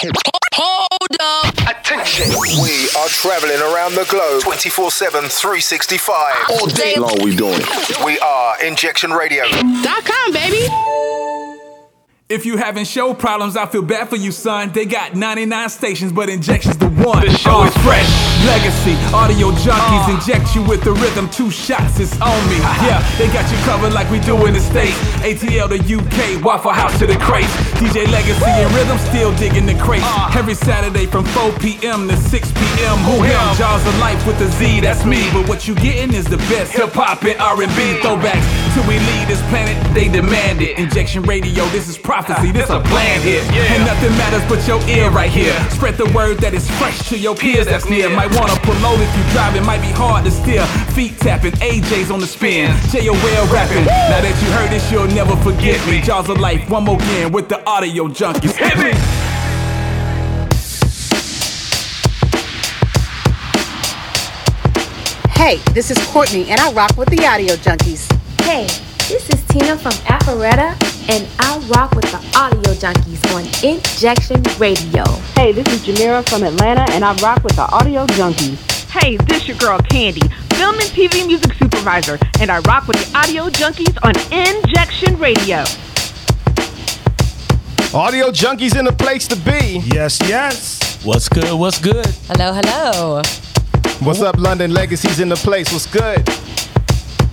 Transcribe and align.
Hold 0.00 1.16
up. 1.20 1.54
Attention. 1.68 2.28
We 2.62 2.88
are 2.96 3.08
traveling 3.08 3.58
around 3.60 3.94
the 3.96 4.06
globe 4.08 4.42
24 4.42 4.92
7, 4.92 5.22
365. 5.22 6.34
All 6.50 6.66
day 6.66 6.94
long 6.96 7.16
we 7.24 7.34
doing 7.34 7.58
it. 7.58 8.04
We 8.04 8.18
are 8.20 8.64
Injection 8.64 9.10
Radio. 9.10 9.44
Dot 9.82 10.04
com, 10.04 10.32
baby. 10.32 10.68
If 12.28 12.46
you 12.46 12.58
having 12.58 12.84
show 12.84 13.12
problems, 13.14 13.56
I 13.56 13.66
feel 13.66 13.82
bad 13.82 14.08
for 14.08 14.16
you, 14.16 14.30
son. 14.30 14.70
They 14.70 14.84
got 14.84 15.16
99 15.16 15.68
stations, 15.70 16.12
but 16.12 16.28
injection's 16.28 16.76
the 16.78 16.88
one. 16.90 17.24
The 17.26 17.36
show 17.36 17.64
is 17.64 17.74
fresh. 17.78 18.37
Legacy, 18.46 18.94
audio 19.12 19.50
junkies 19.50 20.06
uh. 20.06 20.14
inject 20.14 20.54
you 20.54 20.62
with 20.62 20.82
the 20.84 20.92
rhythm. 20.92 21.28
Two 21.30 21.50
shots, 21.50 21.98
it's 21.98 22.14
on 22.20 22.38
me. 22.48 22.58
Uh-huh. 22.62 22.86
Yeah, 22.86 23.02
they 23.18 23.26
got 23.32 23.50
you 23.50 23.58
covered 23.66 23.92
like 23.92 24.08
we 24.10 24.20
do 24.20 24.46
in 24.46 24.54
the 24.54 24.60
States. 24.60 24.96
ATL 25.26 25.68
to 25.68 25.78
UK, 25.82 26.42
Waffle 26.44 26.72
House 26.72 26.96
to 27.00 27.06
the 27.06 27.16
crates. 27.16 27.50
DJ 27.82 28.06
Legacy 28.10 28.46
and 28.46 28.72
Rhythm 28.74 28.98
still 28.98 29.34
digging 29.36 29.66
the 29.66 29.74
crates. 29.74 30.06
Uh. 30.06 30.30
Every 30.38 30.54
Saturday 30.54 31.06
from 31.06 31.24
4 31.26 31.52
p.m. 31.58 32.06
to 32.08 32.16
6 32.16 32.52
p.m. 32.52 32.96
Who 33.10 33.22
him? 33.22 33.40
Jaws 33.56 33.84
of 33.86 33.98
Life 33.98 34.24
with 34.26 34.38
the 34.38 34.46
Z, 34.54 34.80
that's 34.80 35.04
me. 35.04 35.28
But 35.32 35.48
what 35.48 35.66
you 35.66 35.74
getting 35.74 36.14
is 36.14 36.24
the 36.24 36.38
best 36.46 36.72
hip 36.72 36.92
hop 36.92 37.24
and 37.24 37.38
R&B 37.40 37.98
throwbacks. 37.98 38.46
Till 38.74 38.86
we 38.86 38.98
leave 38.98 39.26
this 39.26 39.42
planet, 39.50 39.74
they 39.94 40.08
demand 40.08 40.62
it. 40.62 40.78
Injection 40.78 41.22
Radio, 41.22 41.66
this 41.74 41.88
is 41.88 41.98
prophecy, 41.98 42.50
uh, 42.50 42.52
this 42.52 42.70
a 42.70 42.80
plan 42.80 43.20
here. 43.22 43.42
And 43.74 43.84
nothing 43.84 44.10
matters 44.14 44.46
but 44.48 44.66
your 44.68 44.80
ear 44.88 45.10
right 45.10 45.30
here. 45.30 45.54
Spread 45.70 45.96
the 45.96 46.10
word 46.14 46.38
that 46.38 46.54
is 46.54 46.70
fresh 46.78 47.08
to 47.08 47.18
your 47.18 47.34
peers 47.34 47.66
that's 47.66 47.88
near. 47.88 48.08
Might 48.28 48.40
wanna 48.40 48.60
pull 48.60 48.74
promote 48.74 49.00
if 49.00 49.16
you 49.16 49.24
drive, 49.32 49.56
it 49.56 49.62
might 49.62 49.80
be 49.80 49.90
hard 49.90 50.24
to 50.24 50.30
steer. 50.30 50.64
Feet 50.94 51.18
tapping, 51.18 51.52
AJ's 51.52 52.10
on 52.10 52.20
the 52.20 52.26
spin. 52.26 52.74
J.O.L. 52.90 53.46
rapping. 53.52 53.84
Now 53.84 54.20
that 54.20 54.36
you 54.42 54.50
heard 54.52 54.70
this, 54.70 54.90
you'll 54.92 55.08
never 55.08 55.34
forget 55.36 55.84
me. 55.86 56.00
Jaws 56.00 56.28
of 56.28 56.38
Life, 56.38 56.68
one 56.68 56.84
more 56.84 56.96
again 56.96 57.32
with 57.32 57.48
the 57.48 57.64
audio 57.64 58.08
junkies. 58.08 58.56
Hit 58.56 58.76
me! 58.78 59.28
Hey, 65.38 65.58
this 65.72 65.90
is 65.90 65.98
Courtney, 66.08 66.50
and 66.50 66.60
I 66.60 66.72
rock 66.72 66.96
with 66.96 67.08
the 67.08 67.24
Audio 67.24 67.54
Junkies. 67.54 68.10
Hey, 68.42 68.66
this 69.08 69.30
is 69.30 69.42
Tina 69.46 69.78
from 69.78 69.92
Alpharetta, 70.10 70.74
and 71.08 71.26
I 71.38 71.58
rock 71.74 71.92
with 71.92 72.04
the 72.10 72.38
Audio 72.38 72.74
Junkies 72.74 73.24
on 73.34 73.44
Injection 73.64 74.42
Radio. 74.58 75.04
Hey, 75.34 75.52
this 75.52 75.66
is 75.68 75.80
Jamira 75.80 76.28
from 76.28 76.42
Atlanta, 76.42 76.84
and 76.92 77.04
I 77.04 77.14
rock 77.16 77.42
with 77.42 77.56
the 77.56 77.62
Audio 77.62 78.06
Junkies. 78.08 78.58
Hey, 78.90 79.16
this 79.16 79.48
your 79.48 79.56
girl 79.56 79.78
Candy, 79.78 80.20
film 80.54 80.74
and 80.74 80.88
TV 80.90 81.26
music 81.26 81.54
supervisor, 81.54 82.18
and 82.40 82.50
I 82.50 82.58
rock 82.60 82.86
with 82.86 82.98
the 82.98 83.18
Audio 83.18 83.48
Junkies 83.48 83.96
on 84.02 84.14
Injection 84.32 85.18
Radio. 85.18 85.64
Audio 87.94 88.30
junkies 88.30 88.78
in 88.78 88.84
the 88.84 88.92
place 88.92 89.26
to 89.28 89.36
be. 89.36 89.80
Yes, 89.94 90.20
yes. 90.28 91.02
What's 91.04 91.26
good? 91.26 91.58
What's 91.58 91.80
good? 91.80 92.04
Hello, 92.26 92.52
hello. 92.52 93.22
What's 94.00 94.20
up, 94.20 94.36
London 94.36 94.72
Legacies 94.74 95.20
in 95.20 95.30
the 95.30 95.36
place? 95.36 95.72
What's 95.72 95.86
good? 95.86 96.28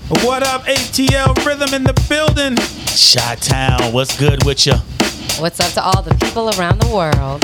What 0.07 0.43
up, 0.43 0.65
ATL 0.65 1.35
Rhythm 1.43 1.73
in 1.73 1.83
the 1.83 1.93
building? 2.07 2.55
Shot 2.95 3.41
Town, 3.41 3.91
what's 3.91 4.15
good 4.19 4.45
with 4.45 4.67
you? 4.67 4.73
What's 5.41 5.59
up 5.59 5.71
to 5.71 5.81
all 5.81 6.03
the 6.03 6.13
people 6.23 6.51
around 6.51 6.79
the 6.79 6.93
world? 6.93 7.43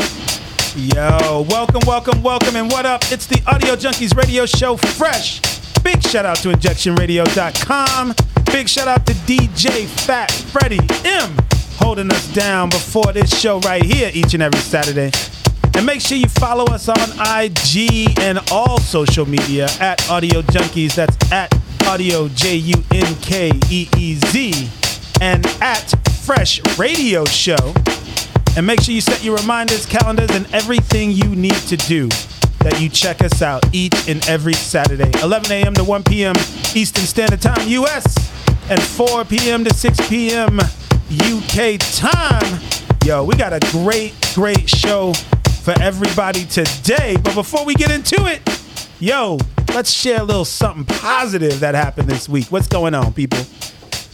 Yo, 0.75 1.41
welcome, 1.49 1.81
welcome, 1.87 2.21
welcome, 2.21 2.55
and 2.55 2.71
what 2.71 2.85
up? 2.85 3.01
It's 3.11 3.25
the 3.25 3.41
Audio 3.47 3.75
Junkies 3.75 4.15
radio 4.15 4.45
show 4.45 4.77
fresh. 4.77 5.41
Big 5.81 6.03
shout 6.03 6.23
out 6.23 6.37
to 6.37 6.49
injectionradio.com. 6.49 8.13
Big 8.51 8.69
shout 8.69 8.87
out 8.87 9.07
to 9.07 9.13
DJ 9.13 9.87
Fat 9.87 10.31
Freddy 10.31 10.79
M 11.03 11.35
holding 11.77 12.11
us 12.11 12.31
down 12.31 12.69
before 12.69 13.11
this 13.11 13.35
show 13.39 13.59
right 13.61 13.83
here 13.83 14.11
each 14.13 14.35
and 14.35 14.43
every 14.43 14.59
Saturday. 14.59 15.09
And 15.75 15.85
make 15.85 16.01
sure 16.01 16.17
you 16.17 16.27
follow 16.27 16.65
us 16.65 16.89
on 16.89 16.97
IG 17.43 18.19
and 18.19 18.39
all 18.51 18.79
social 18.79 19.25
media 19.25 19.67
at 19.79 20.09
Audio 20.09 20.41
Junkies. 20.41 20.95
That's 20.95 21.31
at 21.31 21.53
Audio 21.87 22.27
J 22.29 22.55
U 22.55 22.83
N 22.91 23.15
K 23.21 23.51
E 23.69 23.87
E 23.97 24.15
Z 24.15 24.69
and 25.21 25.45
at 25.61 25.93
Fresh 26.23 26.61
Radio 26.77 27.25
Show. 27.25 27.73
And 28.57 28.67
make 28.67 28.81
sure 28.81 28.93
you 28.93 29.01
set 29.01 29.23
your 29.23 29.37
reminders, 29.37 29.85
calendars, 29.85 30.31
and 30.31 30.45
everything 30.53 31.11
you 31.11 31.35
need 31.35 31.55
to 31.67 31.77
do 31.77 32.09
that 32.59 32.79
you 32.79 32.89
check 32.89 33.21
us 33.21 33.41
out 33.41 33.63
each 33.73 34.07
and 34.07 34.27
every 34.27 34.53
Saturday, 34.53 35.09
11 35.23 35.51
a.m. 35.51 35.73
to 35.73 35.83
1 35.83 36.03
p.m. 36.03 36.35
Eastern 36.75 37.05
Standard 37.05 37.41
Time, 37.41 37.67
US, 37.67 38.31
and 38.69 38.81
4 38.81 39.25
p.m. 39.25 39.63
to 39.63 39.73
6 39.73 40.09
p.m. 40.09 40.59
UK 40.59 41.79
time. 41.79 42.61
Yo, 43.03 43.23
we 43.23 43.35
got 43.35 43.51
a 43.51 43.59
great, 43.71 44.13
great 44.35 44.69
show 44.69 45.11
for 45.61 45.79
everybody 45.79 46.43
today. 46.45 47.15
But 47.23 47.35
before 47.35 47.65
we 47.65 47.75
get 47.75 47.91
into 47.91 48.25
it, 48.25 48.41
yo, 48.99 49.37
let's 49.73 49.91
share 49.91 50.21
a 50.21 50.23
little 50.23 50.45
something 50.45 50.85
positive 50.85 51.59
that 51.59 51.75
happened 51.75 52.09
this 52.09 52.27
week. 52.27 52.47
What's 52.47 52.67
going 52.67 52.95
on, 52.95 53.13
people? 53.13 53.39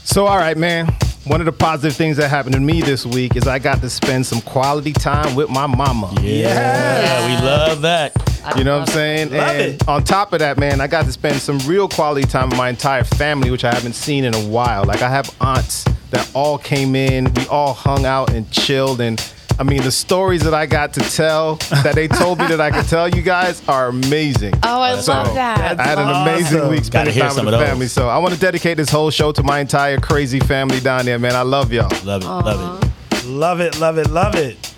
So, 0.04 0.26
all 0.26 0.38
right, 0.38 0.58
man. 0.58 0.94
One 1.26 1.42
of 1.42 1.46
the 1.46 1.52
positive 1.52 1.94
things 1.98 2.16
that 2.18 2.30
happened 2.30 2.56
to 2.56 2.62
me 2.62 2.82
this 2.82 3.06
week 3.06 3.36
is 3.36 3.48
I 3.48 3.60
got 3.60 3.82
to 3.82 3.90
spend 3.90 4.26
some 4.26 4.40
quality 4.40 4.94
time 4.94 5.36
with 5.36 5.50
my 5.50 5.68
mama. 5.68 6.14
Yeah, 6.22 7.28
we 7.28 7.46
love 7.46 7.82
that. 7.82 8.14
You 8.56 8.64
know 8.64 8.80
what 8.80 8.88
I'm 8.88 8.94
saying? 8.94 9.32
Love 9.32 9.50
and 9.50 9.74
it. 9.74 9.88
on 9.90 10.06
top 10.06 10.32
of 10.32 10.40
that, 10.40 10.58
man, 10.58 10.80
I 10.80 10.88
got 10.88 11.04
to 11.04 11.12
spend 11.12 11.42
some 11.42 11.60
real 11.60 11.90
quality 11.90 12.26
time 12.26 12.50
with 12.50 12.58
my 12.58 12.70
entire 12.70 13.04
family, 13.04 13.52
which 13.52 13.66
I 13.66 13.74
haven't 13.74 13.96
seen 13.96 14.24
in 14.24 14.34
a 14.34 14.40
while. 14.48 14.86
Like 14.86 15.02
I 15.02 15.10
have 15.10 15.30
aunts 15.42 15.84
that 16.12 16.32
all 16.34 16.58
came 16.58 16.96
in, 16.96 17.34
we 17.34 17.46
all 17.48 17.74
hung 17.74 18.06
out 18.06 18.32
and 18.32 18.50
chilled 18.50 19.02
and 19.02 19.20
I 19.60 19.64
mean, 19.64 19.82
the 19.82 19.92
stories 19.92 20.44
that 20.44 20.54
I 20.54 20.68
got 20.68 20.94
to 20.94 21.00
tell 21.00 21.56
that 21.84 21.96
they 21.96 22.08
told 22.08 22.38
me 22.38 22.46
that 22.48 22.62
I 22.62 22.70
could 22.70 22.88
tell 22.88 23.10
you 23.10 23.24
guys 23.24 23.68
are 23.68 23.88
amazing. 23.88 24.54
Oh, 24.62 24.82
I 24.82 25.00
So, 25.00 25.14
love 25.14 25.34
that. 25.34 25.80
I 25.80 25.84
had 25.84 25.98
an 25.98 26.10
amazing 26.10 26.60
awesome. 26.60 26.70
week 26.70 26.92
Gotta 26.92 27.12
spending 27.12 27.14
time 27.20 27.46
with 27.46 27.54
of 27.54 27.60
the 27.60 27.66
family. 27.66 27.88
So 27.88 28.08
I 28.08 28.20
want 28.20 28.36
to 28.36 28.40
dedicate 28.40 28.78
this 28.78 28.90
whole 28.90 29.10
show 29.10 29.32
to 29.32 29.42
my 29.42 29.60
entire 29.60 29.98
crazy 29.98 30.40
family 30.40 30.80
down 30.80 31.06
there, 31.06 31.18
man. 31.18 31.36
I 31.36 31.42
love 31.42 31.74
y'all. 31.74 31.90
Love 32.06 32.22
it, 32.22 32.28
love 32.28 32.84
it. 32.84 33.26
Love 33.26 33.60
it, 33.62 33.80
love 33.80 33.98
it, 33.98 34.10
love 34.12 34.36
it. 34.36 34.74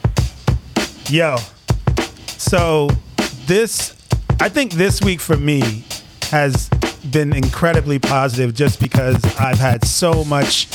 Yo, 1.09 1.37
so 2.37 2.87
this, 3.47 3.95
I 4.39 4.47
think 4.47 4.73
this 4.73 5.01
week 5.01 5.19
for 5.19 5.35
me 5.35 5.83
has 6.31 6.69
been 7.11 7.33
incredibly 7.33 7.99
positive 7.99 8.53
just 8.53 8.79
because 8.79 9.23
I've 9.39 9.59
had 9.59 9.85
so 9.85 10.23
much 10.25 10.67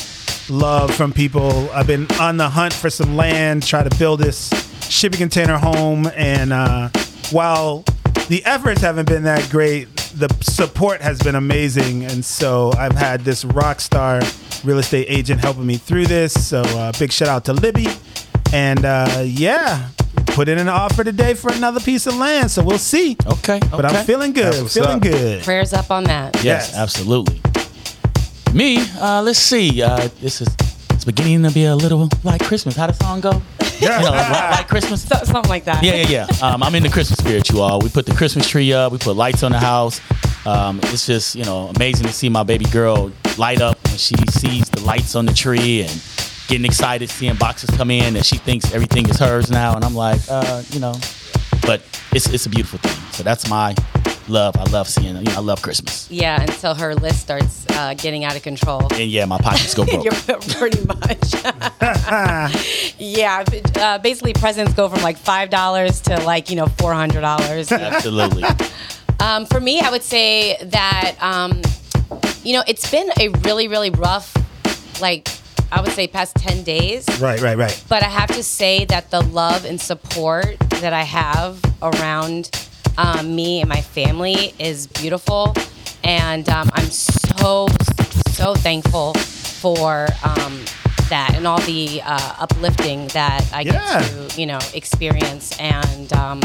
love 0.51 0.95
from 0.95 1.13
people. 1.13 1.71
I've 1.71 1.87
been 1.87 2.07
on 2.21 2.37
the 2.37 2.49
hunt 2.49 2.73
for 2.73 2.91
some 2.91 3.17
land, 3.17 3.67
try 3.67 3.83
to 3.83 3.99
build 3.99 4.21
this 4.21 4.51
shipping 4.91 5.19
container 5.19 5.59
home. 5.59 6.09
And 6.15 6.53
uh, 6.53 6.91
while 7.31 7.85
the 8.29 8.43
efforts 8.45 8.81
haven't 8.81 9.09
been 9.09 9.25
that 9.25 9.49
great, 9.51 9.95
the 10.15 10.29
support 10.41 11.01
has 11.01 11.21
been 11.21 11.35
amazing. 11.35 12.05
And 12.05 12.25
so 12.25 12.73
I've 12.77 12.97
had 12.97 13.21
this 13.21 13.45
rock 13.45 13.81
star 13.81 14.21
real 14.65 14.79
estate 14.79 15.07
agent 15.09 15.41
helping 15.41 15.67
me 15.67 15.77
through 15.77 16.07
this. 16.07 16.33
So 16.47 16.63
uh, 16.63 16.93
big 16.99 17.13
shout 17.13 17.29
out 17.29 17.45
to 17.47 17.53
Libby. 17.53 17.89
And 18.53 18.85
uh, 18.85 19.23
yeah, 19.25 19.89
put 20.35 20.49
in 20.49 20.59
an 20.59 20.69
offer 20.69 21.05
today 21.05 21.35
for 21.35 21.53
another 21.53 21.81
piece 21.81 22.07
of 22.07 22.17
land. 22.17 22.51
So 22.51 22.63
we'll 22.63 22.79
see. 22.79 23.17
Okay, 23.27 23.61
But 23.71 23.85
I'm 23.85 24.05
feeling 24.05 24.33
good. 24.33 24.71
Feeling 24.71 24.97
up. 24.97 25.03
good. 25.03 25.43
Prayers 25.45 25.73
up 25.73 25.91
on 25.91 26.05
that. 26.05 26.35
Yes, 26.37 26.45
Yes. 26.71 26.75
absolutely. 26.77 27.41
Me, 28.53 28.79
uh, 29.01 29.23
let's 29.23 29.39
see. 29.39 29.83
Uh, 29.83 30.09
this 30.21 30.41
is 30.41 30.49
it's 30.91 31.05
beginning 31.05 31.43
to 31.43 31.51
be 31.51 31.65
a 31.65 31.75
little 31.75 32.09
like 32.23 32.43
Christmas. 32.45 32.77
How 32.77 32.87
the 32.87 32.95
song 32.95 33.21
go? 33.21 33.43
Yeah. 33.81 33.99
You 33.99 34.05
know, 34.05 34.11
like, 34.13 34.31
like- 34.31 34.51
like 34.59 34.69
Christmas. 34.69 35.03
So, 35.03 35.17
something 35.25 35.49
like 35.51 35.65
that. 35.65 35.83
Yeah, 35.83 35.95
yeah, 35.97 36.27
yeah. 36.31 36.47
Um, 36.47 36.63
I'm 36.63 36.75
in 36.77 36.85
the 36.85 36.89
Christmas 36.89 37.19
spirit, 37.19 37.51
you 37.51 37.61
all. 37.61 37.81
We 37.81 37.89
put 37.89 38.07
the 38.07 38.15
Christmas 38.15 38.49
tree 38.49 38.73
up. 38.73 38.93
We 38.93 38.99
put 38.99 39.17
lights 39.17 39.43
on 39.43 39.51
the 39.51 39.59
house. 39.59 40.01
Um, 40.47 40.79
it's 40.85 41.07
just, 41.07 41.35
you 41.35 41.45
know, 41.45 41.73
amazing 41.75 42.07
to 42.07 42.13
see 42.13 42.29
my 42.29 42.45
baby 42.45 42.67
girl 42.67 43.11
light 43.37 43.61
up 43.61 43.77
when 43.89 43.97
she 43.97 44.15
sees 44.31 44.69
the 44.71 44.81
lights 44.83 45.17
on 45.17 45.27
the 45.27 45.35
tree 45.35 45.83
and 45.83 45.91
getting 46.49 46.65
excited, 46.65 47.11
seeing 47.11 47.35
boxes 47.37 47.71
come 47.71 47.91
in, 47.91 48.17
and 48.17 48.25
she 48.25 48.37
thinks 48.37 48.73
everything 48.73 49.09
is 49.09 49.19
hers 49.19 49.51
now. 49.51 49.75
And 49.75 49.85
I'm 49.85 49.95
like, 49.95 50.21
uh, 50.31 50.63
you 50.71 50.81
know, 50.81 50.95
but 51.63 51.83
it's 52.13 52.29
it's 52.29 52.47
a 52.47 52.51
beautiful 52.51 52.79
thing. 52.79 53.13
So 53.13 53.23
that's 53.23 53.49
my 53.49 53.75
love. 54.29 54.57
I 54.57 54.65
love 54.65 54.89
seeing. 54.89 55.17
You 55.17 55.23
know, 55.23 55.33
I 55.33 55.41
love 55.41 55.63
Christmas. 55.63 56.11
Yeah, 56.11 56.41
until 56.41 56.75
her 56.75 56.95
list 56.95 57.21
starts 57.21 57.67
uh, 57.71 57.95
getting 57.95 58.25
out 58.25 58.37
of 58.37 58.43
control. 58.43 58.93
And 58.93 59.11
yeah, 59.11 59.25
my 59.25 59.39
pockets 59.39 59.75
go 59.75 59.85
broke. 60.27 60.47
Pretty 60.49 60.85
much. 60.87 61.35
yeah, 62.99 63.45
uh, 63.77 63.99
basically 63.99 64.33
presents 64.33 64.75
go 64.75 64.89
from 64.89 65.03
like 65.03 65.17
five 65.17 65.51
dollars 65.51 66.01
to 66.03 66.21
like 66.25 66.51
you 66.51 66.57
know 66.57 66.67
four 66.67 66.93
hundred 66.95 67.21
dollars. 67.23 67.71
Absolutely. 67.73 68.45
Um, 69.21 69.47
for 69.47 69.61
me, 69.61 69.81
I 69.81 69.91
would 69.91 70.03
say 70.03 70.59
that 70.61 71.15
um, 71.21 71.63
you 72.43 72.53
know 72.53 72.65
it's 72.67 72.91
been 72.91 73.09
a 73.19 73.29
really 73.29 73.69
really 73.69 73.89
rough, 73.91 74.37
like 75.01 75.29
I 75.73 75.81
would 75.81 75.93
say 75.93 76.07
past 76.07 76.37
ten 76.37 76.63
days. 76.63 77.07
Right, 77.21 77.41
right, 77.41 77.57
right. 77.57 77.85
But 77.89 78.03
I 78.03 78.09
have 78.09 78.29
to 78.35 78.43
say 78.43 78.85
that 78.87 79.11
the 79.11 79.21
love 79.23 79.65
and 79.65 79.81
support 79.81 80.59
that 80.81 80.93
I 80.93 81.03
have 81.03 81.61
around 81.83 82.51
um, 82.97 83.35
me 83.35 83.61
and 83.61 83.69
my 83.69 83.81
family 83.81 84.55
is 84.59 84.87
beautiful, 84.87 85.55
and 86.05 86.49
um, 86.49 86.71
I'm 86.75 86.87
so 86.91 87.67
so 88.29 88.55
thankful 88.55 89.15
for 89.15 90.07
um, 90.25 90.61
that 91.09 91.33
and 91.35 91.47
all 91.47 91.61
the 91.63 92.01
uh, 92.05 92.35
uplifting 92.39 93.09
that 93.09 93.45
I 93.53 93.63
Yeah. 93.63 93.73
get 93.73 94.31
to, 94.31 94.41
you 94.41 94.47
know, 94.47 94.59
experience. 94.75 95.59
And 95.61 96.13
um, 96.13 96.41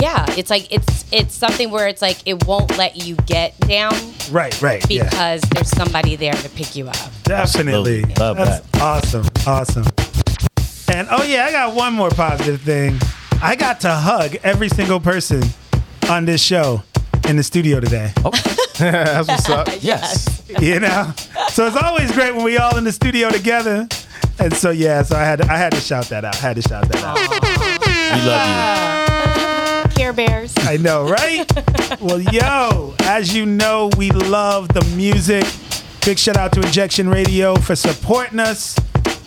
yeah, 0.00 0.26
it's 0.36 0.50
like 0.50 0.72
it's 0.72 1.04
it's 1.12 1.34
something 1.34 1.70
where 1.70 1.88
it's 1.88 2.02
like 2.02 2.18
it 2.26 2.46
won't 2.46 2.76
let 2.76 2.96
you 3.04 3.16
get 3.26 3.58
down 3.60 3.92
Right, 4.30 4.60
right. 4.60 4.84
Yeah. 4.90 5.04
because 5.08 5.40
there's 5.52 5.70
somebody 5.70 6.16
there 6.16 6.32
to 6.34 6.48
pick 6.50 6.76
you 6.76 6.88
up. 6.88 6.96
Definitely. 7.24 8.02
Love 8.18 8.36
That's 8.36 8.66
awesome. 8.80 9.26
Awesome. 9.46 9.84
And 10.90 11.08
oh 11.10 11.22
yeah, 11.22 11.46
I 11.46 11.52
got 11.52 11.74
one 11.74 11.92
more 11.94 12.10
positive 12.10 12.60
thing. 12.62 12.98
I 13.42 13.56
got 13.56 13.80
to 13.80 13.90
hug 13.90 14.36
every 14.42 14.68
single 14.68 15.00
person 15.00 15.42
on 16.10 16.24
this 16.24 16.42
show 16.42 16.82
in 17.28 17.36
the 17.36 17.42
studio 17.42 17.80
today. 17.80 18.12
Oh. 18.24 18.30
That's 18.78 19.28
what's 19.28 19.48
up. 19.48 19.68
Yes. 19.80 20.42
You 20.60 20.80
know? 20.80 21.12
So 21.50 21.66
it's 21.66 21.76
always 21.76 22.10
great 22.12 22.34
when 22.34 22.44
we 22.44 22.56
all 22.58 22.76
in 22.78 22.84
the 22.84 22.92
studio 22.92 23.30
together. 23.30 23.86
And 24.38 24.54
so 24.54 24.70
yeah, 24.70 25.02
so 25.02 25.16
I 25.16 25.24
had 25.24 25.40
to, 25.40 25.52
I 25.52 25.56
had 25.56 25.72
to 25.72 25.80
shout 25.80 26.06
that 26.06 26.24
out. 26.24 26.36
I 26.36 26.38
had 26.38 26.56
to 26.56 26.62
shout 26.62 26.88
that 26.88 27.02
out. 27.02 27.16
We 27.18 28.26
love 28.28 28.92
you. 28.92 28.97
Care 29.98 30.12
Bears. 30.12 30.54
I 30.58 30.76
know, 30.76 31.08
right? 31.08 31.44
well, 32.00 32.20
yo, 32.20 32.94
as 33.00 33.34
you 33.34 33.44
know, 33.44 33.90
we 33.98 34.12
love 34.12 34.68
the 34.68 34.84
music. 34.94 35.44
Big 36.06 36.20
shout 36.20 36.36
out 36.36 36.52
to 36.52 36.60
Injection 36.60 37.08
Radio 37.08 37.56
for 37.56 37.74
supporting 37.74 38.38
us. 38.38 38.78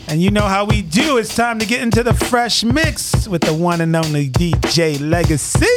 And 0.08 0.22
you 0.22 0.32
know 0.32 0.48
how 0.48 0.64
we 0.64 0.82
do. 0.82 1.18
It's 1.18 1.36
time 1.36 1.60
to 1.60 1.66
get 1.66 1.82
into 1.82 2.04
the 2.04 2.14
fresh 2.14 2.64
mix 2.64 3.28
with 3.28 3.42
the 3.42 3.54
one 3.54 3.82
and 3.82 3.94
only 3.98 4.30
DJ 4.30 4.98
Legacy. 4.98 5.68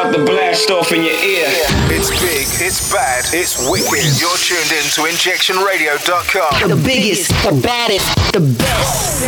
About 0.00 0.14
to 0.14 0.24
blast 0.24 0.70
off 0.70 0.92
in 0.92 1.02
your 1.02 1.12
ear. 1.12 1.44
It's 1.92 2.08
big, 2.08 2.46
it's 2.66 2.90
bad, 2.90 3.22
it's 3.34 3.68
wicked. 3.68 4.18
You're 4.18 4.34
tuned 4.38 4.72
in 4.72 4.88
to 4.96 5.02
injectionradio.com. 5.02 6.70
The 6.70 6.76
biggest, 6.76 7.28
the 7.44 7.60
baddest, 7.60 8.32
the 8.32 8.40
best. 8.40 9.24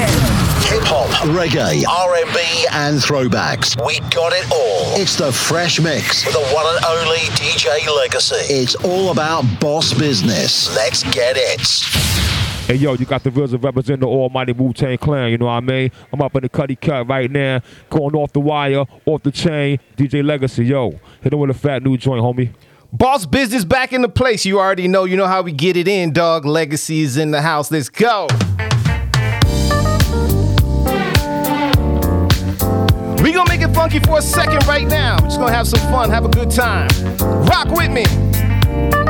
Hip 0.70 0.82
hop, 0.84 1.10
reggae, 1.28 1.84
R&B, 1.86 2.66
and 2.72 2.96
throwbacks. 2.96 3.76
We 3.84 4.00
got 4.08 4.32
it 4.32 4.50
all. 4.50 4.98
It's 4.98 5.16
the 5.16 5.30
Fresh 5.30 5.78
Mix 5.78 6.24
with 6.24 6.32
the 6.32 6.54
one 6.54 6.64
and 6.74 6.82
only 6.86 7.18
DJ 7.36 7.94
Legacy. 7.94 8.36
It's 8.54 8.74
all 8.76 9.10
about 9.10 9.44
boss 9.60 9.92
business. 9.92 10.74
Let's 10.74 11.02
get 11.02 11.36
it. 11.36 12.31
Hey 12.66 12.76
yo, 12.76 12.94
you 12.94 13.04
got 13.04 13.24
the 13.24 13.30
reals 13.30 13.52
of 13.52 13.64
representing 13.64 14.00
the 14.00 14.06
almighty 14.06 14.52
Wu 14.52 14.72
Tang 14.72 14.96
Clan, 14.96 15.30
you 15.30 15.38
know 15.38 15.46
what 15.46 15.52
I 15.52 15.60
mean? 15.60 15.90
I'm 16.12 16.22
up 16.22 16.34
in 16.36 16.42
the 16.42 16.48
cutty 16.48 16.76
cut 16.76 17.08
right 17.08 17.30
now, 17.30 17.60
going 17.90 18.14
off 18.14 18.32
the 18.32 18.40
wire, 18.40 18.84
off 19.04 19.22
the 19.24 19.32
chain. 19.32 19.80
DJ 19.96 20.24
Legacy, 20.24 20.66
yo, 20.66 20.98
hit 21.20 21.32
him 21.32 21.40
with 21.40 21.50
a 21.50 21.54
fat 21.54 21.82
new 21.82 21.96
joint, 21.96 22.22
homie. 22.22 22.54
Boss 22.92 23.26
business 23.26 23.64
back 23.64 23.92
in 23.92 24.02
the 24.02 24.08
place. 24.08 24.44
You 24.44 24.60
already 24.60 24.86
know. 24.86 25.04
You 25.04 25.16
know 25.16 25.26
how 25.26 25.42
we 25.42 25.50
get 25.50 25.76
it 25.76 25.88
in, 25.88 26.12
dog. 26.12 26.44
Legacy 26.44 27.00
is 27.00 27.16
in 27.16 27.30
the 27.30 27.40
house. 27.40 27.70
Let's 27.70 27.88
go. 27.88 28.26
We 33.22 33.32
gonna 33.32 33.48
make 33.48 33.62
it 33.62 33.74
funky 33.74 33.98
for 33.98 34.18
a 34.18 34.22
second 34.22 34.66
right 34.66 34.86
now. 34.86 35.16
We're 35.20 35.28
just 35.28 35.38
gonna 35.38 35.54
have 35.54 35.66
some 35.66 35.80
fun, 35.90 36.10
have 36.10 36.26
a 36.26 36.28
good 36.28 36.50
time. 36.50 36.88
Rock 37.46 37.68
with 37.68 37.90
me. 37.90 39.01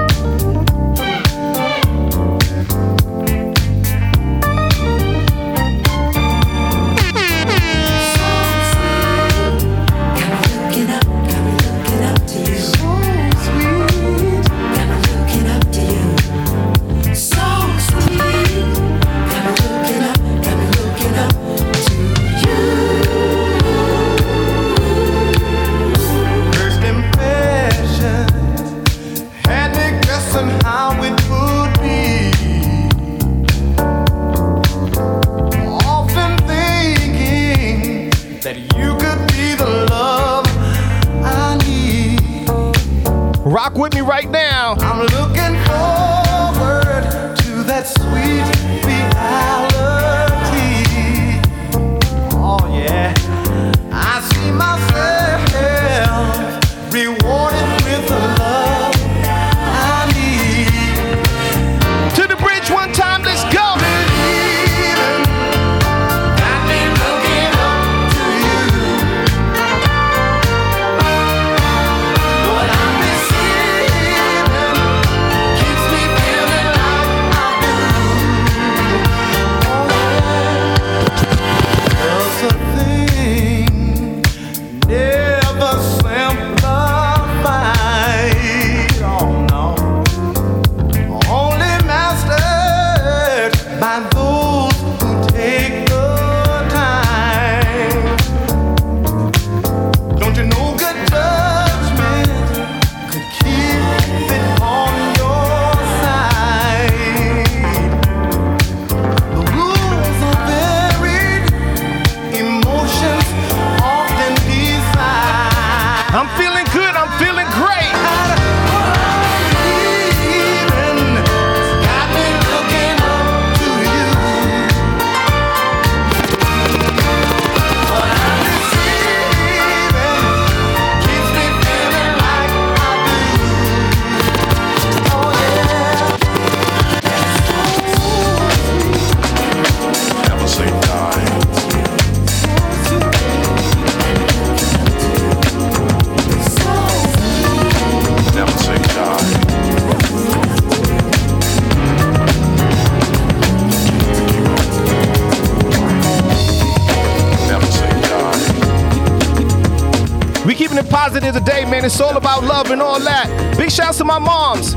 It's 161.85 162.01
all 162.01 162.17
about 162.17 162.45
love 162.45 162.71
and 162.71 162.81
all 162.81 163.01
that. 163.01 163.57
Big 163.57 163.71
shouts 163.71 163.99
to 163.99 164.05
my 164.05 164.21
moms. 164.21 164.72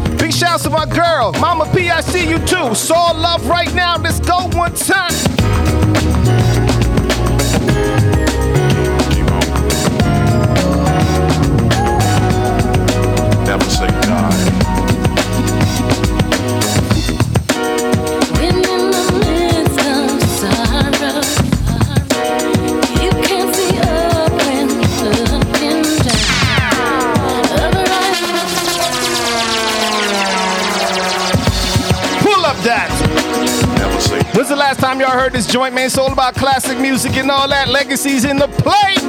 joint, 35.56 35.74
man. 35.74 35.86
It's 35.86 35.98
all 35.98 36.12
about 36.12 36.36
classic 36.36 36.78
music 36.80 37.16
and 37.16 37.32
all 37.32 37.48
that. 37.48 37.70
Legacies 37.70 38.26
in 38.26 38.36
the 38.36 38.50
plate. 38.60 39.02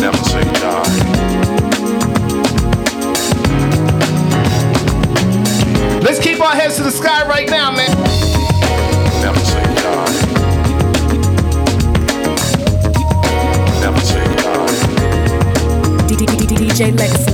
Never 0.00 0.16
say 0.24 0.42
die. 0.58 0.90
Let's 6.02 6.18
keep 6.18 6.40
our 6.40 6.56
heads 6.56 6.78
to 6.78 6.82
the 6.82 6.90
sky 6.90 7.24
right 7.28 7.48
now, 7.48 7.70
man. 7.70 7.96
Never 9.22 9.38
say 9.38 9.62
die. 9.62 10.10
Never 13.82 14.00
say 14.00 14.24
die. 14.42 14.66
DJ 16.56 16.98
Legacy. 16.98 17.29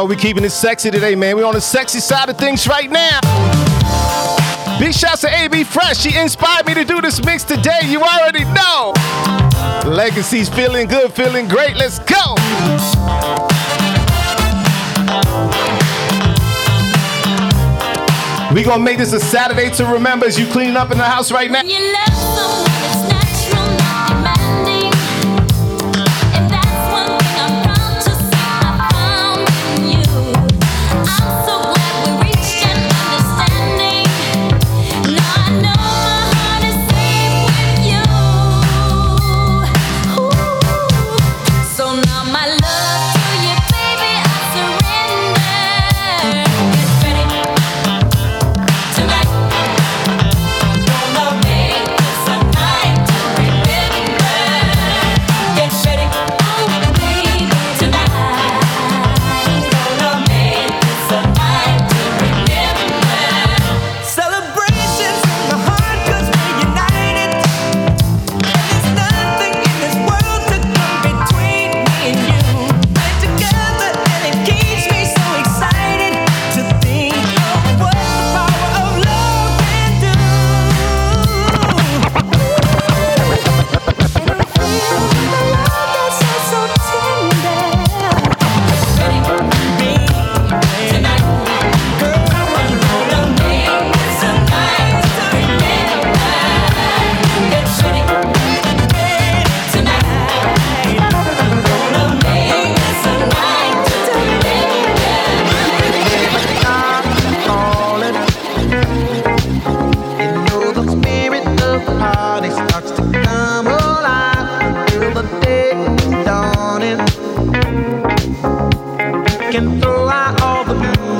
show. 0.00 0.06
We 0.06 0.16
keeping 0.16 0.44
it 0.44 0.50
sexy 0.50 0.90
today, 0.90 1.14
man. 1.14 1.36
We 1.36 1.42
on 1.42 1.54
the 1.54 1.60
sexy 1.60 2.00
side 2.00 2.28
of 2.28 2.38
things 2.38 2.66
right 2.66 2.90
now. 2.90 3.20
Big 4.78 4.94
shouts 4.94 5.20
to 5.22 5.28
AB 5.28 5.64
Fresh. 5.64 5.98
She 5.98 6.16
inspired 6.16 6.66
me 6.66 6.74
to 6.74 6.84
do 6.84 7.00
this 7.00 7.22
mix 7.24 7.44
today. 7.44 7.80
You 7.84 8.00
already 8.00 8.44
know. 8.44 8.92
Legacy's 9.86 10.48
feeling 10.48 10.86
good, 10.86 11.12
feeling 11.12 11.48
great. 11.48 11.76
Let's 11.76 11.98
go. 12.00 12.34
We 18.54 18.64
gonna 18.64 18.82
make 18.82 18.98
this 18.98 19.12
a 19.12 19.20
Saturday 19.20 19.70
to 19.76 19.84
remember 19.86 20.26
as 20.26 20.38
you 20.38 20.46
cleaning 20.46 20.76
up 20.76 20.90
in 20.90 20.98
the 20.98 21.04
house 21.04 21.30
right 21.30 21.50
now. 21.50 21.62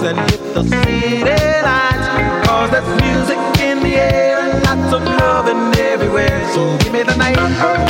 blues 0.01 0.11
and 0.11 0.31
hit 0.31 0.55
the 0.55 0.63
city 0.63 1.25
lights. 1.63 2.47
Cause 2.47 2.71
there's 2.71 3.03
music 3.03 3.39
in 3.61 3.83
the 3.83 3.97
air 3.97 4.39
and 4.39 4.63
lots 4.65 4.93
of 4.93 5.03
loving 5.05 5.79
everywhere. 5.81 6.49
So 6.55 6.77
give 6.79 6.93
me 6.93 7.03
the 7.03 7.17
night. 7.17 7.90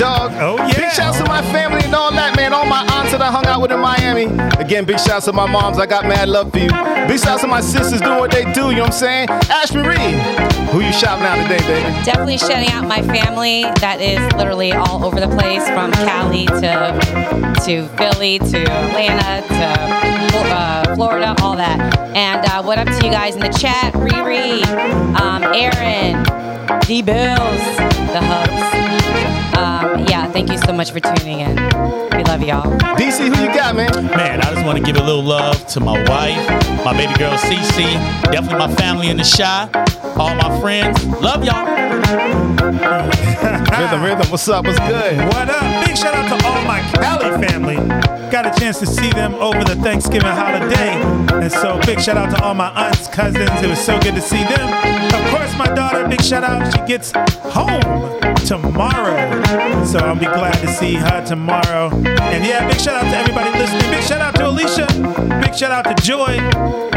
dog. 0.00 0.32
Oh, 0.36 0.56
yeah. 0.56 0.80
Big 0.80 0.92
shouts 0.92 1.18
to 1.18 1.24
my 1.24 1.42
family 1.52 1.82
and 1.84 1.94
all 1.94 2.10
that, 2.10 2.34
man. 2.34 2.54
All 2.54 2.64
my 2.64 2.80
aunts 2.96 3.12
that 3.12 3.20
I 3.20 3.30
hung 3.30 3.44
out 3.44 3.60
with 3.60 3.70
in 3.70 3.80
Miami. 3.80 4.24
Again, 4.58 4.86
big 4.86 4.98
shouts 4.98 5.26
to 5.26 5.32
my 5.32 5.46
moms. 5.46 5.78
I 5.78 5.84
got 5.84 6.06
mad 6.06 6.30
love 6.30 6.50
for 6.50 6.58
you. 6.58 6.70
Big 7.06 7.20
shouts 7.20 7.42
to 7.42 7.46
my 7.46 7.60
sisters 7.60 8.00
doing 8.00 8.18
what 8.18 8.30
they 8.30 8.50
do, 8.54 8.70
you 8.70 8.76
know 8.76 8.88
what 8.88 8.92
I'm 8.94 9.28
saying? 9.28 9.28
Ash 9.28 9.72
Marie, 9.74 10.16
who 10.72 10.80
you 10.80 10.92
shopping 10.92 11.26
out 11.26 11.36
today, 11.42 11.60
baby? 11.68 12.04
Definitely 12.04 12.38
shouting 12.38 12.70
out 12.70 12.88
my 12.88 13.02
family 13.02 13.64
that 13.80 14.00
is 14.00 14.20
literally 14.36 14.72
all 14.72 15.04
over 15.04 15.20
the 15.20 15.28
place 15.28 15.68
from 15.68 15.92
Cali 15.92 16.46
to, 16.46 16.96
to 17.64 17.86
Philly 17.98 18.38
to 18.38 18.60
Atlanta 18.62 19.46
to 19.48 20.38
uh, 20.48 20.94
Florida, 20.94 21.34
all 21.42 21.56
that. 21.56 21.78
And 22.16 22.46
uh, 22.46 22.62
what 22.62 22.78
up 22.78 22.88
to 22.88 23.06
you 23.06 23.12
guys 23.12 23.34
in 23.34 23.40
the 23.40 23.52
chat? 23.52 23.92
Riri, 23.92 24.64
um, 25.20 25.44
Aaron, 25.52 26.24
D 26.86 27.02
Bills, 27.02 27.60
the 28.12 28.20
hubs. 28.22 28.89
Yeah, 30.40 30.46
thank 30.46 30.58
you 30.58 30.66
so 30.66 30.72
much 30.72 30.90
for 30.90 31.00
tuning 31.00 31.40
in. 31.40 31.54
We 32.16 32.24
love 32.24 32.42
y'all. 32.42 32.62
DC, 32.96 33.28
who 33.28 33.42
you 33.42 33.52
got, 33.52 33.76
man? 33.76 34.06
Man, 34.06 34.40
I 34.40 34.54
just 34.54 34.64
want 34.64 34.78
to 34.78 34.84
give 34.84 34.96
a 34.96 35.04
little 35.04 35.22
love 35.22 35.66
to 35.66 35.80
my 35.80 36.02
wife, 36.04 36.38
my 36.82 36.96
baby 36.96 37.12
girl 37.18 37.32
Cece, 37.32 37.92
definitely 38.32 38.58
my 38.58 38.74
family 38.76 39.10
in 39.10 39.18
the 39.18 39.24
shy, 39.24 39.68
all 40.16 40.34
my 40.34 40.58
friends. 40.60 41.04
Love 41.20 41.44
y'all. 41.44 41.66
rhythm, 43.80 44.02
rhythm. 44.02 44.30
What's 44.30 44.48
up? 44.48 44.64
What's 44.64 44.78
good? 44.78 45.18
What 45.18 45.50
up? 45.50 45.86
Big 45.86 45.98
shout 45.98 46.14
out 46.14 46.28
to 46.28 46.34
all 46.46 46.64
my 46.64 46.80
Cali 46.94 47.46
family. 47.46 47.76
Got 48.30 48.46
a 48.46 48.52
chance 48.58 48.78
to 48.78 48.86
see 48.86 49.10
them 49.10 49.34
over 49.34 49.62
the 49.62 49.76
Thanksgiving 49.76 50.30
holiday. 50.30 51.02
And 51.34 51.52
so 51.52 51.78
big 51.84 52.00
shout 52.00 52.16
out 52.16 52.30
to 52.30 52.42
all 52.42 52.54
my 52.54 52.70
aunts, 52.70 53.08
cousins. 53.08 53.50
It 53.62 53.68
was 53.68 53.84
so 53.84 54.00
good 54.00 54.14
to 54.14 54.22
see 54.22 54.42
them. 54.44 54.68
Of 55.12 55.30
course, 55.30 55.54
my 55.58 55.66
daughter, 55.74 56.08
big 56.08 56.22
shout 56.22 56.44
out. 56.44 56.72
She 56.72 56.80
gets 56.86 57.12
home 57.12 57.82
tomorrow. 58.46 59.84
So 59.84 59.98
I'll 59.98 60.14
be 60.14 60.26
glad 60.26 60.54
to 60.60 60.68
see 60.68 60.94
her 60.94 61.24
tomorrow. 61.24 61.90
And 61.94 62.44
yeah, 62.44 62.66
big 62.68 62.80
shout 62.80 63.02
out 63.02 63.10
to 63.10 63.16
everybody 63.16 63.58
listening. 63.58 63.90
Big 63.90 64.04
shout 64.04 64.20
out 64.20 64.34
to 64.36 64.48
Alicia. 64.48 64.86
Big 65.40 65.54
shout 65.54 65.72
out 65.72 65.84
to 65.84 66.02
Joy. 66.02 66.38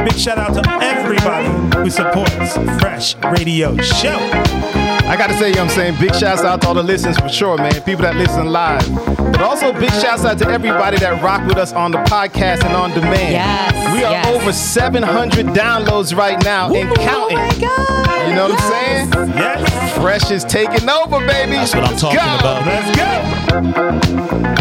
Big 0.03 0.17
shout 0.17 0.37
out 0.37 0.53
to 0.53 0.69
everybody 0.81 1.47
who 1.77 1.89
supports 1.89 2.53
Fresh 2.81 3.15
Radio 3.17 3.77
Show. 3.77 4.82
I 5.13 5.15
gotta 5.15 5.35
say, 5.35 5.49
you 5.49 5.53
know 5.53 5.65
what 5.65 5.73
I'm 5.73 5.77
saying, 5.77 5.99
big 5.99 6.15
shouts 6.15 6.41
out 6.41 6.61
to 6.61 6.67
all 6.69 6.73
the 6.73 6.81
listeners 6.81 7.19
for 7.19 7.29
sure, 7.29 7.55
man. 7.55 7.71
People 7.83 8.01
that 8.01 8.15
listen 8.15 8.47
live. 8.47 8.83
But 8.95 9.41
also 9.41 9.71
big 9.71 9.91
shouts 9.91 10.25
out 10.25 10.39
to 10.39 10.47
everybody 10.49 10.97
that 10.97 11.21
rock 11.21 11.45
with 11.45 11.57
us 11.57 11.71
on 11.71 11.91
the 11.91 11.99
podcast 11.99 12.63
and 12.63 12.75
on 12.75 12.89
demand. 12.95 13.31
Yes. 13.31 13.95
We 13.95 14.03
are 14.03 14.11
yes. 14.11 14.27
over 14.35 14.51
700 14.51 15.45
downloads 15.53 16.17
right 16.17 16.43
now 16.43 16.73
and 16.73 16.89
counting. 16.97 17.37
You 17.61 18.33
know 18.33 18.49
what 18.49 18.59
I'm 18.59 18.71
saying? 18.71 19.37
Yes. 19.37 19.97
Fresh 19.99 20.31
is 20.31 20.43
taking 20.43 20.89
over, 20.89 21.19
baby. 21.19 21.51
That's 21.51 21.75
what 21.75 21.83
I'm 21.83 21.95
talking 21.95 22.17
go. 22.17 22.39
about. 22.39 22.65
Let's 22.65 24.47
go. 24.47 24.52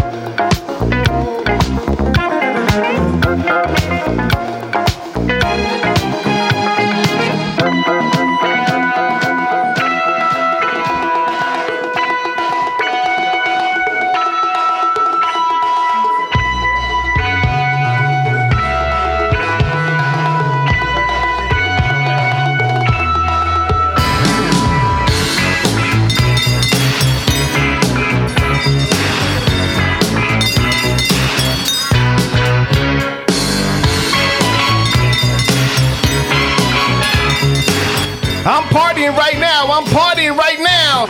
I'm 39.85 39.93
partying 39.93 40.37
right 40.37 40.59
now. 40.59 41.07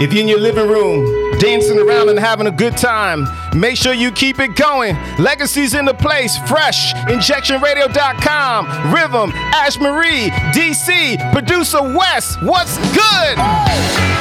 If 0.00 0.12
you're 0.12 0.22
in 0.22 0.28
your 0.28 0.40
living 0.40 0.68
room, 0.68 1.38
dancing 1.38 1.78
around 1.78 2.08
and 2.08 2.18
having 2.18 2.46
a 2.46 2.50
good 2.50 2.76
time, 2.76 3.26
make 3.54 3.76
sure 3.76 3.92
you 3.92 4.10
keep 4.10 4.40
it 4.40 4.56
going. 4.56 4.96
Legacy's 5.18 5.74
in 5.74 5.84
the 5.84 5.94
place, 5.94 6.36
fresh, 6.48 6.94
injectionradio.com, 6.94 8.94
Rhythm, 8.94 9.32
Ash 9.34 9.78
Marie, 9.78 10.30
DC, 10.52 11.32
producer 11.32 11.82
West, 11.82 12.42
what's 12.42 12.76
good? 12.92 13.36
Said 13.36 14.17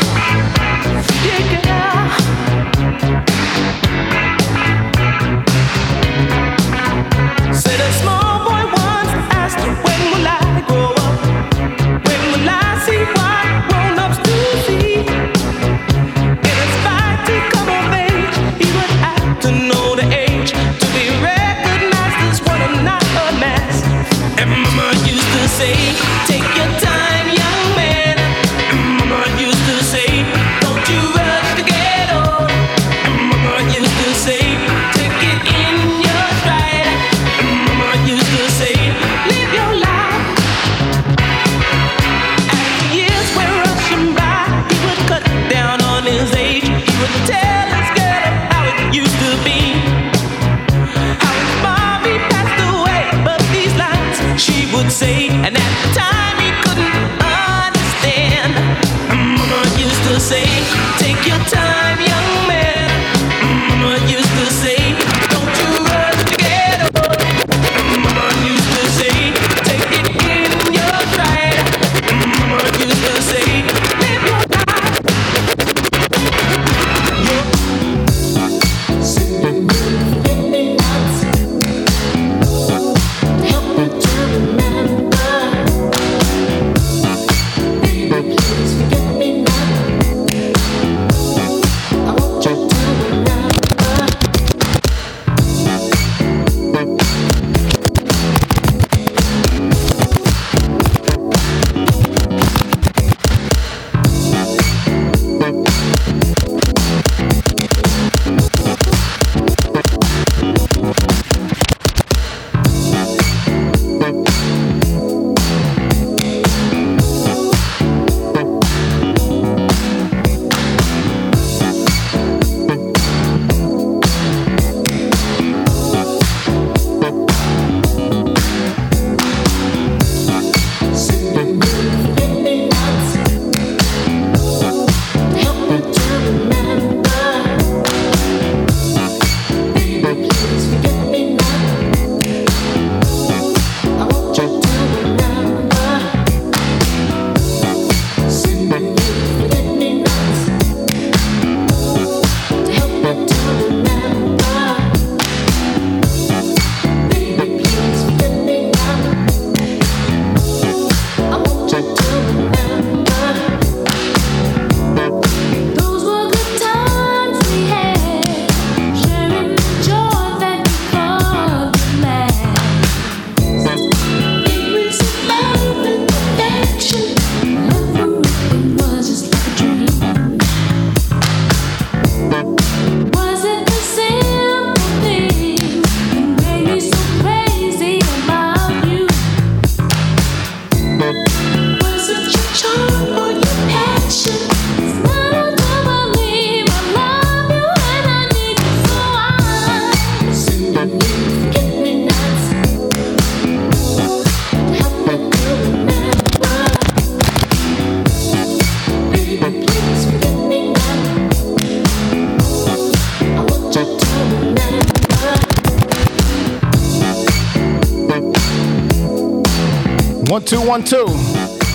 One, 220.37 220.45
two, 220.45 220.61
one, 220.67 220.83
two. 220.83 221.07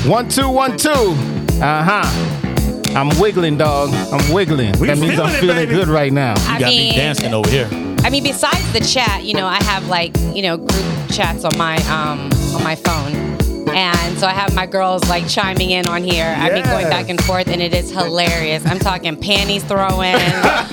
One, 0.09 0.29
two, 0.29 0.49
one, 0.49 0.77
two. 0.77 0.89
Uh 1.61 1.83
huh. 1.83 2.93
I'm 2.97 3.09
wiggling, 3.21 3.59
dog. 3.59 3.91
I'm 3.93 4.33
wiggling. 4.33 4.79
We 4.79 4.87
that 4.87 4.99
means 4.99 5.19
I'm 5.19 5.31
feeling 5.31 5.35
it, 5.35 5.41
feeling 5.41 5.57
baby. 5.57 5.75
good 5.75 5.89
right 5.89 6.13
now. 6.13 6.35
I 6.47 6.55
You 6.55 6.61
got 6.61 6.69
me 6.69 6.93
dancing 6.93 7.35
over 7.35 7.51
here. 7.51 7.69
I 8.05 8.09
mean, 8.11 8.23
besides 8.23 8.73
the 8.73 8.79
chat, 8.79 9.25
you 9.25 9.35
know, 9.35 9.49
I 9.49 9.61
have 9.65 9.89
like, 9.89 10.17
you 10.33 10.43
know, 10.43 10.59
group 10.59 10.87
chats 11.11 11.45
on 11.45 11.59
my 11.59 11.75
um 11.89 12.31
on 12.55 12.63
my 12.63 12.77
phone. 12.77 13.42
And 13.75 14.19
so 14.19 14.27
I 14.27 14.33
have 14.33 14.55
my 14.55 14.67
girls 14.67 15.03
like 15.09 15.29
chiming 15.29 15.71
in 15.71 15.87
on 15.87 16.03
here. 16.03 16.25
I 16.37 16.51
mean, 16.51 16.65
going 16.65 16.89
back 16.89 17.09
and 17.09 17.23
forth, 17.23 17.49
and 17.49 17.61
it 17.63 17.75
is 17.75 17.91
hilarious. 17.91 18.65
I'm 18.67 18.79
talking 18.79 19.17
panties 19.17 19.65
throwing, 19.65 20.15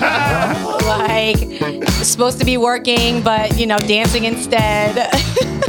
like 0.86 1.88
supposed 2.02 2.38
to 2.40 2.44
be 2.44 2.56
working, 2.56 3.22
but 3.22 3.58
you 3.58 3.66
know, 3.66 3.78
dancing 3.78 4.24
instead. 4.24 4.96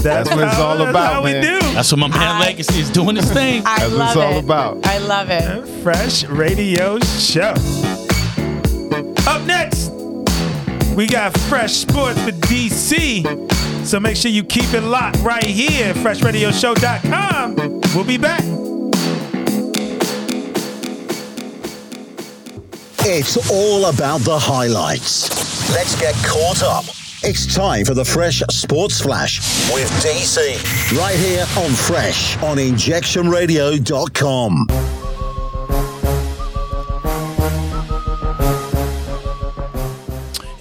That's 0.01 0.29
what 0.29 0.47
it's 0.47 0.57
all 0.59 0.81
about, 0.81 1.23
man. 1.23 1.41
That's 1.73 1.91
what 1.91 1.99
my 1.99 2.07
man 2.07 2.39
Legacy 2.39 2.79
is 2.79 2.89
doing 2.89 3.15
his 3.15 3.31
thing. 3.31 3.63
I 3.65 3.79
That's 3.79 3.91
what 3.91 3.97
love 3.99 4.07
it's 4.09 4.17
all 4.17 4.33
it. 4.37 4.43
about. 4.43 4.85
I 4.85 4.97
love 4.99 5.27
it. 5.29 5.67
Fresh 5.83 6.23
Radio 6.25 6.99
Show. 6.99 7.53
Up 9.27 9.41
next, 9.45 9.91
we 10.95 11.07
got 11.07 11.37
Fresh 11.41 11.73
Sports 11.73 12.23
with 12.25 12.41
DC. 12.41 13.23
So 13.83 13.99
make 13.99 14.15
sure 14.15 14.31
you 14.31 14.43
keep 14.43 14.73
it 14.73 14.81
locked 14.81 15.17
right 15.19 15.43
here, 15.43 15.89
at 15.89 15.95
FreshRadioShow.com. 15.97 17.55
We'll 17.95 18.05
be 18.05 18.17
back. 18.17 18.41
It's 23.03 23.49
all 23.51 23.85
about 23.85 24.19
the 24.21 24.37
highlights. 24.37 25.71
Let's 25.73 25.99
get 25.99 26.13
caught 26.23 26.61
up. 26.61 26.85
It's 27.23 27.53
time 27.53 27.85
for 27.85 27.93
the 27.93 28.05
Fresh 28.05 28.41
Sports 28.49 28.99
Flash 29.01 29.39
with 29.73 29.89
DC. 30.03 30.97
Right 30.97 31.15
here 31.15 31.45
on 31.57 31.71
Fresh 31.71 32.37
on 32.43 32.57
injectionradio.com. 32.57 35.00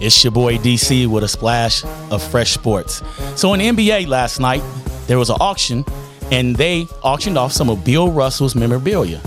It's 0.00 0.24
your 0.24 0.30
boy 0.30 0.56
DC 0.56 1.06
with 1.06 1.24
a 1.24 1.28
splash 1.28 1.84
of 2.10 2.22
fresh 2.22 2.52
sports. 2.52 3.02
So 3.36 3.52
in 3.52 3.60
the 3.60 3.68
NBA 3.68 4.06
last 4.06 4.40
night, 4.40 4.62
there 5.06 5.18
was 5.18 5.28
an 5.28 5.36
auction, 5.40 5.84
and 6.32 6.56
they 6.56 6.86
auctioned 7.02 7.36
off 7.36 7.52
some 7.52 7.68
of 7.68 7.84
Bill 7.84 8.10
Russell's 8.10 8.54
memorabilia. 8.54 9.20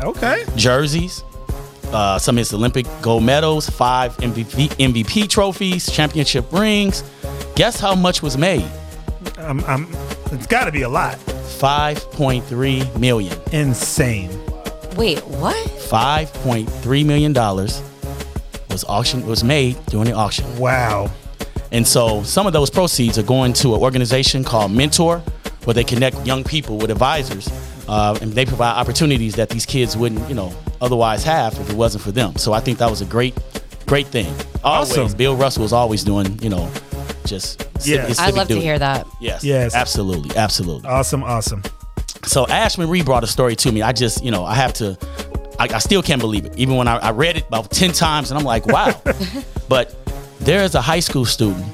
Okay. 0.00 0.44
Jerseys, 0.54 1.24
uh, 1.92 2.20
some 2.20 2.36
of 2.36 2.38
his 2.38 2.54
Olympic 2.54 2.86
gold 3.00 3.24
medals, 3.24 3.68
five 3.68 4.16
MVP, 4.18 4.68
MVP 4.76 5.28
trophies, 5.28 5.90
championship 5.90 6.52
rings. 6.52 7.02
Guess 7.56 7.80
how 7.80 7.96
much 7.96 8.22
was 8.22 8.38
made? 8.38 8.70
Um, 9.38 9.64
um, 9.64 9.92
it's 10.30 10.46
got 10.46 10.66
to 10.66 10.72
be 10.72 10.82
a 10.82 10.88
lot. 10.88 11.16
5.3 11.18 12.98
million. 12.98 13.36
Insane. 13.50 14.30
Wait, 14.96 15.18
what? 15.26 15.56
5.3 15.56 17.06
million 17.06 17.32
dollars 17.32 17.82
was 18.72 18.84
auction 18.84 19.26
was 19.26 19.44
made 19.44 19.76
during 19.86 20.06
the 20.06 20.14
auction. 20.14 20.44
Wow. 20.58 21.10
And 21.70 21.86
so 21.86 22.22
some 22.22 22.46
of 22.46 22.52
those 22.52 22.68
proceeds 22.70 23.18
are 23.18 23.22
going 23.22 23.52
to 23.54 23.74
an 23.74 23.80
organization 23.80 24.44
called 24.44 24.72
Mentor, 24.72 25.18
where 25.64 25.74
they 25.74 25.84
connect 25.84 26.26
young 26.26 26.44
people 26.44 26.76
with 26.78 26.90
advisors, 26.90 27.48
uh, 27.88 28.18
and 28.20 28.32
they 28.32 28.44
provide 28.44 28.74
opportunities 28.78 29.34
that 29.36 29.48
these 29.48 29.64
kids 29.64 29.96
wouldn't, 29.96 30.28
you 30.28 30.34
know, 30.34 30.52
otherwise 30.80 31.24
have 31.24 31.54
if 31.58 31.70
it 31.70 31.76
wasn't 31.76 32.02
for 32.04 32.12
them. 32.12 32.36
So 32.36 32.52
I 32.52 32.60
think 32.60 32.78
that 32.78 32.90
was 32.90 33.00
a 33.00 33.06
great, 33.06 33.34
great 33.86 34.06
thing. 34.08 34.26
Always, 34.62 34.96
Awesome. 34.98 35.16
Bill 35.16 35.34
Russell 35.36 35.62
was 35.62 35.72
always 35.72 36.04
doing, 36.04 36.38
you 36.42 36.50
know, 36.50 36.70
just 37.24 37.64
yeah. 37.84 38.06
his 38.06 38.18
I 38.18 38.26
civic 38.26 38.36
love 38.36 38.48
to 38.48 38.60
hear 38.60 38.78
that. 38.78 39.06
Yes, 39.20 39.42
Yes. 39.44 39.74
absolutely, 39.74 40.36
absolutely. 40.36 40.88
Awesome, 40.88 41.22
awesome. 41.22 41.62
So 42.24 42.46
Ash 42.48 42.76
Marie 42.76 43.02
brought 43.02 43.24
a 43.24 43.26
story 43.26 43.56
to 43.56 43.72
me. 43.72 43.80
I 43.82 43.92
just, 43.92 44.22
you 44.24 44.30
know, 44.30 44.44
I 44.44 44.54
have 44.54 44.72
to. 44.74 44.98
I, 45.58 45.68
I 45.74 45.78
still 45.78 46.02
can't 46.02 46.20
believe 46.20 46.44
it. 46.44 46.56
Even 46.56 46.76
when 46.76 46.88
I, 46.88 46.96
I 46.98 47.10
read 47.10 47.36
it 47.36 47.46
about 47.46 47.70
ten 47.70 47.92
times, 47.92 48.30
and 48.30 48.38
I'm 48.38 48.44
like, 48.44 48.66
wow. 48.66 49.00
but 49.68 49.94
there 50.40 50.62
is 50.62 50.74
a 50.74 50.80
high 50.80 51.00
school 51.00 51.24
student 51.24 51.64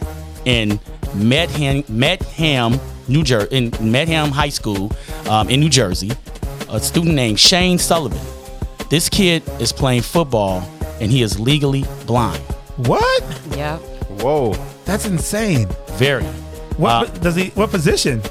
in 0.44 0.78
Mendham, 1.14 1.84
Mendham, 1.84 2.80
New 3.08 3.22
Jersey, 3.22 3.56
in 3.56 3.70
Mendham 3.72 4.30
High 4.30 4.48
School 4.50 4.92
um, 5.28 5.48
in 5.48 5.60
New 5.60 5.70
Jersey, 5.70 6.10
a 6.68 6.80
student 6.80 7.14
named 7.14 7.40
Shane 7.40 7.78
Sullivan. 7.78 8.20
This 8.90 9.08
kid 9.08 9.42
is 9.60 9.72
playing 9.72 10.02
football, 10.02 10.68
and 11.00 11.10
he 11.10 11.22
is 11.22 11.38
legally 11.38 11.84
blind. 12.06 12.42
What? 12.76 13.22
Yep. 13.56 13.80
Whoa. 14.20 14.52
That's 14.84 15.06
insane. 15.06 15.68
Very. 15.92 16.24
What 16.76 17.20
does 17.20 17.36
he? 17.36 17.48
What 17.50 17.70
position? 17.70 18.22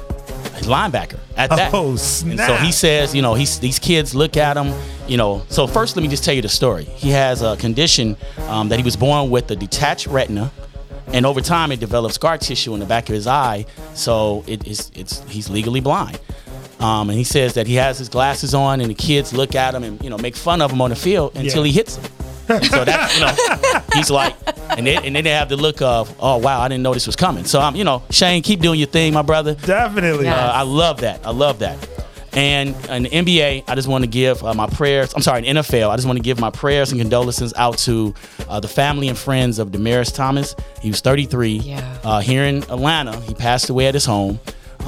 linebacker 0.68 1.18
at 1.36 1.50
that. 1.50 1.72
Oh, 1.74 1.90
And 1.90 1.98
so 1.98 2.56
he 2.56 2.72
says, 2.72 3.14
you 3.14 3.22
know, 3.22 3.34
he's, 3.34 3.58
these 3.58 3.78
kids 3.78 4.14
look 4.14 4.36
at 4.36 4.56
him, 4.56 4.72
you 5.08 5.16
know. 5.16 5.42
So 5.48 5.66
first, 5.66 5.96
let 5.96 6.02
me 6.02 6.08
just 6.08 6.24
tell 6.24 6.34
you 6.34 6.42
the 6.42 6.48
story. 6.48 6.84
He 6.84 7.10
has 7.10 7.42
a 7.42 7.56
condition 7.56 8.16
um, 8.48 8.68
that 8.68 8.78
he 8.78 8.84
was 8.84 8.96
born 8.96 9.30
with 9.30 9.50
a 9.50 9.56
detached 9.56 10.06
retina, 10.06 10.50
and 11.08 11.26
over 11.26 11.40
time 11.40 11.72
it 11.72 11.80
develops 11.80 12.14
scar 12.14 12.38
tissue 12.38 12.74
in 12.74 12.80
the 12.80 12.86
back 12.86 13.08
of 13.08 13.14
his 13.14 13.26
eye. 13.26 13.66
So 13.94 14.44
it 14.46 14.66
is, 14.66 14.90
it's 14.94 15.22
he's 15.28 15.48
legally 15.50 15.80
blind. 15.80 16.20
Um, 16.80 17.10
and 17.10 17.18
he 17.18 17.24
says 17.24 17.54
that 17.54 17.66
he 17.66 17.74
has 17.74 17.98
his 17.98 18.08
glasses 18.08 18.54
on, 18.54 18.80
and 18.80 18.88
the 18.90 18.94
kids 18.94 19.32
look 19.32 19.56
at 19.56 19.74
him 19.74 19.82
and 19.82 20.00
you 20.04 20.10
know 20.10 20.18
make 20.18 20.36
fun 20.36 20.62
of 20.62 20.70
him 20.70 20.80
on 20.80 20.90
the 20.90 20.96
field 20.96 21.34
until 21.36 21.66
Yeah. 21.66 21.72
he 21.72 21.78
hits 21.78 21.96
them. 21.96 22.12
And 22.50 22.64
so 22.64 22.82
that's 22.84 23.14
you 23.14 23.20
know 23.26 23.82
he's 23.94 24.10
like, 24.10 24.34
and 24.76 24.86
then 24.86 25.04
and 25.04 25.14
then 25.16 25.24
they 25.24 25.30
have 25.32 25.48
the 25.50 25.56
look 25.56 25.82
of, 25.82 26.14
oh 26.20 26.36
wow, 26.38 26.60
I 26.60 26.68
didn't 26.68 26.82
know 26.82 26.94
this 26.94 27.06
was 27.06 27.16
coming. 27.16 27.44
So 27.44 27.60
I'm 27.60 27.74
you 27.76 27.84
know 27.84 28.02
Shane, 28.10 28.42
keep 28.42 28.60
doing 28.60 28.78
your 28.78 28.88
thing, 28.88 29.12
my 29.12 29.20
brother. 29.22 29.54
Definitely. 29.54 30.28
Uh, 30.28 30.52
I 30.52 30.62
love 30.62 31.00
that. 31.00 31.26
I 31.26 31.30
love 31.30 31.58
that. 31.58 31.76
And 32.32 32.76
in 32.88 33.02
the 33.04 33.10
NBA, 33.10 33.64
I 33.66 33.74
just 33.74 33.88
want 33.88 34.04
to 34.04 34.10
give 34.10 34.44
uh, 34.44 34.54
my 34.54 34.66
prayers. 34.66 35.12
I'm 35.14 35.22
sorry, 35.22 35.46
in 35.46 35.56
NFL, 35.56 35.90
I 35.90 35.96
just 35.96 36.06
want 36.06 36.18
to 36.18 36.22
give 36.22 36.38
my 36.38 36.50
prayers 36.50 36.92
and 36.92 37.00
condolences 37.00 37.52
out 37.56 37.78
to 37.78 38.14
uh, 38.48 38.60
the 38.60 38.68
family 38.68 39.08
and 39.08 39.16
friends 39.16 39.58
of 39.58 39.68
Demaryius 39.68 40.14
Thomas. 40.14 40.54
He 40.80 40.88
was 40.88 41.00
33. 41.00 41.52
Yeah. 41.56 41.98
Uh, 42.04 42.20
here 42.20 42.44
in 42.44 42.58
Atlanta, 42.64 43.18
he 43.22 43.34
passed 43.34 43.70
away 43.70 43.86
at 43.86 43.94
his 43.94 44.04
home. 44.04 44.38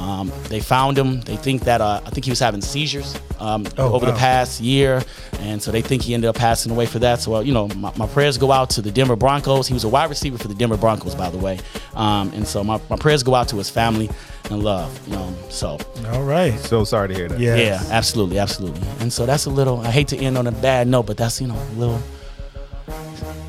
Um, 0.01 0.31
they 0.49 0.59
found 0.59 0.97
him. 0.97 1.21
They 1.21 1.35
think 1.35 1.63
that 1.65 1.79
uh, 1.79 2.01
I 2.03 2.09
think 2.09 2.25
he 2.25 2.31
was 2.31 2.39
having 2.39 2.61
seizures 2.61 3.15
um, 3.39 3.67
Oh, 3.77 3.93
over 3.93 4.05
the 4.07 4.13
past 4.13 4.59
year, 4.59 5.03
and 5.39 5.61
so 5.61 5.71
they 5.71 5.81
think 5.83 6.01
he 6.01 6.15
ended 6.15 6.27
up 6.27 6.35
passing 6.35 6.71
away 6.71 6.87
for 6.87 6.97
that. 6.99 7.19
So 7.19 7.35
uh, 7.35 7.39
you 7.41 7.53
know, 7.53 7.67
my, 7.69 7.93
my 7.97 8.07
prayers 8.07 8.37
go 8.39 8.51
out 8.51 8.71
to 8.71 8.81
the 8.81 8.91
Denver 8.91 9.15
Broncos. 9.15 9.67
He 9.67 9.73
was 9.75 9.83
a 9.83 9.89
wide 9.89 10.09
receiver 10.09 10.39
for 10.39 10.47
the 10.47 10.55
Denver 10.55 10.77
Broncos, 10.77 11.13
by 11.13 11.29
the 11.29 11.37
way. 11.37 11.59
Um, 11.93 12.31
and 12.33 12.47
so 12.47 12.63
my, 12.63 12.81
my 12.89 12.95
prayers 12.95 13.21
go 13.21 13.35
out 13.35 13.47
to 13.49 13.57
his 13.57 13.69
family 13.69 14.09
and 14.49 14.63
love. 14.63 14.89
You 15.07 15.13
know, 15.17 15.33
so 15.49 15.77
All 16.07 16.23
right. 16.23 16.57
So 16.59 16.83
sorry 16.83 17.09
to 17.09 17.13
hear 17.13 17.27
that. 17.29 17.39
Yes. 17.39 17.59
yeah, 17.87 17.95
absolutely, 17.95 18.39
absolutely. 18.39 18.81
And 19.01 19.13
so 19.13 19.25
that's 19.27 19.45
a 19.45 19.51
little. 19.51 19.81
I 19.81 19.91
hate 19.91 20.07
to 20.09 20.17
end 20.17 20.35
on 20.37 20.47
a 20.47 20.51
bad 20.51 20.87
note, 20.87 21.03
but 21.05 21.15
that's 21.17 21.39
you 21.39 21.47
know 21.47 21.55
a 21.55 21.73
little 21.77 22.01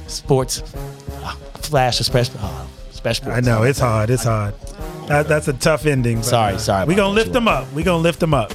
sports 0.07 0.63
uh, 1.23 1.35
flash 1.63 1.99
of 2.01 2.07
special. 2.07 2.35
Uh, 2.41 2.67
special. 2.91 3.31
I 3.33 3.41
know 3.41 3.63
it's 3.63 3.79
hard. 3.79 4.11
It's 4.11 4.25
hard. 4.25 4.55
That, 5.07 5.29
that's 5.29 5.49
a 5.49 5.53
tough 5.53 5.87
ending. 5.87 6.23
Sorry, 6.23 6.59
sorry 6.59 6.87
We 6.87 6.95
about 6.95 7.03
gonna 7.03 7.15
lift 7.15 7.33
them 7.33 7.49
up. 7.49 7.71
We're 7.73 7.85
gonna 7.85 8.03
lift 8.03 8.21
them 8.21 8.35
up. 8.35 8.53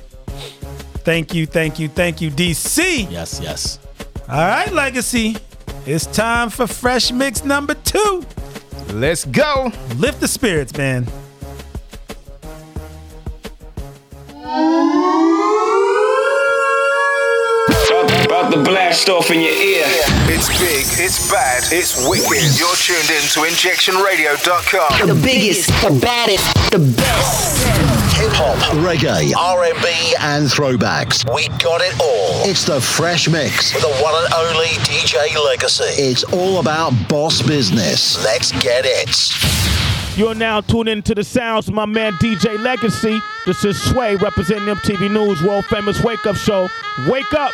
Thank 1.03 1.33
you, 1.33 1.45
thank 1.45 1.79
you, 1.79 1.87
thank 1.87 2.19
you, 2.21 2.29
DC. 2.29 3.09
Yes, 3.09 3.39
yes. 3.41 3.79
All 4.29 4.35
right, 4.37 4.71
Legacy. 4.71 5.37
It's 5.85 6.05
time 6.05 6.49
for 6.49 6.67
Fresh 6.67 7.11
Mix 7.11 7.45
number 7.45 7.73
two. 7.75 8.25
Let's 8.91 9.23
go. 9.25 9.71
Lift 9.95 10.19
the 10.19 10.27
spirits, 10.27 10.75
man. 10.77 11.07
About, 18.57 18.67
about 18.67 18.73
blast 18.73 19.09
off 19.09 19.31
in 19.31 19.41
your 19.41 19.51
ear. 19.51 19.85
It's 20.29 20.49
big, 20.59 20.85
it's 21.03 21.31
bad, 21.31 21.63
it's 21.71 22.07
wicked. 22.07 22.57
You're 22.57 22.75
tuned 22.75 23.09
in 23.09 23.21
to 23.33 23.39
injectionradio.com. 23.45 25.07
The 25.07 25.21
biggest, 25.21 25.67
the 25.67 25.99
baddest, 26.01 26.71
the 26.71 26.79
best. 26.79 27.67
Hip 28.17 28.31
hop, 28.33 28.57
reggae, 28.77 29.35
R&B, 29.35 30.15
and 30.19 30.47
throwbacks. 30.47 31.23
We 31.33 31.47
got 31.59 31.81
it 31.81 31.93
all. 32.01 32.49
It's 32.49 32.65
the 32.65 32.81
Fresh 32.81 33.29
Mix 33.29 33.73
with 33.73 33.83
the 33.83 33.93
one 34.01 34.15
and 34.23 34.33
only 34.33 34.67
DJ 34.85 35.35
Legacy. 35.45 35.83
It's 36.01 36.23
all 36.25 36.59
about 36.59 36.93
boss 37.07 37.41
business. 37.41 38.23
Let's 38.23 38.51
get 38.63 38.85
it. 38.85 40.17
You're 40.17 40.33
now 40.33 40.61
tuned 40.61 40.89
into 40.89 41.13
the 41.13 41.23
sounds 41.23 41.67
of 41.67 41.75
my 41.75 41.85
man 41.85 42.13
DJ 42.13 42.57
Legacy. 42.57 43.19
This 43.45 43.63
is 43.63 43.79
Sway 43.79 44.15
representing 44.15 44.67
MTV 44.67 45.11
News 45.11 45.43
World 45.43 45.65
Famous 45.65 46.01
Wake 46.01 46.25
Up 46.25 46.35
Show. 46.35 46.67
Wake 47.07 47.33
up! 47.33 47.51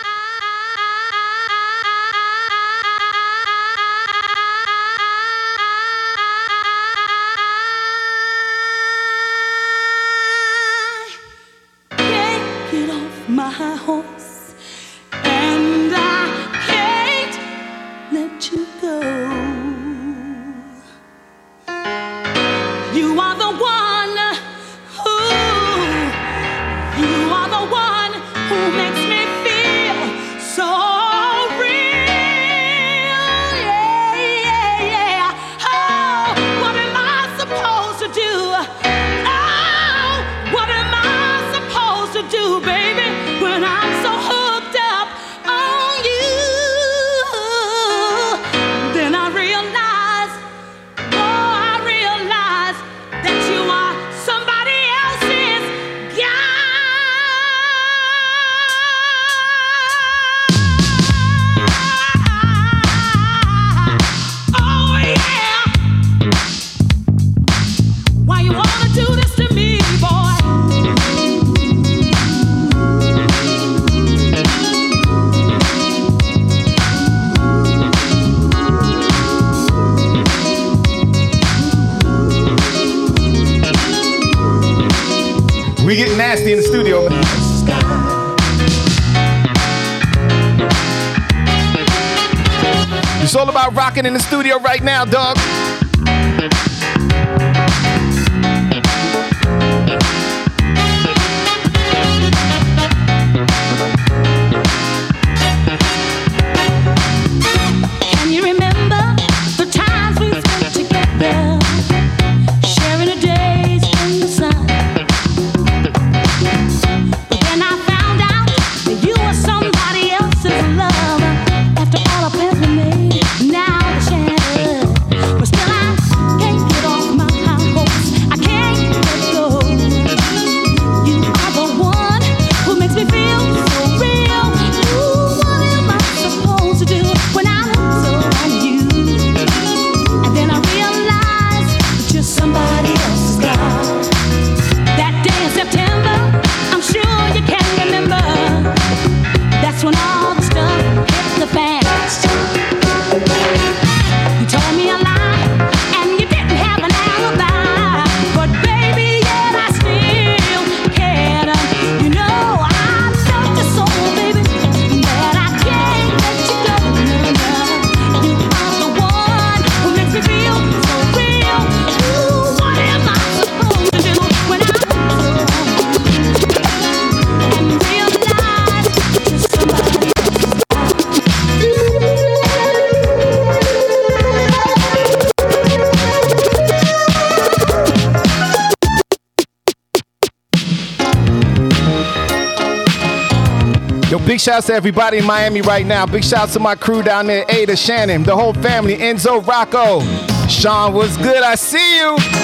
shouts 194.44 194.68
to 194.68 194.74
everybody 194.74 195.20
in 195.20 195.26
Miami 195.26 195.62
right 195.62 195.86
now. 195.86 196.06
Big 196.06 196.24
shouts 196.24 196.52
to 196.54 196.60
my 196.60 196.76
crew 196.76 197.02
down 197.02 197.28
there, 197.28 197.46
Ada, 197.48 197.78
Shannon, 197.78 198.24
the 198.24 198.36
whole 198.36 198.54
family, 198.54 198.98
Enzo, 198.98 199.46
Rocco. 199.46 200.02
Sean, 200.50 200.94
what's 200.94 201.16
good? 201.16 201.42
I 201.42 201.56
see 201.56 201.98
you. 201.98 202.43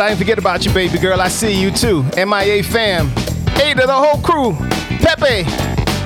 I 0.00 0.10
ain't 0.10 0.18
forget 0.18 0.38
about 0.38 0.64
you, 0.64 0.72
baby 0.72 0.98
girl. 0.98 1.20
I 1.20 1.28
see 1.28 1.60
you 1.60 1.70
too. 1.70 2.02
MIA 2.16 2.62
fam. 2.62 3.08
Hey 3.54 3.74
to 3.74 3.86
the 3.86 3.92
whole 3.92 4.20
crew. 4.22 4.54
Pepe. 4.98 5.44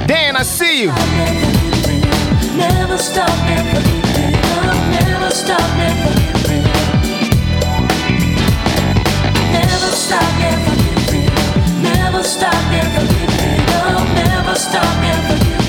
Dan, 0.07 0.37
I 0.37 0.43
see 0.43 0.83
you. 0.83 0.89
Never 2.57 2.99
stop, 2.99 3.29
never. 3.47 3.81
Never 4.91 5.31
stop, 5.31 5.77
never. 5.77 6.11
Never 9.53 9.91
stop, 9.93 10.39
never. 10.41 10.75
Never 11.83 12.23
stop, 12.23 12.71
never. 12.73 13.05
Never 14.15 14.55
stop, 14.57 15.03
never. 15.03 15.64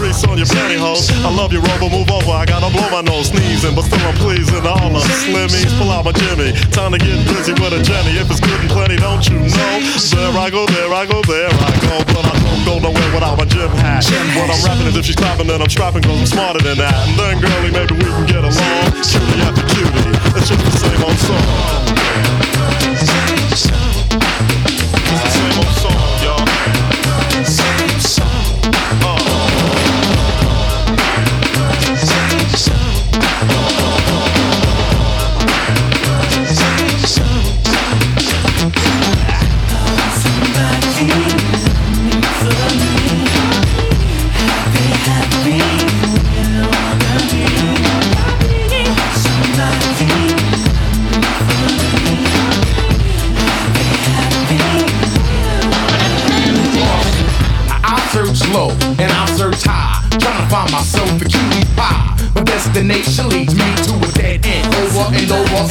Grease 0.00 0.24
on 0.24 0.40
your 0.40 0.48
pantyhose. 0.48 1.12
I 1.20 1.28
love 1.28 1.52
you, 1.52 1.60
Rover. 1.60 1.92
Move 1.92 2.08
over. 2.10 2.32
I 2.32 2.48
gotta 2.48 2.72
blow 2.72 2.88
my 2.88 3.04
nose, 3.04 3.28
sneezing, 3.28 3.76
but 3.76 3.84
still 3.84 4.00
I'm 4.00 4.16
pleasing. 4.16 4.64
All 4.64 4.88
the 4.88 5.04
slimmies, 5.20 5.68
pull 5.76 5.92
out 5.92 6.08
my 6.08 6.12
Jimmy. 6.16 6.56
Time 6.72 6.96
to 6.96 6.98
get 6.98 7.20
busy 7.28 7.52
with 7.52 7.76
a 7.76 7.80
Jenny. 7.84 8.16
If 8.16 8.32
it's 8.32 8.40
good 8.40 8.56
and 8.64 8.70
plenty, 8.72 8.96
don't 8.96 9.20
you 9.28 9.36
know? 9.44 9.72
There 10.16 10.32
I 10.40 10.48
go, 10.48 10.64
there 10.72 10.88
I 10.88 11.04
go, 11.04 11.20
there 11.28 11.52
I 11.52 11.72
go. 11.84 12.00
But 12.16 12.24
I 12.24 12.34
don't 12.40 12.64
go 12.64 12.74
nowhere 12.80 13.10
without 13.12 13.36
my 13.36 13.44
gym 13.44 13.68
hat. 13.76 14.08
What 14.40 14.48
I'm 14.48 14.60
rapping 14.64 14.88
is 14.88 14.96
if 14.96 15.04
she's 15.04 15.16
clapping, 15.16 15.46
then 15.46 15.60
I'm 15.60 15.68
strapping, 15.68 16.02
cause 16.02 16.18
I'm 16.18 16.26
smarter 16.26 16.64
than 16.64 16.78
that. 16.78 16.96
And 17.08 17.14
then, 17.20 17.34
girlie, 17.44 17.70
maybe 17.70 17.94
we 18.00 18.08
can 18.08 18.24
get 18.24 18.40
along. 18.40 19.04
Cutie 19.04 19.44
after 19.44 19.64
cutie. 19.68 20.16
It's 20.32 20.48
just 20.48 20.64
the 20.64 20.72
same 20.80 21.04
old 21.04 21.18
song. 21.20 22.49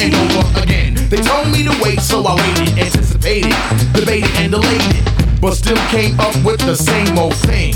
And 0.02 0.16
over 0.16 0.62
again. 0.62 0.96
They 1.10 1.18
told 1.18 1.52
me 1.52 1.64
to 1.64 1.76
wait, 1.84 2.00
so 2.00 2.24
I 2.24 2.36
waited, 2.36 2.78
anticipated, 2.80 3.54
debated 3.94 4.32
and 4.40 4.52
delayed 4.52 4.82
it, 4.96 5.42
but 5.42 5.54
still 5.54 5.80
came 5.90 6.20
up 6.20 6.36
with 6.44 6.60
the 6.62 6.76
same 6.76 7.18
old 7.18 7.36
thing. 7.36 7.76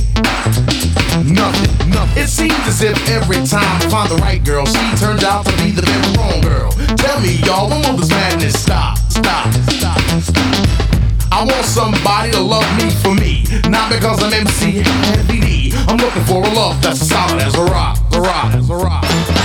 Nothing, 1.28 1.90
nothing. 1.90 2.24
It 2.24 2.28
seems 2.28 2.54
as 2.68 2.82
if 2.82 2.96
every 3.10 3.44
time 3.46 3.68
I 3.68 3.90
find 3.90 4.10
the 4.10 4.18
right 4.18 4.44
girl, 4.44 4.66
she 4.66 4.84
turns 4.96 5.24
out 5.24 5.46
to 5.46 5.52
be 5.58 5.72
the 5.72 5.82
very 5.82 6.18
wrong 6.18 6.42
girl. 6.42 6.72
Tell 6.98 7.20
me, 7.20 7.40
y'all, 7.44 7.70
when 7.70 7.82
will 7.82 7.98
this 7.98 8.10
madness 8.10 8.62
stop? 8.62 8.98
Stop, 9.10 9.52
stop, 9.70 10.00
stop. 10.22 10.94
I 11.32 11.44
want 11.44 11.66
somebody 11.66 12.32
to 12.32 12.40
love 12.40 12.68
me 12.78 12.90
for 13.02 13.14
me, 13.16 13.44
not 13.70 13.92
because 13.92 14.24
I'm 14.24 14.34
MC 14.34 14.84
Heavy 15.12 15.40
D. 15.40 15.74
I'm 15.88 15.98
looking 15.98 16.24
for 16.24 16.44
a 16.44 16.54
love 16.54 16.82
that's 16.82 17.06
solid 17.06 17.42
as 17.42 17.56
a 17.56 17.64
rock, 17.66 17.98
a 18.14 18.22
rock, 18.22 18.54
as 18.54 18.70
a 18.70 18.76
rock. 18.76 19.43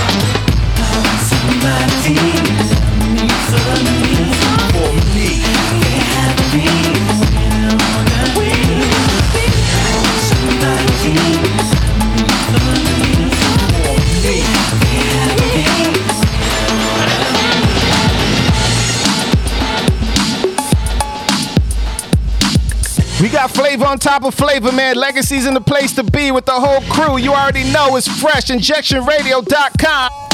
On 23.89 23.97
top 23.97 24.23
of 24.23 24.35
flavor, 24.35 24.71
man. 24.71 24.95
Legacy's 24.95 25.47
in 25.47 25.55
the 25.55 25.61
place 25.61 25.93
to 25.93 26.03
be 26.03 26.31
with 26.31 26.45
the 26.45 26.51
whole 26.51 26.81
crew. 26.91 27.17
You 27.17 27.33
already 27.33 27.63
know 27.71 27.95
it's 27.95 28.07
fresh. 28.07 28.45
InjectionRadio.com. 28.45 30.28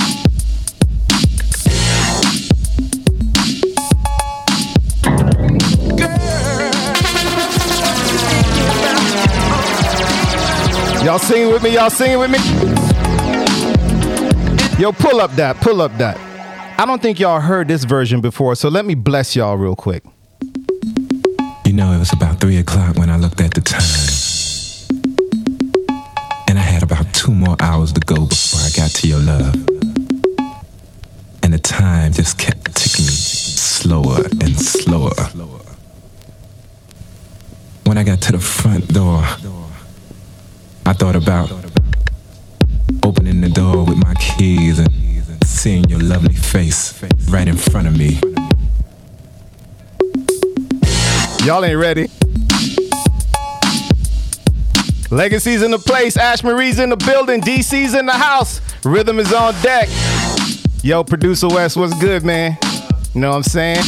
Y'all 11.05 11.19
singing 11.19 11.53
with 11.53 11.61
me? 11.61 11.71
Y'all 11.75 11.91
singing 11.91 12.17
with 12.17 12.31
me? 12.31 12.39
Yo, 14.81 14.91
pull 14.91 15.21
up 15.21 15.31
that, 15.33 15.55
pull 15.61 15.79
up 15.79 15.95
that. 15.99 16.17
I 16.79 16.85
don't 16.87 16.99
think 16.99 17.19
y'all 17.19 17.39
heard 17.39 17.67
this 17.67 17.83
version 17.83 18.21
before, 18.21 18.55
so 18.55 18.69
let 18.69 18.85
me 18.85 18.95
bless 18.95 19.35
y'all 19.35 19.55
real 19.55 19.75
quick. 19.75 20.03
You 21.63 21.73
know, 21.73 21.91
it 21.91 21.99
was 21.99 22.11
about 22.11 22.39
three 22.39 22.57
o'clock 22.57 22.95
when 22.95 23.11
I 23.11 23.17
looked 23.17 23.39
at 23.39 23.53
the 23.53 23.61
time. 23.61 23.83
And 26.47 26.57
I 26.57 26.63
had 26.63 26.81
about 26.81 27.13
two 27.13 27.35
more 27.35 27.55
hours 27.59 27.93
to 27.93 27.99
go 27.99 28.25
before 28.25 28.61
I 28.61 28.71
got 28.75 28.89
to 28.89 29.07
your 29.07 29.19
love. 29.19 29.53
And 31.43 31.53
the 31.53 31.59
time 31.59 32.13
just 32.13 32.39
kept 32.39 32.75
ticking 32.75 33.05
slower 33.05 34.23
and 34.41 34.59
slower. 34.59 35.13
When 37.83 37.99
I 37.99 38.03
got 38.03 38.21
to 38.21 38.31
the 38.31 38.39
front 38.39 38.87
door, 38.91 39.23
I 40.87 40.93
thought 40.93 41.15
about 41.15 41.51
opening 43.03 43.41
the 43.41 43.49
door 43.49 43.83
with 43.83 43.97
my 43.97 44.13
keys 44.15 44.77
and 44.77 44.89
seeing 45.43 45.83
your 45.89 45.99
lovely 45.99 46.35
face 46.35 47.01
right 47.29 47.47
in 47.47 47.57
front 47.57 47.87
of 47.87 47.97
me. 47.97 48.19
Y'all 51.43 51.65
ain't 51.65 51.79
ready. 51.79 52.07
Legacy's 55.09 55.63
in 55.63 55.71
the 55.71 55.79
place. 55.79 56.17
Ash 56.17 56.43
Marie's 56.43 56.77
in 56.77 56.89
the 56.89 56.97
building. 56.97 57.41
DC's 57.41 57.95
in 57.95 58.05
the 58.05 58.13
house. 58.13 58.61
Rhythm 58.83 59.17
is 59.17 59.33
on 59.33 59.53
deck. 59.61 59.89
Yo, 60.83 61.03
producer 61.03 61.47
West, 61.47 61.77
what's 61.77 61.99
good, 61.99 62.23
man? 62.23 62.57
You 63.15 63.21
know 63.21 63.31
what 63.31 63.37
I'm 63.37 63.43
saying? 63.43 63.83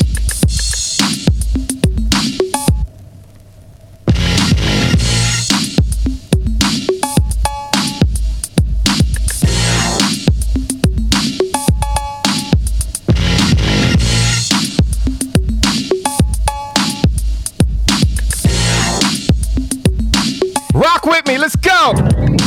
Me. 21.94 22.47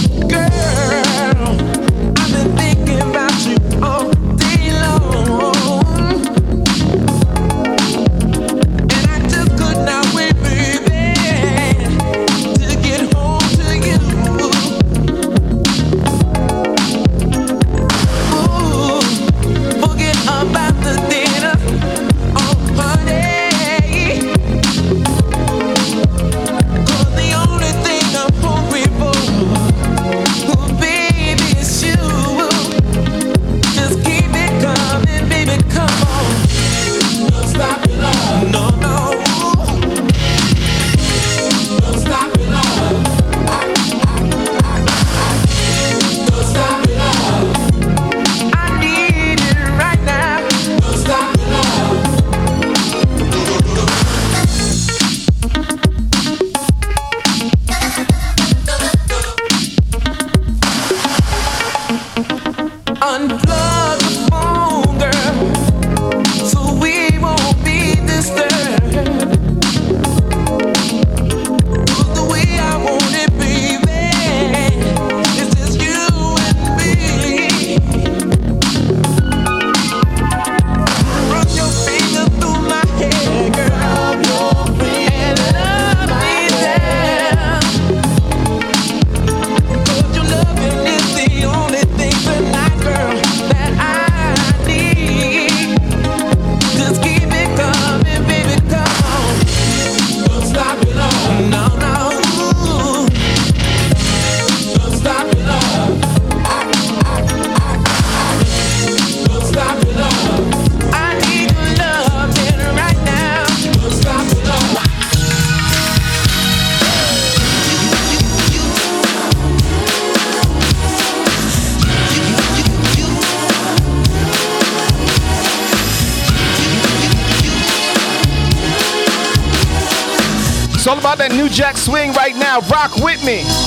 Me. 133.31 133.60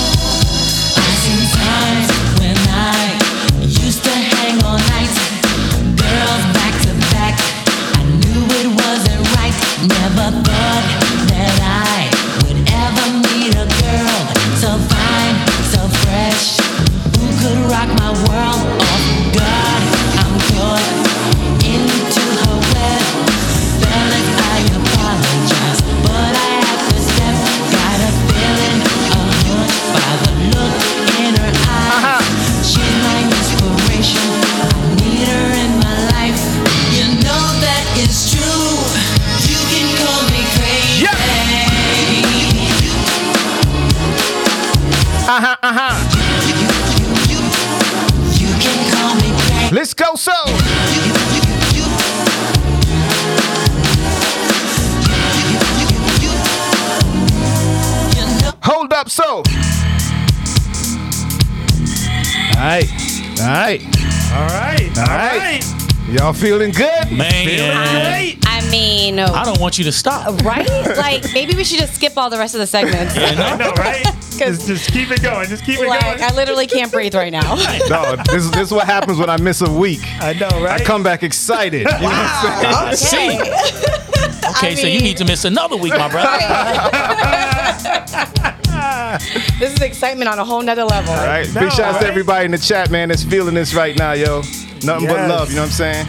Want 69.74 69.80
you 69.80 69.84
to 69.86 69.92
stop. 69.92 70.28
Uh, 70.28 70.34
right? 70.44 70.98
Like 70.98 71.34
maybe 71.34 71.56
we 71.56 71.64
should 71.64 71.80
just 71.80 71.96
skip 71.96 72.16
all 72.16 72.30
the 72.30 72.38
rest 72.38 72.54
of 72.54 72.60
the 72.60 72.68
segments. 72.68 73.16
I 73.18 73.34
know, 73.58 73.72
right? 73.78 74.04
just, 74.38 74.68
just 74.68 74.92
keep 74.92 75.10
it 75.10 75.22
going. 75.24 75.50
Just 75.50 75.66
keep 75.66 75.80
it 75.80 75.88
Like 75.88 76.02
going. 76.02 76.22
I 76.22 76.34
literally 76.36 76.68
can't 76.68 76.92
breathe 76.92 77.16
right 77.16 77.32
now. 77.32 77.56
No, 77.90 78.16
this, 78.32 78.50
this 78.52 78.68
is 78.68 78.72
what 78.72 78.86
happens 78.86 79.18
when 79.18 79.30
I 79.30 79.38
miss 79.38 79.62
a 79.62 79.72
week. 79.72 80.02
I 80.22 80.34
know, 80.34 80.48
right? 80.64 80.82
I 80.82 80.84
come 80.84 81.04
back 81.04 81.24
excited. 81.24 81.80
You 81.80 81.86
know 81.86 82.04
what 82.04 82.14
I'm 82.14 82.96
saying? 82.96 83.42
I 83.44 83.48
see. 83.48 84.50
Okay, 84.50 84.76
so 84.76 84.88
you 84.88 85.02
need 85.02 85.18
to 85.18 85.26
miss 85.26 85.46
another 85.46 85.76
week, 85.76 85.94
my 85.94 86.10
brother. 86.10 86.38
this 89.60 89.74
is 89.74 89.82
excitement 89.82 90.30
on 90.30 90.40
a 90.40 90.46
whole 90.46 90.62
nother 90.62 90.86
level. 90.86 91.14
All 91.14 91.26
right. 91.26 91.52
No, 91.54 91.62
Big 91.62 91.72
shout 91.72 91.96
out 91.96 92.02
to 92.02 92.08
everybody 92.08 92.46
in 92.46 92.52
the 92.52 92.58
chat, 92.58 92.90
man, 92.90 93.10
that's 93.10 93.24
feeling 93.24 93.56
this 93.56 93.74
right 93.74 93.98
now, 93.98 94.14
yo. 94.14 94.42
Nothing 94.84 95.08
but 95.08 95.30
love, 95.30 95.50
you 95.50 95.56
know 95.56 95.64
what 95.64 95.68
I'm 95.68 95.72
saying? 95.72 96.08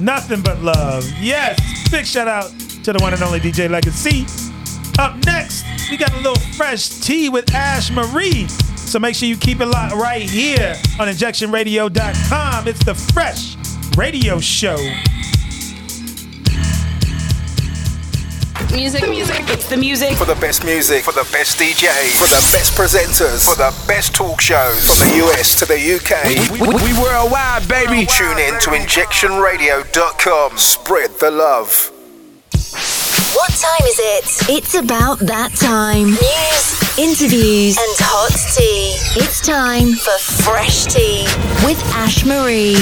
Nothing 0.00 0.42
but 0.42 0.60
love. 0.60 1.10
Yes. 1.20 1.58
Big 1.90 2.06
shout 2.06 2.28
out 2.28 2.52
to 2.84 2.92
the 2.92 3.02
one 3.02 3.14
and 3.14 3.22
only 3.22 3.40
DJ 3.40 3.70
Legacy. 3.70 4.26
Up 4.98 5.16
next, 5.24 5.64
we 5.90 5.96
got 5.96 6.12
a 6.12 6.16
little 6.16 6.38
fresh 6.54 6.88
tea 6.88 7.30
with 7.30 7.52
Ash 7.54 7.90
Marie. 7.90 8.46
So 8.76 8.98
make 8.98 9.14
sure 9.14 9.26
you 9.26 9.38
keep 9.38 9.60
it 9.60 9.66
locked 9.66 9.94
right 9.94 10.28
here 10.28 10.76
on 11.00 11.08
injectionradio.com. 11.08 12.68
It's 12.68 12.84
the 12.84 12.94
Fresh 12.94 13.56
Radio 13.96 14.38
Show. 14.38 14.76
Music, 18.72 19.08
music, 19.08 19.48
it's 19.48 19.68
the 19.68 19.76
music. 19.76 20.16
For 20.16 20.26
the 20.26 20.34
best 20.34 20.64
music, 20.64 21.04
for 21.04 21.12
the 21.12 21.26
best 21.32 21.58
DJs, 21.58 22.18
for 22.18 22.26
the 22.26 22.42
best 22.52 22.76
presenters, 22.76 23.46
for 23.48 23.56
the 23.56 23.72
best 23.86 24.14
talk 24.14 24.40
shows, 24.40 24.84
from 24.86 25.08
the 25.08 25.16
US 25.26 25.58
to 25.58 25.64
the 25.64 25.74
UK. 25.74 26.50
We, 26.50 26.60
we, 26.60 26.68
we 26.68 26.92
worldwide, 27.00 27.66
baby. 27.68 28.04
Tune 28.04 28.38
in 28.38 28.58
to 28.60 28.70
injectionradio.com. 28.70 30.58
Spread 30.58 31.10
the 31.20 31.30
love. 31.30 31.93
What 32.74 33.50
time 33.50 33.86
is 33.86 33.98
it? 34.00 34.50
It's 34.50 34.74
about 34.74 35.18
that 35.20 35.52
time. 35.54 36.06
News, 36.06 36.98
interviews, 36.98 37.76
and 37.78 37.96
hot 38.00 38.34
tea. 38.56 38.96
It's 39.22 39.40
time 39.40 39.92
for 39.92 40.18
Fresh 40.42 40.86
Tea 40.86 41.24
with 41.64 41.80
Ash 41.94 42.24
Marie. 42.24 42.74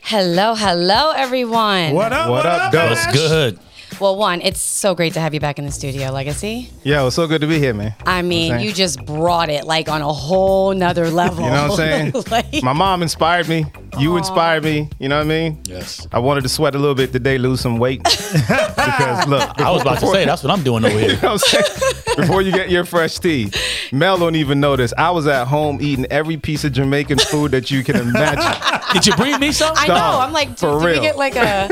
Hello, 0.00 0.54
hello, 0.54 1.12
everyone. 1.12 1.94
What 1.94 2.12
up? 2.12 2.30
What 2.30 2.46
up, 2.46 2.72
though? 2.72 2.88
What's 2.88 3.06
good? 3.12 3.58
Well, 4.00 4.16
one, 4.16 4.40
it's 4.42 4.60
so 4.60 4.94
great 4.94 5.14
to 5.14 5.20
have 5.20 5.34
you 5.34 5.40
back 5.40 5.58
in 5.58 5.64
the 5.64 5.70
studio, 5.72 6.10
Legacy. 6.10 6.70
Yo, 6.82 7.06
it's 7.06 7.16
so 7.16 7.26
good 7.26 7.40
to 7.42 7.46
be 7.46 7.58
here, 7.58 7.72
man. 7.74 7.94
I 8.04 8.22
mean, 8.22 8.50
saying? 8.52 8.64
you 8.66 8.72
just 8.72 9.04
brought 9.06 9.48
it 9.48 9.64
like 9.64 9.88
on 9.88 10.02
a 10.02 10.12
whole 10.12 10.74
nother 10.74 11.08
level. 11.10 11.44
You 11.44 11.50
know 11.50 11.68
what 11.68 11.70
I'm 11.80 12.12
saying? 12.12 12.24
Like- 12.30 12.62
My 12.62 12.72
mom 12.72 13.02
inspired 13.02 13.48
me. 13.48 13.66
You 13.98 14.16
inspired 14.16 14.64
me. 14.64 14.88
You 14.98 15.08
know 15.08 15.18
what 15.18 15.26
I 15.26 15.28
mean? 15.28 15.60
Yes. 15.64 16.06
I 16.12 16.18
wanted 16.18 16.42
to 16.42 16.48
sweat 16.48 16.74
a 16.74 16.78
little 16.78 16.94
bit 16.96 17.12
today, 17.12 17.38
lose 17.38 17.60
some 17.60 17.78
weight. 17.78 18.02
because 18.04 19.26
look, 19.28 19.60
I 19.60 19.70
was 19.70 19.82
about 19.82 20.00
to 20.00 20.06
say 20.08 20.24
that's 20.24 20.42
what 20.42 20.50
I'm 20.52 20.64
doing 20.64 20.84
over 20.84 20.94
You 20.98 21.10
here. 21.10 21.20
know 21.22 21.32
what 21.34 21.54
I'm 21.54 21.62
saying? 21.64 22.16
Before 22.16 22.42
you 22.42 22.52
get 22.52 22.70
your 22.70 22.84
fresh 22.84 23.18
tea, 23.18 23.52
Mel 23.92 24.18
don't 24.18 24.34
even 24.36 24.60
know 24.60 24.76
this. 24.76 24.92
I 24.98 25.10
was 25.10 25.26
at 25.26 25.46
home 25.46 25.78
eating 25.80 26.06
every 26.10 26.36
piece 26.36 26.64
of 26.64 26.72
Jamaican 26.72 27.18
food 27.18 27.52
that 27.52 27.70
you 27.70 27.84
can 27.84 27.96
imagine. 27.96 28.60
Did 28.92 29.06
you 29.06 29.14
bring 29.16 29.38
me 29.40 29.52
some? 29.52 29.72
I 29.76 29.86
know. 29.88 29.94
I'm 29.94 30.32
like, 30.32 30.58
for 30.58 30.80
did, 30.80 30.86
did 30.94 31.00
we 31.00 31.06
get 31.06 31.16
like 31.16 31.36
a 31.36 31.68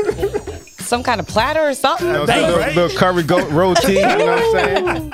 some 0.82 1.02
kind 1.02 1.20
of 1.20 1.26
platter 1.26 1.60
or 1.60 1.74
something? 1.74 2.06
You 2.06 2.12
know, 2.12 2.26
some 2.26 2.42
little, 2.42 2.82
little 2.82 2.98
curry 2.98 3.22
goat 3.22 3.50
roti. 3.50 3.94
You 3.94 4.00
know 4.02 4.26
what 4.26 4.38
I'm 4.38 4.76
saying? 4.76 5.12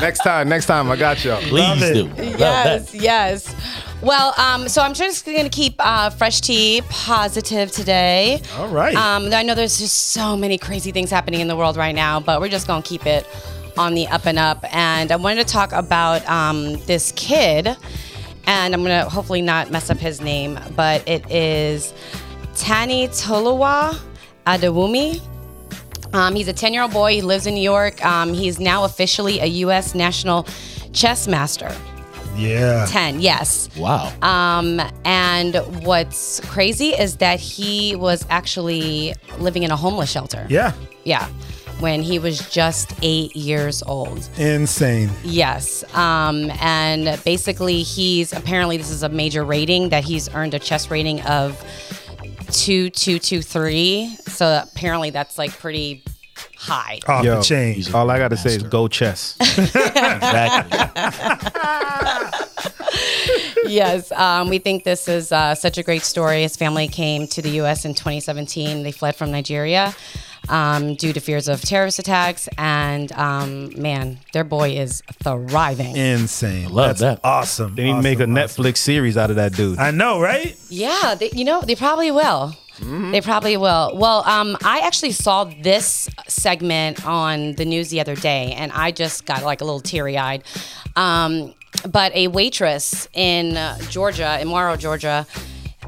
next 0.00 0.20
time, 0.20 0.48
next 0.48 0.66
time, 0.66 0.90
I 0.90 0.96
got 0.96 1.24
y'all. 1.24 1.40
Please 1.42 1.80
do. 1.80 2.10
Yes, 2.16 2.94
yes. 2.94 3.54
Well, 4.02 4.34
um, 4.36 4.68
so 4.68 4.82
I'm 4.82 4.92
just 4.92 5.24
going 5.24 5.44
to 5.44 5.48
keep 5.48 5.76
uh, 5.78 6.10
fresh 6.10 6.40
tea 6.40 6.82
positive 6.90 7.70
today. 7.70 8.42
All 8.56 8.68
right. 8.68 8.94
Um, 8.94 9.32
I 9.32 9.42
know 9.42 9.54
there's 9.54 9.78
just 9.78 10.10
so 10.10 10.36
many 10.36 10.58
crazy 10.58 10.92
things 10.92 11.10
happening 11.10 11.40
in 11.40 11.48
the 11.48 11.56
world 11.56 11.76
right 11.76 11.94
now, 11.94 12.20
but 12.20 12.40
we're 12.40 12.50
just 12.50 12.66
going 12.66 12.82
to 12.82 12.88
keep 12.88 13.06
it 13.06 13.26
on 13.78 13.94
the 13.94 14.06
up 14.08 14.26
and 14.26 14.38
up. 14.38 14.64
And 14.74 15.10
I 15.10 15.16
wanted 15.16 15.46
to 15.46 15.52
talk 15.52 15.72
about 15.72 16.28
um, 16.28 16.74
this 16.84 17.12
kid, 17.16 17.66
and 18.46 18.74
I'm 18.74 18.84
going 18.84 19.02
to 19.02 19.08
hopefully 19.08 19.42
not 19.42 19.70
mess 19.70 19.88
up 19.88 19.98
his 19.98 20.20
name, 20.20 20.58
but 20.76 21.06
it 21.08 21.30
is 21.30 21.94
Tanitoluwa 22.54 23.98
Adewumi. 24.46 25.20
Um, 26.12 26.34
he's 26.36 26.48
a 26.48 26.52
10 26.52 26.72
year 26.72 26.82
old 26.82 26.92
boy. 26.92 27.14
He 27.14 27.22
lives 27.22 27.46
in 27.46 27.54
New 27.54 27.62
York. 27.62 28.04
Um, 28.04 28.32
he's 28.32 28.60
now 28.60 28.84
officially 28.84 29.40
a 29.40 29.46
U.S. 29.46 29.94
national 29.94 30.46
chess 30.92 31.26
master. 31.26 31.74
Yeah. 32.36 32.86
10, 32.88 33.20
yes. 33.20 33.68
Wow. 33.76 34.12
Um, 34.22 34.80
and 35.04 35.56
what's 35.84 36.40
crazy 36.46 36.88
is 36.90 37.16
that 37.16 37.40
he 37.40 37.96
was 37.96 38.26
actually 38.28 39.14
living 39.38 39.62
in 39.62 39.70
a 39.70 39.76
homeless 39.76 40.10
shelter. 40.10 40.46
Yeah. 40.48 40.72
Yeah. 41.04 41.28
When 41.80 42.02
he 42.02 42.18
was 42.18 42.48
just 42.50 42.92
eight 43.02 43.34
years 43.34 43.82
old. 43.82 44.28
Insane. 44.36 45.10
Yes. 45.24 45.82
Um, 45.94 46.50
and 46.60 47.20
basically, 47.24 47.82
he's 47.82 48.32
apparently, 48.32 48.76
this 48.76 48.90
is 48.90 49.02
a 49.02 49.08
major 49.08 49.44
rating 49.44 49.88
that 49.88 50.04
he's 50.04 50.32
earned 50.34 50.54
a 50.54 50.58
chess 50.60 50.90
rating 50.90 51.20
of 51.22 51.60
2223. 52.44 54.16
So 54.26 54.62
apparently, 54.62 55.10
that's 55.10 55.38
like 55.38 55.58
pretty 55.58 56.04
high. 56.56 57.00
Off 57.08 57.24
Yo, 57.24 57.36
the 57.36 57.42
chain. 57.42 57.82
All 57.94 58.10
I 58.10 58.18
gotta 58.18 58.36
say 58.36 58.56
is 58.56 58.62
go 58.62 58.88
chess. 58.88 59.36
yes, 63.66 64.12
um, 64.12 64.48
we 64.48 64.58
think 64.58 64.84
this 64.84 65.08
is 65.08 65.32
uh, 65.32 65.54
such 65.54 65.78
a 65.78 65.82
great 65.82 66.02
story. 66.02 66.42
His 66.42 66.56
family 66.56 66.88
came 66.88 67.26
to 67.28 67.42
the 67.42 67.50
U.S. 67.50 67.84
in 67.84 67.94
2017. 67.94 68.82
They 68.82 68.92
fled 68.92 69.16
from 69.16 69.30
Nigeria 69.30 69.94
um, 70.48 70.94
due 70.94 71.12
to 71.12 71.20
fears 71.20 71.48
of 71.48 71.60
terrorist 71.62 71.98
attacks, 71.98 72.48
and 72.58 73.10
um, 73.12 73.70
man, 73.80 74.18
their 74.32 74.44
boy 74.44 74.70
is 74.70 75.02
thriving. 75.22 75.96
Insane. 75.96 76.68
Love 76.70 76.98
That's 76.98 77.00
that. 77.00 77.20
awesome. 77.24 77.74
They 77.74 77.84
need 77.84 77.96
to 77.96 78.02
make 78.02 78.20
a 78.20 78.24
Netflix 78.24 78.78
series 78.78 79.16
out 79.16 79.30
of 79.30 79.36
that 79.36 79.52
dude. 79.54 79.78
I 79.78 79.90
know, 79.90 80.20
right? 80.20 80.56
Yeah, 80.68 81.14
they, 81.18 81.30
you 81.30 81.44
know, 81.44 81.62
they 81.62 81.76
probably 81.76 82.10
will. 82.10 82.54
They 82.80 83.20
probably 83.20 83.56
will. 83.56 83.96
Well, 83.96 84.24
um, 84.26 84.56
I 84.64 84.80
actually 84.80 85.12
saw 85.12 85.44
this 85.44 86.08
segment 86.26 87.06
on 87.06 87.52
the 87.52 87.64
news 87.64 87.88
the 87.90 88.00
other 88.00 88.16
day, 88.16 88.52
and 88.52 88.72
I 88.72 88.90
just 88.90 89.26
got 89.26 89.44
like 89.44 89.60
a 89.60 89.64
little 89.64 89.80
teary 89.80 90.18
eyed. 90.18 90.42
Um, 90.96 91.54
but 91.88 92.14
a 92.14 92.28
waitress 92.28 93.08
in 93.14 93.56
uh, 93.56 93.78
Georgia, 93.90 94.40
in 94.40 94.48
Morrow, 94.48 94.76
Georgia, 94.76 95.24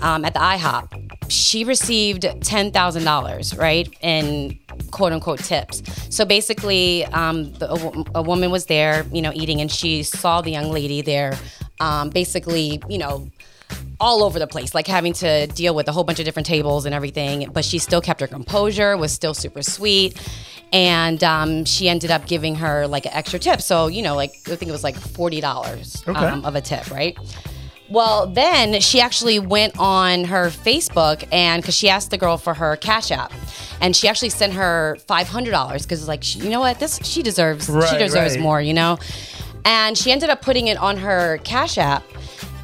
um, 0.00 0.24
at 0.24 0.32
the 0.34 0.40
IHOP, 0.40 1.05
she 1.28 1.64
received 1.64 2.26
ten 2.42 2.70
thousand 2.70 3.04
dollars, 3.04 3.56
right, 3.56 3.88
in 4.00 4.58
quote 4.90 5.12
unquote 5.12 5.40
tips. 5.40 5.82
So 6.14 6.24
basically, 6.24 7.04
um, 7.06 7.52
the, 7.54 7.72
a, 7.72 8.18
a 8.20 8.22
woman 8.22 8.50
was 8.50 8.66
there, 8.66 9.04
you 9.12 9.22
know, 9.22 9.32
eating, 9.34 9.60
and 9.60 9.70
she 9.70 10.02
saw 10.02 10.40
the 10.40 10.50
young 10.50 10.70
lady 10.70 11.02
there, 11.02 11.32
um, 11.80 12.10
basically, 12.10 12.80
you 12.88 12.98
know, 12.98 13.30
all 13.98 14.22
over 14.22 14.38
the 14.38 14.46
place, 14.46 14.74
like 14.74 14.86
having 14.86 15.12
to 15.14 15.46
deal 15.48 15.74
with 15.74 15.88
a 15.88 15.92
whole 15.92 16.04
bunch 16.04 16.18
of 16.18 16.24
different 16.24 16.46
tables 16.46 16.84
and 16.86 16.94
everything. 16.94 17.48
But 17.52 17.64
she 17.64 17.78
still 17.78 18.00
kept 18.00 18.20
her 18.20 18.26
composure, 18.26 18.96
was 18.96 19.12
still 19.12 19.34
super 19.34 19.62
sweet. 19.62 20.20
and 20.72 21.22
um, 21.24 21.64
she 21.64 21.88
ended 21.88 22.10
up 22.10 22.26
giving 22.26 22.56
her 22.56 22.86
like 22.86 23.06
an 23.06 23.12
extra 23.14 23.38
tip. 23.38 23.60
So 23.60 23.86
you 23.86 24.02
know, 24.02 24.14
like 24.14 24.32
I 24.46 24.56
think 24.56 24.68
it 24.68 24.72
was 24.72 24.84
like 24.84 24.96
forty 24.96 25.40
dollars 25.40 26.02
Okay. 26.06 26.18
um, 26.18 26.44
of 26.44 26.54
a 26.56 26.60
tip, 26.60 26.90
right? 26.90 27.16
Well, 27.88 28.26
then 28.26 28.80
she 28.80 29.00
actually 29.00 29.38
went 29.38 29.78
on 29.78 30.24
her 30.24 30.48
Facebook 30.48 31.26
and 31.30 31.62
because 31.62 31.76
she 31.76 31.88
asked 31.88 32.10
the 32.10 32.18
girl 32.18 32.36
for 32.36 32.54
her 32.54 32.76
cash 32.76 33.10
app, 33.10 33.32
and 33.80 33.94
she 33.94 34.08
actually 34.08 34.30
sent 34.30 34.54
her 34.54 34.96
five 35.06 35.28
hundred 35.28 35.52
dollars 35.52 35.82
because 35.84 36.08
like 36.08 36.24
she, 36.24 36.40
you 36.40 36.50
know 36.50 36.60
what? 36.60 36.80
This 36.80 36.98
she 37.04 37.22
deserves 37.22 37.66
she 37.66 37.98
deserves 37.98 38.34
right. 38.34 38.42
more, 38.42 38.60
you 38.60 38.74
know, 38.74 38.98
and 39.64 39.96
she 39.96 40.10
ended 40.10 40.30
up 40.30 40.42
putting 40.42 40.66
it 40.66 40.78
on 40.78 40.96
her 40.96 41.38
cash 41.38 41.78
app, 41.78 42.02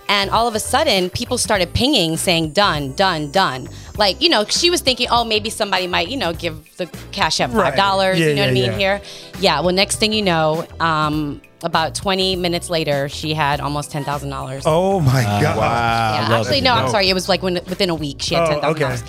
and 0.09 0.31
all 0.31 0.47
of 0.49 0.55
a 0.55 0.61
sudden 0.61 1.11
people 1.11 1.39
started 1.39 1.73
pinging 1.75 2.17
saying 2.17 2.53
done, 2.53 2.93
done, 2.93 3.31
done. 3.31 3.69
Like 3.97 4.21
you 4.23 4.29
know 4.29 4.45
she 4.47 4.71
was 4.71 4.81
thinking 4.81 5.09
oh 5.11 5.25
maybe 5.25 5.51
somebody 5.51 5.87
might 5.87 6.09
you 6.09 6.17
know 6.17 6.33
give 6.33 6.77
the 6.77 6.87
cash 7.13 7.41
app 7.41 7.53
Right. 7.53 7.69
five 7.71 7.77
dollars 7.77 8.19
Yeah, 8.19 8.29
you 8.29 8.35
know 8.35 8.43
what 8.43 8.51
I 8.51 8.55
mean 8.55 8.65
yeah. 8.73 8.79
here 8.79 9.01
yeah 9.41 9.61
well 9.61 9.75
next 9.75 9.97
thing 9.97 10.13
you 10.13 10.23
know 10.23 10.67
um. 10.81 11.41
About 11.65 11.95
20 11.95 12.35
minutes 12.35 12.69
later, 12.69 13.09
she 13.09 13.35
had 13.35 13.61
almost 13.61 13.93
ten 13.93 14.03
thousand 14.03 14.31
dollars. 14.31 14.65
Oh 14.67 14.99
my 14.99 15.23
God. 15.23 15.41
Yeah, 15.41 16.37
actually, 16.41 16.61
no, 16.61 16.73
I'm 16.75 16.89
sorry. 16.89 17.09
It 17.09 17.15
was 17.15 17.29
like 17.29 17.41
when, 17.41 17.55
within 17.55 17.89
a 17.89 17.95
week 17.95 18.21
she 18.21 18.35
had 18.35 18.43
Oh, 18.43 18.47
ten 18.51 18.61
thousand 18.61 18.71
okay. 18.71 18.81
dollars. 18.97 19.05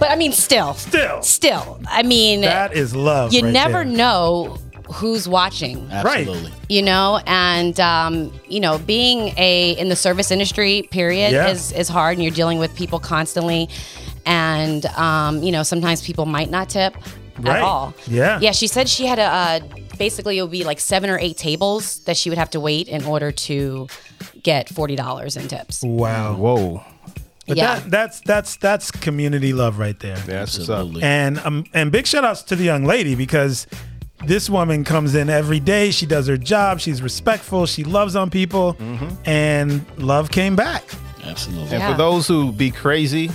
But 0.00 0.10
I 0.10 0.16
mean, 0.16 0.32
still, 0.32 0.74
still, 0.74 1.22
still. 1.22 1.78
I 1.86 2.02
mean, 2.02 2.40
That 2.40 2.74
is 2.74 2.96
love 2.96 3.32
You 3.32 3.42
right 3.44 3.52
never 3.52 3.84
there. 3.84 3.96
know 3.96 4.58
who's 4.92 5.28
watching, 5.28 5.88
Absolutely. 5.90 6.52
You 6.68 6.82
know, 6.82 7.20
and 7.26 7.78
um, 7.80 8.32
you 8.48 8.60
know, 8.60 8.78
being 8.78 9.32
a 9.38 9.72
in 9.78 9.88
the 9.88 9.96
service 9.96 10.30
industry, 10.30 10.88
period, 10.90 11.32
Yeah. 11.32 11.48
is 11.48 11.72
is 11.72 11.88
hard, 11.88 12.16
and 12.16 12.22
you're 12.22 12.32
dealing 12.34 12.58
with 12.58 12.74
people 12.76 12.98
constantly, 12.98 13.68
and 14.26 14.84
um, 14.86 15.42
you 15.42 15.52
know, 15.52 15.62
sometimes 15.62 16.02
people 16.02 16.26
might 16.26 16.50
not 16.50 16.68
tip 16.68 16.94
Right. 17.38 17.56
at 17.56 17.62
all. 17.62 17.94
Yeah. 18.06 18.38
yeah. 18.40 18.52
She 18.52 18.66
said 18.68 18.88
she 18.88 19.06
had 19.06 19.18
a. 19.18 19.22
Uh, 19.24 19.60
basically, 19.98 20.38
it 20.38 20.42
would 20.42 20.50
be 20.52 20.62
like 20.64 20.78
seven 20.78 21.10
or 21.10 21.18
eight 21.18 21.36
tables 21.36 21.98
that 22.04 22.16
she 22.16 22.30
would 22.30 22.38
have 22.38 22.50
to 22.50 22.60
wait 22.60 22.86
in 22.88 23.04
order 23.04 23.32
to 23.32 23.88
get 24.42 24.68
forty 24.68 24.94
dollars 24.96 25.36
in 25.36 25.48
tips. 25.48 25.82
Wow. 25.82 26.34
Whoa. 26.36 26.84
But 27.46 27.56
Yeah. 27.56 27.80
that, 27.80 27.90
that's 27.90 28.20
that's 28.20 28.56
that's 28.56 28.90
community 28.92 29.52
love 29.52 29.78
right 29.78 29.98
there. 29.98 30.16
That's 30.16 30.56
what's. 30.68 31.02
And 31.02 31.38
um 31.40 31.64
and 31.74 31.90
big 31.90 32.06
shout 32.06 32.24
outs 32.24 32.42
to 32.44 32.56
the 32.56 32.64
young 32.64 32.84
lady 32.84 33.14
because 33.16 33.66
this 34.26 34.50
woman 34.50 34.84
comes 34.84 35.14
in 35.14 35.28
every 35.30 35.60
day. 35.60 35.90
She 35.90 36.06
does 36.06 36.26
her 36.26 36.36
job. 36.36 36.80
She's 36.80 37.02
respectful. 37.02 37.66
She 37.66 37.84
loves 37.84 38.16
on 38.16 38.30
people, 38.30 38.74
mm-hmm. 38.74 39.08
and 39.28 39.84
love 39.98 40.30
came 40.30 40.56
back. 40.56 40.84
Absolutely. 41.22 41.76
And 41.76 41.92
for 41.92 41.96
those 41.96 42.26
who 42.26 42.52
be 42.52 42.70
crazy 42.70 43.30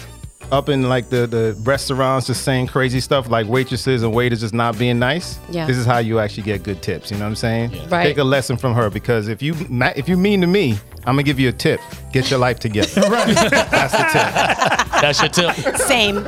up 0.51 0.69
in 0.69 0.83
like 0.89 1.09
the, 1.09 1.27
the 1.27 1.55
restaurants 1.63 2.27
just 2.27 2.43
saying 2.43 2.67
crazy 2.67 2.99
stuff 2.99 3.29
like 3.29 3.47
waitresses 3.47 4.03
and 4.03 4.13
waiters 4.13 4.39
just 4.39 4.53
not 4.53 4.77
being 4.79 4.97
nice 4.97 5.37
Yeah. 5.51 5.67
this 5.67 5.77
is 5.77 5.85
how 5.85 5.99
you 5.99 6.19
actually 6.19 6.43
get 6.43 6.63
good 6.63 6.81
tips 6.81 7.11
you 7.11 7.17
know 7.17 7.25
what 7.25 7.29
i'm 7.29 7.35
saying 7.35 7.71
Right. 7.87 8.03
take 8.05 8.17
a 8.17 8.23
lesson 8.23 8.57
from 8.57 8.73
her 8.73 8.89
because 8.89 9.27
if 9.27 9.41
you 9.43 9.53
if 9.95 10.09
you 10.09 10.17
mean 10.17 10.41
to 10.41 10.47
me 10.47 10.71
i'm 11.05 11.13
gonna 11.13 11.21
give 11.23 11.39
you 11.39 11.49
a 11.49 11.51
tip 11.51 11.79
get 12.11 12.31
your 12.31 12.39
life 12.39 12.59
together 12.59 13.01
right 13.09 13.27
that's 13.69 13.93
the 13.93 14.03
tip 14.11 15.01
that's 15.01 15.21
your 15.21 15.29
tip 15.29 15.77
Same. 15.77 16.25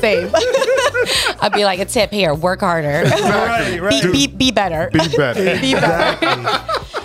Same. 0.00 0.30
I'd 1.40 1.52
be 1.52 1.64
like 1.64 1.78
a 1.80 1.84
tip 1.84 2.10
here. 2.10 2.34
Work 2.34 2.60
harder. 2.60 3.02
Right, 3.04 3.78
right. 3.80 4.02
Be, 4.02 4.12
be, 4.12 4.26
be 4.26 4.50
better. 4.50 4.90
be 4.92 4.98
better 5.16 5.44
Be 5.60 5.74
better. 5.74 6.26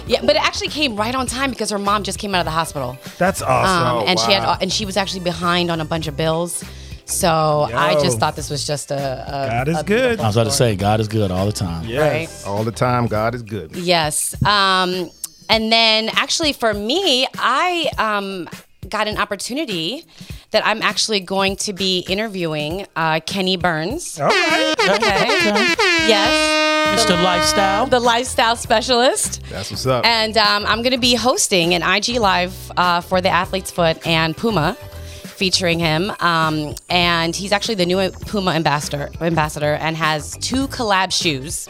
Yeah, 0.08 0.22
but 0.22 0.36
it 0.36 0.41
actually 0.43 0.68
came 0.70 0.96
right 0.96 1.16
on 1.16 1.26
time 1.26 1.50
because 1.50 1.72
her 1.72 1.80
mom 1.80 2.04
just 2.04 2.20
came 2.20 2.36
out 2.36 2.39
of 2.39 2.46
the 2.46 2.52
hospital. 2.52 2.98
That's 3.18 3.41
awesome. 3.41 3.98
Um, 4.04 4.08
and 4.08 4.20
she 4.20 4.32
had 4.32 4.43
Wow. 4.43 4.58
and 4.62 4.72
she 4.72 4.86
was 4.86 4.98
actually 4.98 5.22
behind 5.24 5.72
on 5.72 5.82
a 5.82 5.86
bunch 5.86 6.08
of 6.08 6.16
bills. 6.16 6.64
So 7.06 7.68
I 7.74 7.93
just 8.02 8.20
thought 8.20 8.36
this 8.36 8.50
was 8.50 8.66
just 8.66 8.91
a, 8.91 8.96
a 8.96 9.48
God 9.50 9.68
is 9.68 9.80
a 9.80 9.84
good. 9.84 10.20
I 10.20 10.28
was 10.28 10.36
about 10.36 10.46
to 10.46 10.52
say, 10.52 10.76
God 10.76 11.00
is 11.00 11.08
good 11.08 11.32
all 11.32 11.46
the 11.46 11.52
time. 11.52 11.86
Yes. 11.88 12.46
all 12.46 12.64
the 12.64 12.72
time 12.72 13.08
god 13.08 13.36
is 13.36 13.43
good 13.43 13.76
Yes. 13.76 14.34
Um, 14.43 15.10
and 15.50 15.72
then 15.72 16.10
actually 16.14 16.54
for 16.54 16.74
me, 16.74 17.28
I 17.38 17.91
um, 18.00 18.50
got 18.90 19.08
an 19.08 19.18
opportunity 19.18 20.06
that 20.52 20.66
I'm 20.66 20.82
actually 20.82 21.20
going 21.20 21.56
to 21.58 21.74
be 21.74 22.00
interviewing 22.08 22.88
uh, 22.96 23.20
Kenny 23.26 23.58
Burns. 23.58 24.20
All 24.20 24.28
right. 24.28 24.76
Okay. 24.80 25.76
Yes. 26.08 27.04
Mr. 27.04 27.22
Lifestyle. 27.22 27.88
The 27.88 28.00
lifestyle 28.00 28.56
specialist. 28.56 29.42
that's 29.50 29.72
what's 29.72 29.86
up 29.86 30.06
And 30.06 30.38
um, 30.38 30.66
I'm 30.66 30.82
going 30.82 30.94
to 30.94 31.00
be 31.00 31.16
hosting 31.16 31.74
an 31.74 31.82
IG 31.84 32.20
Live 32.20 32.72
uh, 32.78 33.02
for 33.02 33.22
the 33.22 33.30
Athlete's 33.30 33.72
Foot 33.72 34.06
and 34.06 34.38
Puma, 34.38 34.76
featuring 35.24 35.80
him. 35.80 36.12
Um, 36.20 36.76
and 36.90 37.36
he's 37.36 37.52
actually 37.52 37.76
the 37.76 37.86
new 37.86 38.10
Puma 38.28 38.52
ambassador, 38.52 39.10
ambassador, 39.20 39.74
and 39.74 39.98
has 39.98 40.38
two 40.38 40.68
collab 40.68 41.12
shoes 41.12 41.68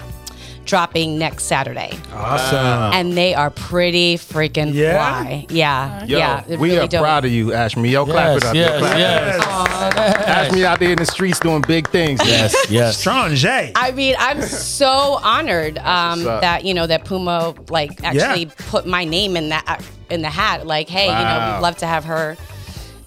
dropping 0.66 1.18
next 1.18 1.46
Saturday. 1.46 1.98
Awesome. 2.14 2.58
And 2.94 3.16
they 3.16 3.34
are 3.34 3.50
pretty 3.50 4.18
freaking 4.18 4.74
Yeah? 4.74 4.94
fly. 5.24 5.46
Yeah, 5.50 6.04
Yo, 6.06 6.18
yeah. 6.18 6.44
they're 6.48 6.58
we 6.58 6.70
really 6.72 6.86
are 6.86 6.88
dope. 6.88 7.02
proud 7.02 7.26
of 7.26 7.32
you, 7.32 7.48
Ashmi. 7.48 7.92
Yo, 7.92 8.06
clap 8.06 8.38
it 8.38 8.44
up. 8.46 8.56
Yo, 8.56 8.62
yes, 8.62 8.80
clap 8.80 8.96
it 8.96 9.00
yes. 9.00 9.40
up. 9.46 10.52
Ashmi 10.52 10.64
out 10.64 10.80
there 10.80 10.92
in 10.92 10.98
the 10.98 11.06
streets 11.06 11.40
doing 11.40 11.62
big 11.62 11.88
things. 11.90 12.20
Yes, 12.26 12.56
yes. 12.70 12.98
Strong 12.98 13.36
J. 13.36 13.72
I 13.76 13.92
mean, 13.92 14.16
I'm 14.20 14.42
so 14.42 15.20
honored 15.24 15.78
um, 15.80 16.20
what's 16.20 16.26
up. 16.28 16.42
that 16.42 16.66
you 16.66 16.74
know 16.74 16.88
that 16.88 17.06
Puma 17.06 17.54
like 17.70 18.04
actually 18.04 18.46
Yeah. 18.46 18.52
put 18.70 18.86
my 18.86 19.06
name 19.06 19.38
in 19.38 19.50
that 19.50 19.84
in 20.10 20.22
the 20.22 20.30
hat. 20.30 20.66
Like, 20.68 20.90
hey, 20.90 21.06
you 21.06 21.12
know, 21.12 21.18
Wow. 21.20 21.56
we'd 21.56 21.62
love 21.62 21.78
to 21.78 21.86
have 21.88 22.06
her 22.06 22.36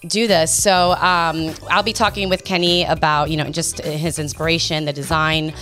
do 0.06 0.26
this. 0.28 0.52
So 0.52 0.92
um, 0.92 1.52
I'll 1.70 1.82
be 1.82 1.92
talking 1.92 2.28
with 2.28 2.44
Kenny 2.44 2.84
about 2.84 3.30
you 3.30 3.36
know 3.36 3.50
just 3.50 3.80
his 3.82 4.18
inspiration, 4.18 4.84
the 4.84 4.92
design. 4.92 5.52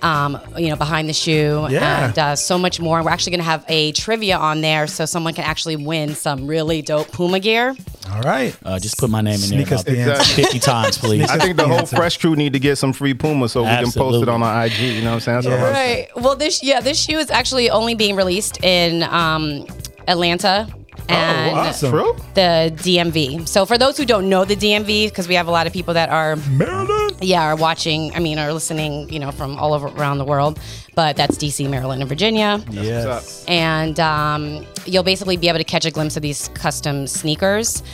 Um, 0.00 0.38
you 0.56 0.68
know, 0.68 0.76
behind 0.76 1.08
the 1.08 1.12
shoe, 1.12 1.66
Yeah. 1.68 2.06
and 2.06 2.18
uh, 2.18 2.36
so 2.36 2.56
much 2.56 2.78
more. 2.78 3.02
We're 3.02 3.10
actually 3.10 3.30
going 3.32 3.40
to 3.40 3.50
have 3.50 3.64
a 3.68 3.90
trivia 3.92 4.36
on 4.38 4.60
there, 4.60 4.86
so 4.86 5.04
someone 5.06 5.34
can 5.34 5.42
actually 5.42 5.74
win 5.74 6.14
some 6.14 6.46
really 6.46 6.82
dope 6.82 7.10
Puma 7.10 7.40
gear. 7.40 7.74
All 8.12 8.20
right. 8.22 8.56
Uh, 8.64 8.78
just 8.78 8.96
put 8.96 9.10
my 9.10 9.20
name 9.22 9.34
in 9.34 9.38
Sneak 9.40 9.66
there 9.66 9.78
about 9.78 10.18
the 10.18 10.24
50 10.24 10.58
times, 10.60 10.98
please. 10.98 11.28
I 11.28 11.38
think 11.38 11.56
the 11.56 11.66
whole 11.66 11.84
fresh 11.84 12.16
crew 12.16 12.36
need 12.36 12.52
to 12.52 12.60
get 12.60 12.76
some 12.76 12.92
free 12.92 13.12
Puma 13.12 13.48
so 13.48 13.62
we 13.62 13.68
can 13.68 13.90
post 13.90 14.22
it 14.22 14.28
on 14.28 14.40
our 14.42 14.66
IG. 14.66 14.78
You 14.78 15.02
know 15.02 15.10
what 15.10 15.14
I'm 15.14 15.20
saying? 15.20 15.34
That's 15.42 15.46
all 15.48 15.52
I'm 15.66 15.74
saying. 15.74 16.06
Right. 16.14 16.22
Well, 16.22 16.36
this 16.36 16.62
yeah, 16.62 16.80
this 16.80 16.98
shoe 17.02 17.18
is 17.18 17.30
actually 17.32 17.68
only 17.68 17.94
being 17.96 18.14
released 18.14 18.62
in 18.62 19.02
um, 19.02 19.66
Atlanta 20.06 20.68
and 21.08 21.56
awesome. 21.56 21.90
The 22.34 22.72
DMV. 22.76 23.48
So 23.48 23.66
for 23.66 23.78
those 23.78 23.96
who 23.96 24.04
don't 24.04 24.28
know 24.28 24.44
the 24.44 24.56
DMV, 24.56 25.08
because 25.08 25.26
we 25.26 25.34
have 25.34 25.48
a 25.48 25.50
lot 25.50 25.66
of 25.66 25.72
people 25.72 25.94
that 25.94 26.08
are 26.08 26.36
Maryland. 26.36 26.97
Yeah 27.20 27.42
are 27.42 27.56
watching. 27.56 28.14
I 28.14 28.18
mean, 28.20 28.38
are 28.38 28.52
listening. 28.52 29.08
You 29.10 29.18
know, 29.18 29.30
from 29.30 29.56
all 29.58 29.74
over 29.74 29.88
around 29.88 30.18
the 30.18 30.24
world. 30.24 30.58
But 30.94 31.16
that's 31.16 31.36
DC, 31.36 31.68
Maryland, 31.70 32.02
and 32.02 32.08
Virginia. 32.08 32.60
Yes. 32.70 33.44
And 33.46 34.00
um, 34.00 34.66
you'll 34.84 35.04
basically 35.04 35.36
be 35.36 35.48
able 35.48 35.58
to 35.58 35.64
catch 35.64 35.84
a 35.84 35.90
glimpse 35.92 36.16
of 36.16 36.22
these 36.22 36.48
custom 36.54 37.06
sneakers, 37.06 37.84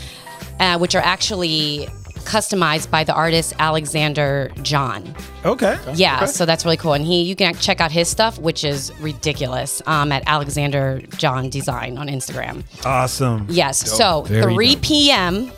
uh, 0.58 0.78
which 0.78 0.94
are 0.94 1.02
actually 1.02 1.86
customized 2.24 2.90
by 2.90 3.04
the 3.04 3.12
artist 3.12 3.52
Alexander 3.58 4.50
John. 4.62 5.14
Okay. 5.44 5.78
Yeah, 5.94 6.24
so 6.24 6.46
that's 6.46 6.64
really 6.64 6.78
cool. 6.78 6.94
And 6.94 7.04
he, 7.04 7.22
you 7.22 7.36
can 7.36 7.54
check 7.54 7.82
out 7.82 7.92
his 7.92 8.08
stuff, 8.08 8.38
which 8.38 8.64
is 8.64 8.90
ridiculous, 9.00 9.82
um, 9.86 10.10
at 10.10 10.22
Alexander 10.26 11.02
John 11.18 11.50
Design 11.50 11.98
on 11.98 12.08
Instagram. 12.08 12.64
Awesome. 12.86 13.46
Yes, 13.50 13.78
so 13.90 14.22
Very 14.22 14.54
3 14.54 14.74
dope. 14.74 14.82
p.m. 14.82 15.52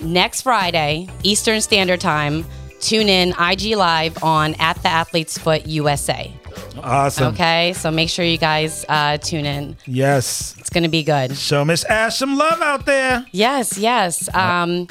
next 0.00 0.42
Friday, 0.42 1.08
Eastern 1.22 1.60
Standard 1.60 2.00
Time. 2.00 2.44
Tune 2.80 3.08
in 3.08 3.30
IG 3.40 3.76
Live 3.76 4.22
on 4.22 4.54
at 4.54 4.80
the 4.82 4.88
Athlete's 4.88 5.36
Foot 5.38 5.66
USA. 5.66 6.32
Awesome. 6.80 7.34
Okay, 7.34 7.72
so 7.74 7.90
make 7.90 8.08
sure 8.08 8.24
you 8.24 8.38
guys 8.38 8.84
uh, 8.88 9.18
tune 9.18 9.44
in. 9.46 9.76
Yes. 9.86 10.54
It's 10.58 10.70
gonna 10.70 10.88
be 10.88 11.02
good. 11.02 11.36
Show 11.36 11.64
Miss 11.64 11.84
Ash 11.84 12.16
some 12.18 12.36
love 12.36 12.60
out 12.62 12.86
there. 12.86 13.26
Yes, 13.32 13.76
yes. 13.78 14.32
Um, 14.34 14.86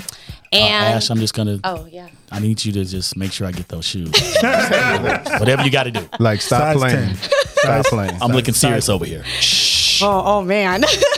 Uh, 0.54 0.56
and 0.56 0.96
Ash, 0.96 1.10
I'm 1.10 1.18
just 1.20 1.34
gonna. 1.34 1.60
oh 1.66 1.88
yeah. 1.92 2.08
I 2.32 2.40
need 2.40 2.64
you 2.64 2.72
to 2.74 2.86
just 2.86 3.16
make 3.18 3.32
sure 3.34 3.48
I 3.48 3.52
get 3.52 3.68
those 3.70 3.86
shoes. 3.86 4.12
Whatever 4.42 5.64
you 5.64 5.72
got 5.72 5.84
to 5.84 5.92
do. 5.92 6.08
Like, 6.20 6.42
stop 6.42 6.62
Size 6.62 6.78
playing. 6.78 7.08
10. 7.08 7.16
Stop 7.16 7.86
playing. 7.86 8.18
I'm 8.22 8.32
looking 8.32 8.54
serious 8.54 8.90
over 8.90 9.06
here. 9.06 9.24
Shh. 9.26 10.02
Oh, 10.04 10.24
oh 10.26 10.42
man, 10.44 10.84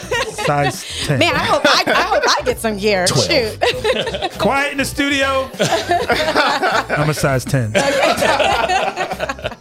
Size 0.50 0.84
10. 1.06 1.20
man. 1.20 1.36
I 1.36 1.40
hope 1.46 1.62
I, 1.64 1.84
I 1.86 2.02
hope 2.02 2.24
I 2.28 2.42
get 2.44 2.60
some 2.60 2.78
gear. 2.78 3.06
Shoot. 3.06 3.60
Quiet 4.40 4.72
in 4.72 4.80
the 4.80 4.86
studio. 4.86 5.48
I'm 6.96 7.08
a 7.10 7.14
size 7.14 7.46
10. 7.46 7.74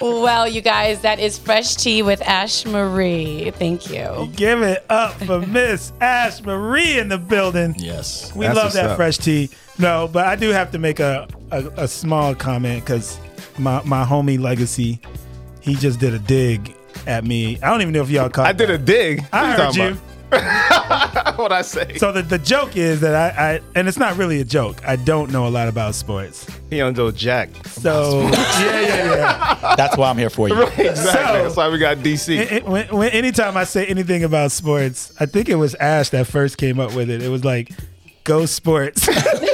Well, 0.00 0.46
you 0.46 0.60
guys, 0.60 1.00
that 1.00 1.18
is 1.18 1.38
Fresh 1.38 1.76
Tea 1.76 2.02
with 2.02 2.20
Ash 2.22 2.66
Marie. 2.66 3.50
Thank 3.52 3.88
you. 3.90 4.30
Give 4.36 4.60
it 4.62 4.84
up 4.90 5.14
for 5.24 5.40
Miss 5.40 5.92
Ash 6.00 6.42
Marie 6.42 6.98
in 6.98 7.08
the 7.08 7.16
building. 7.16 7.74
Yes. 7.78 8.34
We 8.34 8.46
love 8.48 8.74
that 8.74 8.90
up. 8.90 8.96
fresh 8.96 9.16
tea. 9.16 9.48
No, 9.78 10.08
but 10.12 10.26
I 10.26 10.36
do 10.36 10.50
have 10.50 10.70
to 10.72 10.78
make 10.78 11.00
a, 11.00 11.26
a, 11.50 11.66
a 11.78 11.88
small 11.88 12.34
comment 12.34 12.84
because 12.84 13.18
my, 13.58 13.82
my 13.84 14.04
homie 14.04 14.38
Legacy, 14.38 15.00
he 15.62 15.74
just 15.74 16.00
did 16.00 16.12
a 16.12 16.18
dig 16.18 16.74
at 17.06 17.24
me. 17.24 17.58
I 17.62 17.70
don't 17.70 17.80
even 17.82 17.92
know 17.92 18.02
if 18.02 18.10
y'all 18.10 18.28
caught 18.28 18.46
I 18.46 18.52
did 18.52 18.70
a 18.70 18.78
dig. 18.78 19.24
I 19.32 19.50
What 19.58 19.58
heard 19.76 19.76
you. 19.76 19.98
what 21.36 21.52
I 21.52 21.62
say. 21.62 21.96
So 21.96 22.10
the, 22.10 22.22
the 22.22 22.38
joke 22.38 22.76
is 22.76 23.00
that 23.02 23.14
I, 23.14 23.54
I 23.54 23.60
and 23.76 23.86
it's 23.86 23.98
not 23.98 24.16
really 24.16 24.40
a 24.40 24.44
joke. 24.44 24.84
I 24.86 24.96
don't 24.96 25.30
know 25.30 25.46
a 25.46 25.48
lot 25.50 25.68
about 25.68 25.94
sports. 25.94 26.46
He 26.70 26.78
don't 26.78 26.96
know 26.96 27.12
Jack. 27.12 27.50
So 27.66 28.22
yeah, 28.22 28.30
yeah, 28.30 29.14
yeah. 29.60 29.74
That's 29.76 29.96
why 29.96 30.10
I'm 30.10 30.18
here 30.18 30.30
for 30.30 30.48
you. 30.48 30.54
Right, 30.56 30.78
exactly. 30.78 31.12
So- 31.12 31.42
That's 31.44 31.56
why 31.56 31.68
we 31.68 31.78
got 31.78 31.98
DC. 31.98 32.36
It- 32.36 32.52
it- 32.52 32.64
when, 32.66 32.88
when, 32.88 33.10
anytime 33.10 33.56
I 33.56 33.62
say 33.64 33.86
anything 33.86 34.24
about 34.24 34.50
sports, 34.50 35.12
I 35.20 35.26
think 35.26 35.48
it 35.48 35.54
was 35.56 35.76
Ash 35.76 36.08
that 36.10 36.26
first 36.26 36.58
came 36.58 36.80
up 36.80 36.94
with 36.94 37.10
it. 37.10 37.22
It 37.22 37.28
was 37.28 37.44
like, 37.44 37.70
"Go 38.24 38.44
sports," 38.46 39.06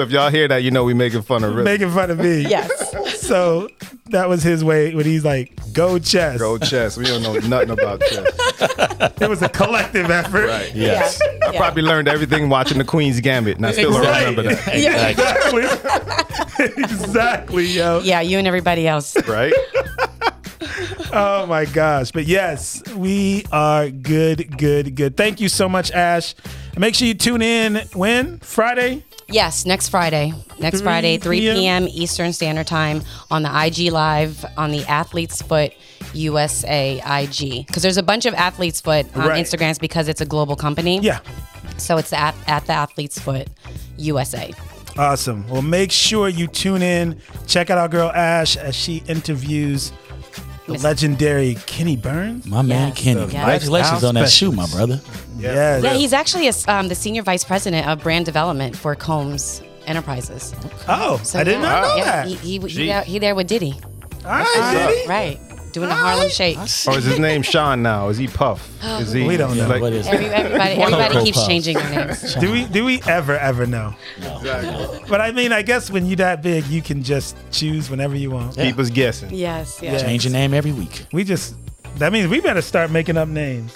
So 0.00 0.04
if 0.04 0.12
y'all 0.12 0.30
hear 0.30 0.48
that, 0.48 0.62
you 0.62 0.70
know 0.70 0.82
we 0.84 0.94
making 0.94 1.20
fun 1.20 1.44
of 1.44 1.54
Rip. 1.54 1.62
making 1.66 1.90
fun 1.90 2.10
of 2.10 2.18
me. 2.18 2.40
Yes. 2.48 2.94
So 3.30 3.68
that 4.06 4.28
was 4.28 4.42
his 4.42 4.64
way 4.64 4.92
when 4.92 5.04
he's 5.06 5.24
like, 5.24 5.52
"Go 5.72 6.00
chess." 6.00 6.36
Go 6.40 6.58
chess. 6.58 6.96
We 6.96 7.04
don't 7.04 7.22
know 7.22 7.34
nothing 7.34 7.70
about 7.70 8.00
chess. 8.00 8.26
It 9.20 9.28
was 9.28 9.40
a 9.42 9.48
collective 9.48 10.10
effort. 10.10 10.48
Right. 10.48 10.74
Yes. 10.74 11.20
I 11.46 11.56
probably 11.56 11.82
learned 11.82 12.08
everything 12.08 12.48
watching 12.48 12.78
the 12.78 12.84
Queen's 12.84 13.20
Gambit, 13.20 13.58
and 13.58 13.66
I 13.66 13.72
still 13.72 13.92
don't 13.92 14.00
remember 14.00 14.42
that. 14.42 14.66
Yeah, 14.76 15.08
exactly. 15.08 16.82
exactly, 16.82 17.66
yo. 17.66 18.00
Yeah, 18.00 18.20
you 18.20 18.38
and 18.38 18.48
everybody 18.48 18.88
else. 18.88 19.16
Right? 19.28 19.52
Oh 21.12 21.46
my 21.46 21.66
gosh. 21.66 22.10
But 22.10 22.26
yes, 22.26 22.82
we 22.94 23.44
are 23.52 23.90
good, 23.90 24.56
good, 24.58 24.96
good. 24.96 25.16
Thank 25.16 25.40
you 25.40 25.48
so 25.48 25.68
much, 25.68 25.92
Ash. 25.92 26.34
And 26.72 26.80
make 26.80 26.94
sure 26.96 27.06
you 27.06 27.14
tune 27.14 27.42
in 27.42 27.76
when? 27.94 28.38
Friday? 28.40 29.04
Yes, 29.30 29.64
next 29.64 29.88
Friday. 29.88 30.32
Next 30.58 30.78
3 30.78 30.84
Friday, 30.84 31.18
3 31.18 31.40
p.m. 31.40 31.56
p.m. 31.56 31.88
Eastern 31.88 32.32
Standard 32.32 32.66
Time 32.66 33.02
on 33.30 33.42
the 33.42 33.64
IG 33.66 33.92
Live 33.92 34.44
on 34.56 34.70
the 34.70 34.84
Athlete's 34.86 35.40
Foot 35.42 35.72
USA 36.12 37.00
IG. 37.06 37.66
Because 37.66 37.82
there's 37.82 37.96
a 37.96 38.02
bunch 38.02 38.26
of 38.26 38.34
Athlete's 38.34 38.80
Foot 38.80 39.06
on 39.16 39.28
Right. 39.28 39.44
Instagrams 39.44 39.78
because 39.80 40.08
it's 40.08 40.20
a 40.20 40.26
global 40.26 40.56
company. 40.56 40.98
Yeah. 41.00 41.20
So 41.78 41.96
it's 41.96 42.12
at, 42.12 42.34
at 42.46 42.66
the 42.66 42.72
Athlete's 42.72 43.18
Foot 43.18 43.48
USA. 43.96 44.52
Awesome. 44.98 45.48
Well, 45.48 45.62
make 45.62 45.92
sure 45.92 46.28
you 46.28 46.46
tune 46.46 46.82
in. 46.82 47.20
Check 47.46 47.70
out 47.70 47.78
our 47.78 47.88
girl 47.88 48.10
Ash 48.10 48.56
as 48.56 48.74
she 48.74 49.02
interviews 49.06 49.92
the 50.74 50.82
legendary 50.82 51.56
Kenny 51.66 51.96
Burns. 51.96 52.46
My 52.46 52.62
man 52.62 52.92
Kenny. 52.92 53.20
Congratulations 53.20 54.04
on 54.04 54.14
that 54.14 54.30
shoe, 54.30 54.52
my 54.52 54.66
brother. 54.66 55.00
Yeah. 55.38 55.78
Yeah, 55.78 55.94
he's 55.94 56.12
actually 56.12 56.48
a, 56.48 56.52
um, 56.68 56.88
the 56.88 56.94
Senior 56.94 57.22
Vice 57.22 57.44
President 57.44 57.86
of 57.86 58.02
Brand 58.02 58.26
Development 58.26 58.76
for 58.76 58.94
Combs 58.94 59.62
Enterprises. 59.86 60.54
Oh, 60.88 61.20
I 61.34 61.44
did 61.44 61.60
not 61.60 61.82
know 61.82 61.96
yeah, 61.96 62.04
that. 62.04 62.28
He, 62.28 62.34
he, 62.34 62.58
he, 62.58 62.68
Gee. 62.68 62.86
there, 62.86 63.02
he 63.02 63.18
there 63.18 63.34
with 63.34 63.48
Diddy. 63.48 63.74
All 64.24 64.30
right, 64.30 64.88
Diddy. 64.88 65.08
Right. 65.08 65.40
Doing 65.72 65.88
the 65.88 65.94
Harlem 65.94 66.28
Shake. 66.28 66.56
Or 66.58 66.62
oh, 66.88 66.94
is 66.96 67.04
his 67.04 67.18
name 67.18 67.42
Sean 67.42 67.82
now? 67.82 68.08
Is 68.08 68.18
he 68.18 68.26
Puff? 68.26 68.68
Is 69.00 69.12
he? 69.12 69.26
We 69.26 69.36
don't 69.36 69.56
know. 69.56 69.68
Like, 69.68 69.80
What 69.80 69.92
is 69.92 70.06
Every, 70.06 70.26
everybody 70.26 70.72
everybody 70.82 71.24
keeps 71.24 71.38
Puffs. 71.38 71.48
changing 71.48 71.76
their 71.78 72.06
names. 72.06 72.34
Do 72.40 72.50
we 72.52 72.64
do 72.64 72.84
we 72.84 73.00
ever 73.06 73.36
ever 73.38 73.66
know? 73.66 73.94
Exactly. 74.18 75.00
But 75.08 75.20
I 75.20 75.32
mean, 75.32 75.52
I 75.52 75.62
guess 75.62 75.90
when 75.90 76.06
you 76.06 76.16
that 76.16 76.42
big, 76.42 76.66
you 76.66 76.82
can 76.82 77.02
just 77.02 77.36
choose 77.52 77.88
whenever 77.90 78.16
you 78.16 78.30
want. 78.30 78.56
Keep 78.56 78.78
us 78.78 78.90
guessing. 78.90 79.32
Yes, 79.32 79.80
Yeah. 79.82 79.92
yes. 79.92 80.02
Change 80.02 80.24
your 80.24 80.32
name 80.32 80.54
every 80.54 80.72
week. 80.72 81.06
We 81.12 81.24
just 81.24 81.54
that 81.96 82.12
means 82.12 82.28
we 82.28 82.40
better 82.40 82.62
start 82.62 82.90
making 82.90 83.16
up 83.16 83.28
names. 83.28 83.74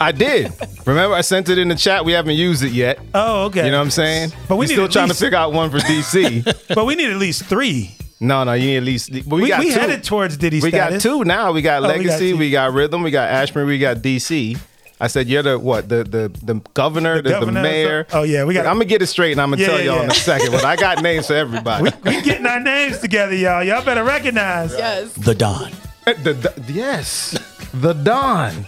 I 0.00 0.10
did. 0.12 0.52
Remember, 0.86 1.14
I 1.14 1.20
sent 1.20 1.48
it 1.48 1.56
in 1.58 1.68
the 1.68 1.76
chat. 1.76 2.04
We 2.04 2.12
haven't 2.12 2.34
used 2.34 2.62
it 2.64 2.72
yet. 2.72 2.98
Oh, 3.14 3.44
okay. 3.44 3.64
You 3.66 3.70
know 3.70 3.78
what 3.78 3.84
I'm 3.84 3.90
saying? 3.90 4.32
But 4.48 4.56
we 4.56 4.64
We're 4.64 4.68
need 4.68 4.74
still 4.74 4.88
trying 4.88 5.08
least- 5.08 5.20
to 5.20 5.24
figure 5.26 5.38
out 5.38 5.52
one 5.52 5.70
for 5.70 5.78
DC. 5.78 6.44
But 6.74 6.84
we 6.86 6.94
need 6.96 7.10
at 7.10 7.16
least 7.16 7.44
three. 7.44 7.94
No, 8.20 8.44
no, 8.44 8.52
you 8.54 8.66
need 8.66 8.76
at 8.78 8.82
least. 8.84 9.10
But 9.12 9.36
we, 9.36 9.42
We, 9.42 9.48
got 9.48 9.60
we 9.60 9.72
two. 9.72 9.78
headed 9.80 10.04
towards 10.04 10.36
Diddy 10.36 10.60
we 10.60 10.70
got 10.70 11.00
two 11.00 11.24
now. 11.24 11.52
We 11.52 11.62
got 11.62 11.82
Oh, 11.82 11.88
we 11.88 11.88
got 11.88 11.98
Legacy. 11.98 12.32
we 12.32 12.50
got 12.50 12.72
Rhythm. 12.72 13.02
We 13.02 13.10
got 13.10 13.28
Ashburn. 13.30 13.66
We 13.66 13.78
got 13.78 13.98
DC. 13.98 14.56
I 15.00 15.08
said 15.08 15.26
you're 15.26 15.42
the 15.42 15.58
what? 15.58 15.88
The 15.88 16.04
the 16.04 16.30
the 16.44 16.60
governor, 16.72 17.16
the, 17.16 17.22
the, 17.22 17.30
governor, 17.30 17.62
mayor. 17.62 18.06
so- 18.08 18.20
oh, 18.20 18.22
yeah, 18.22 18.44
we 18.44 18.54
got- 18.54 18.64
I'm 18.66 18.74
gonna 18.76 18.84
get 18.84 19.02
it 19.02 19.06
straight, 19.08 19.32
and 19.32 19.40
I'm 19.40 19.50
gonna 19.50 19.60
Yeah, 19.62 19.68
tell 19.68 19.78
yeah, 19.80 19.84
y'all 19.86 19.96
in 20.02 20.06
yeah. 20.06 20.12
a 20.12 20.14
second. 20.14 20.52
But 20.52 20.64
I 20.64 20.76
got 20.76 21.02
names 21.02 21.26
for 21.26 21.34
everybody. 21.34 21.90
We 22.04 22.22
getting 22.22 22.46
our 22.46 22.60
names 22.60 23.00
together, 23.00 23.34
y'all. 23.34 23.64
Y'all 23.64 23.84
better 23.84 24.04
recognize. 24.04 24.72
Yes. 24.72 25.12
The 25.14 25.34
Don. 25.34 25.72
the, 26.06 26.32
the- 26.34 26.72
yes, 26.72 27.36
the 27.74 27.92
Don. 27.92 28.66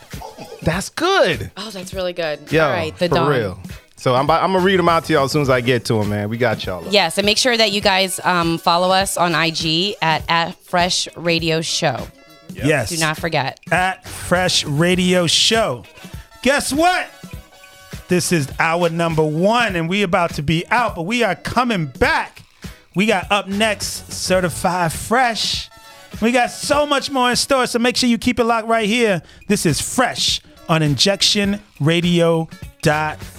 That's 0.63 0.89
good. 0.89 1.53
Oh, 1.57 1.71
that's 1.71 1.95
really 1.95 2.13
good. 2.13 2.51
Yo, 2.51 2.65
All 2.65 2.71
right, 2.71 2.97
the 2.99 3.09
for 3.09 3.15
Dawn. 3.15 3.31
real. 3.31 3.59
So 4.07 4.15
I'm 4.15 4.27
about, 4.27 4.45
I'm 4.45 4.53
gonna 4.53 4.65
read 4.65 4.79
them 4.79 4.89
out 4.89 5.05
to 5.07 5.13
y'all 5.13 5.25
as 5.25 5.33
soon 5.33 5.43
as 5.43 5.51
I 5.51 5.61
get 5.61 5.85
to 5.87 5.95
them, 5.95 6.11
man. 6.11 6.29
We 6.29 6.39
got 6.39 6.65
y'all. 6.65 6.87
Yes, 6.93 7.19
and 7.19 7.27
make 7.27 7.39
sure 7.39 7.57
that 7.57 7.73
you 7.73 7.81
guys 7.81 8.21
um, 8.23 8.57
follow 8.57 8.93
us 8.93 9.17
on 9.17 9.35
IG 9.35 9.97
at, 10.01 10.23
at 10.29 10.55
Fresh 10.63 11.09
Radio 11.17 11.61
Show. 11.61 12.07
Yes. 12.51 12.91
Do 12.91 12.99
not 12.99 13.19
forget. 13.19 13.59
At 13.73 14.07
Fresh 14.07 14.65
Radio 14.65 15.27
Show. 15.27 15.83
Guess 16.43 16.73
what? 16.73 17.09
This 18.07 18.31
is 18.31 18.49
our 18.61 18.89
number 18.91 19.25
one, 19.25 19.75
and 19.75 19.89
we 19.89 20.05
about 20.05 20.35
to 20.35 20.43
be 20.43 20.65
out, 20.69 20.95
but 20.95 21.03
we 21.03 21.25
are 21.25 21.35
coming 21.35 21.87
back. 21.87 22.45
We 22.95 23.07
got 23.07 23.33
up 23.33 23.49
next, 23.49 24.13
Certified 24.13 24.93
Fresh. 24.93 25.69
We 26.23 26.31
got 26.31 26.53
so 26.53 26.87
much 26.87 27.11
more 27.11 27.31
in 27.31 27.35
store, 27.35 27.67
so 27.67 27.81
make 27.81 27.97
sure 27.97 28.09
you 28.09 28.19
keep 28.19 28.39
it 28.39 28.45
locked 28.45 28.69
right 28.69 28.87
here. 28.87 29.23
This 29.49 29.67
is 29.67 29.81
Fresh 29.81 30.43
on 30.69 30.83
injectionradio.com. 30.83 33.36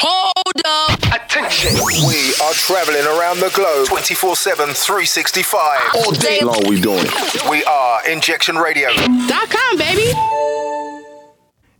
Hold 0.00 0.62
up. 0.64 0.98
Attention. 1.12 1.74
We 2.06 2.32
are 2.44 2.52
traveling 2.52 3.04
around 3.18 3.40
the 3.40 3.50
globe 3.54 3.88
24 3.88 4.36
7, 4.36 4.66
365. 4.74 5.80
All 5.96 6.12
day 6.12 6.40
long 6.42 6.62
we 6.68 6.80
doing 6.80 7.00
it. 7.04 7.50
We 7.50 7.64
are 7.64 8.08
Injection 8.08 8.56
Radio. 8.56 8.88
Dot 9.26 9.48
com, 9.50 9.76
baby. 9.78 10.12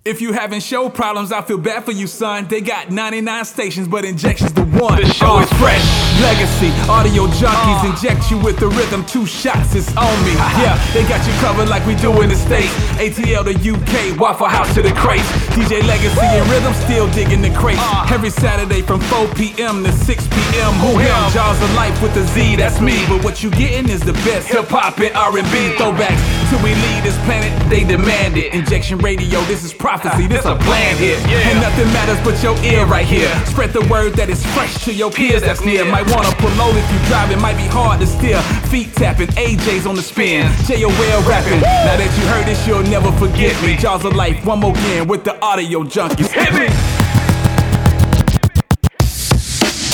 If 0.08 0.22
you 0.22 0.32
having 0.32 0.60
show 0.60 0.88
problems, 0.88 1.32
I 1.32 1.42
feel 1.42 1.58
bad 1.58 1.84
for 1.84 1.92
you, 1.92 2.06
son. 2.06 2.46
They 2.48 2.62
got 2.62 2.90
99 2.90 3.44
stations, 3.44 3.86
but 3.86 4.06
injection's 4.06 4.54
the 4.54 4.64
one. 4.64 5.02
The 5.02 5.12
show 5.12 5.38
is 5.38 5.52
fresh. 5.60 5.84
Legacy, 6.22 6.72
audio 6.88 7.26
junkies 7.26 7.84
uh. 7.84 7.92
inject 7.92 8.30
you 8.30 8.38
with 8.38 8.58
the 8.58 8.68
rhythm. 8.68 9.04
Two 9.04 9.26
shots, 9.26 9.74
it's 9.74 9.94
on 9.98 10.24
me. 10.24 10.32
Yeah, 10.58 10.80
they 10.92 11.06
got 11.06 11.24
you 11.26 11.32
covered 11.44 11.68
like 11.68 11.86
we 11.86 11.94
do 11.94 12.10
in 12.22 12.30
the 12.30 12.36
States. 12.36 12.72
ATL 12.96 13.44
to 13.44 13.54
UK, 13.54 14.18
Waffle 14.18 14.48
House 14.48 14.72
to 14.74 14.82
the 14.82 14.92
crates. 14.92 15.28
DJ 15.54 15.86
Legacy 15.86 16.24
and 16.24 16.50
Rhythm 16.50 16.72
still 16.72 17.06
digging 17.12 17.42
the 17.42 17.50
crates. 17.50 17.78
Uh. 17.82 18.08
Every 18.10 18.30
Saturday 18.30 18.80
from 18.80 19.00
4 19.02 19.28
p.m. 19.34 19.84
to 19.84 19.92
6 19.92 20.26
p.m. 20.26 20.72
Who 20.80 20.98
him? 20.98 21.14
Jaws 21.30 21.60
of 21.62 21.72
Life 21.74 22.00
with 22.02 22.14
the 22.14 22.24
Z, 22.24 22.56
that's 22.56 22.80
me. 22.80 23.04
But 23.06 23.22
what 23.22 23.42
you 23.42 23.50
getting 23.50 23.90
is 23.90 24.00
the 24.00 24.14
best 24.24 24.48
hip 24.48 24.68
hop 24.68 24.98
and 24.98 25.14
R&B 25.14 25.76
throwbacks. 25.76 26.50
Till 26.50 26.62
we 26.64 26.74
leave 26.74 27.04
this 27.04 27.18
planet, 27.26 27.52
they 27.68 27.84
demand 27.84 28.38
it. 28.38 28.54
Injection 28.54 28.98
Radio, 28.98 29.40
this 29.42 29.62
is 29.62 29.74
prophecy, 29.98 30.26
this 30.26 30.44
a 30.44 30.56
plan 30.56 30.96
hit. 30.96 31.18
And 31.28 31.60
nothing 31.60 31.86
matters 31.92 32.18
but 32.24 32.40
your 32.42 32.56
ear 32.64 32.86
right 32.86 33.06
here. 33.06 33.28
Spread 33.46 33.72
the 33.72 33.86
word 33.88 34.14
that 34.14 34.28
is 34.30 34.44
fresh 34.54 34.84
to 34.84 34.92
your 34.92 35.10
peers 35.10 35.42
that's 35.42 35.64
near. 35.64 35.84
Might 35.84 36.08
wanna 36.14 36.30
pull 36.36 36.54
over 36.60 36.78
if 36.78 36.92
you 36.92 36.98
drive, 37.06 37.30
it 37.30 37.40
might 37.40 37.56
be 37.56 37.66
hard 37.66 38.00
to 38.00 38.06
steer. 38.06 38.40
Feet 38.70 38.92
tapping, 38.94 39.28
AJ's 39.28 39.86
on 39.86 39.96
the 39.96 40.02
spin. 40.02 40.46
JOL 40.66 41.22
rapping. 41.26 41.60
Now 41.60 41.96
that 41.96 42.10
you 42.18 42.26
heard 42.28 42.46
this, 42.46 42.66
you'll 42.66 42.82
never 42.82 43.10
forget 43.12 43.60
me. 43.62 43.76
Jaws 43.76 44.04
of 44.04 44.14
Life, 44.14 44.44
one 44.44 44.60
more 44.60 44.72
again 44.72 45.08
with 45.08 45.24
the 45.24 45.40
audio 45.40 45.82
junkies. 45.84 46.30
Hit 46.30 46.52
me! 46.54 46.68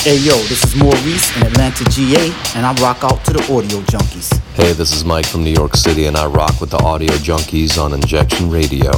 Hey 0.05 0.17
yo, 0.17 0.37
this 0.45 0.63
is 0.63 0.75
Maurice 0.75 1.35
in 1.35 1.47
Atlanta, 1.47 1.83
GA, 1.85 2.31
and 2.55 2.63
I 2.63 2.73
rock 2.79 3.03
out 3.03 3.25
to 3.25 3.33
the 3.33 3.41
audio 3.51 3.81
junkies. 3.89 4.37
Hey, 4.53 4.71
this 4.73 4.93
is 4.93 5.03
Mike 5.03 5.25
from 5.25 5.43
New 5.43 5.51
York 5.51 5.75
City, 5.75 6.05
and 6.05 6.15
I 6.15 6.27
rock 6.27 6.61
with 6.61 6.69
the 6.69 6.77
audio 6.77 7.11
junkies 7.13 7.81
on 7.81 7.91
Injection 7.91 8.51
Radio. 8.51 8.91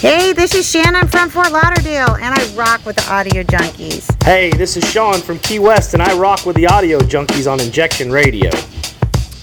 Hey, 0.00 0.32
this 0.32 0.54
is 0.54 0.68
Shannon 0.68 1.06
from 1.08 1.28
Fort 1.28 1.52
Lauderdale, 1.52 2.14
and 2.14 2.34
I 2.34 2.54
rock 2.54 2.86
with 2.86 2.96
the 2.96 3.12
Audio 3.12 3.42
Junkies. 3.42 4.10
Hey, 4.24 4.48
this 4.50 4.78
is 4.78 4.90
Sean 4.90 5.20
from 5.20 5.38
Key 5.40 5.58
West, 5.58 5.92
and 5.92 6.02
I 6.02 6.16
rock 6.16 6.46
with 6.46 6.56
the 6.56 6.66
Audio 6.66 6.98
Junkies 7.00 7.50
on 7.50 7.60
Injection 7.60 8.10
Radio. 8.10 8.50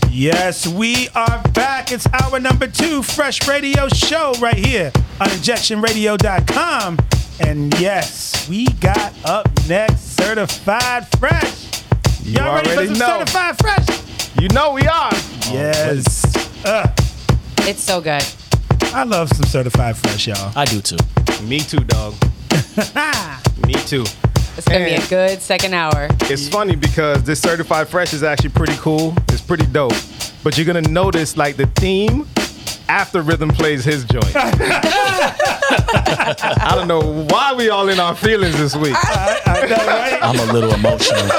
Yes, 0.09 0.67
we 0.67 1.09
are 1.09 1.43
back. 1.53 1.91
It's 1.91 2.07
our 2.23 2.39
number 2.39 2.65
two 2.65 3.03
Fresh 3.03 3.47
Radio 3.47 3.87
show 3.89 4.33
right 4.39 4.55
here 4.57 4.91
on 5.21 5.27
injectionradio.com. 5.27 6.97
And 7.41 7.79
yes, 7.79 8.49
we 8.49 8.65
got 8.65 9.13
up 9.25 9.47
next 9.69 9.99
Certified 10.17 11.07
Fresh. 11.19 11.83
You 12.23 12.33
Y'all 12.39 12.55
ready 12.55 12.69
for 12.69 12.75
already 12.77 12.95
some 12.95 12.97
know. 12.97 13.19
Certified 13.19 13.57
Fresh? 13.59 14.41
You 14.41 14.47
know 14.49 14.71
we 14.73 14.87
are. 14.87 15.13
Yes. 15.51 16.65
Uh, 16.65 16.87
It's 17.59 17.83
so 17.83 18.01
good. 18.01 18.23
I 18.93 19.03
love 19.03 19.29
some 19.29 19.45
Certified 19.45 19.97
Fresh, 19.97 20.27
y'all. 20.27 20.51
I 20.55 20.65
do 20.65 20.81
too. 20.81 20.97
Me 21.43 21.59
too, 21.59 21.79
dog. 21.79 22.13
Me 23.67 23.73
too. 23.73 24.05
It's 24.57 24.67
gonna 24.67 24.85
be 24.85 24.95
a 24.95 25.07
good 25.07 25.39
second 25.41 25.73
hour. 25.75 26.07
It's 26.23 26.49
funny 26.49 26.75
because 26.75 27.21
this 27.23 27.39
certified 27.39 27.87
fresh 27.87 28.11
is 28.13 28.23
actually 28.23 28.49
pretty 28.49 28.75
cool. 28.77 29.13
It's 29.29 29.41
pretty 29.41 29.67
dope. 29.67 29.93
But 30.43 30.57
you're 30.57 30.65
gonna 30.65 30.81
notice 30.81 31.37
like 31.37 31.57
the 31.57 31.67
theme 31.67 32.27
after 32.89 33.21
Rhythm 33.21 33.49
plays 33.49 33.83
his 33.85 34.03
joint. 34.05 34.25
I 35.69 36.73
don't 36.75 36.87
know 36.87 37.01
why 37.29 37.53
we 37.53 37.69
all 37.69 37.89
in 37.89 37.99
our 37.99 38.15
feelings 38.15 38.57
this 38.57 38.75
week. 38.75 38.95
I'm 38.95 40.39
a 40.39 40.51
little 40.53 40.73
emotional. 40.73 41.29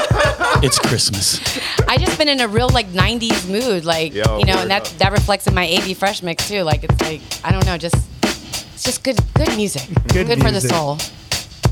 It's 0.62 0.79
Christmas. 0.79 1.41
I 1.89 1.97
just 1.97 2.18
been 2.18 2.29
in 2.29 2.41
a 2.41 2.49
real 2.49 2.68
like 2.68 2.87
'90s 2.89 3.49
mood, 3.51 3.85
like 3.85 4.12
Yo, 4.14 4.39
you 4.39 4.45
know, 4.45 4.59
and 4.59 4.70
that 4.70 4.83
up. 4.83 4.99
that 4.99 5.12
reflects 5.12 5.47
in 5.47 5.55
my 5.55 5.64
AB 5.64 5.95
Fresh 5.95 6.22
mix 6.22 6.49
too. 6.49 6.62
Like 6.62 6.85
it's 6.85 7.01
like 7.01 7.20
I 7.45 7.53
don't 7.53 7.64
know, 7.64 7.79
just 7.79 7.97
it's 8.22 8.83
just 8.85 9.03
good, 9.03 9.18
good 9.35 9.57
music. 9.57 9.89
Good 10.09 10.41
for 10.41 10.51
the 10.51 10.61
soul. 10.61 10.99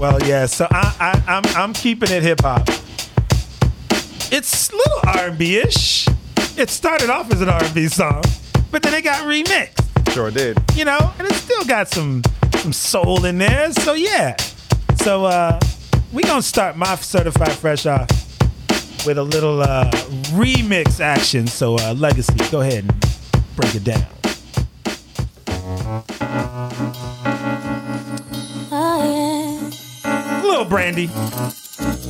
Well, 0.01 0.23
yeah. 0.25 0.47
So 0.47 0.67
I, 0.71 1.23
I, 1.27 1.37
I'm, 1.37 1.45
I'm 1.57 1.73
keeping 1.73 2.11
it 2.11 2.23
hip 2.23 2.41
hop. 2.43 2.69
It's 4.33 4.71
a 4.71 4.77
little 4.77 5.01
R&B 5.07 5.59
ish. 5.59 6.09
It 6.57 6.69
started 6.69 7.09
off 7.11 7.33
as 7.33 7.41
an 7.41 7.49
R&B 7.49 7.87
song, 7.89 8.23
but 8.71 8.83
then 8.83 8.93
it 8.95 9.03
got 9.03 9.23
remixed. 9.23 10.13
Sure 10.13 10.31
did. 10.31 10.59
You 10.75 10.85
know, 10.85 10.99
and 11.19 11.29
it 11.29 11.35
still 11.35 11.65
got 11.65 11.89
some 11.89 12.23
some 12.67 12.73
soul 12.73 13.25
in 13.25 13.39
there. 13.39 13.71
So 13.73 13.93
yeah. 13.93 14.35
So 14.97 15.25
uh, 15.25 15.61
we 16.13 16.25
gonna 16.25 16.43
start 16.43 16.77
my 16.77 16.97
certified 16.97 17.53
fresh 17.53 17.87
off 17.87 18.09
with 19.07 19.19
a 19.19 19.23
little 19.23 19.63
uh, 19.63 19.89
remix 20.35 20.99
action. 20.99 21.47
So 21.47 21.77
uh, 21.79 21.95
Legacy, 21.95 22.35
go 22.51 22.63
ahead 22.63 22.83
and 22.85 23.57
break 23.57 23.77
it 23.77 23.85
down. 23.85 24.05
Little 30.43 30.65
Brandy, 30.65 31.09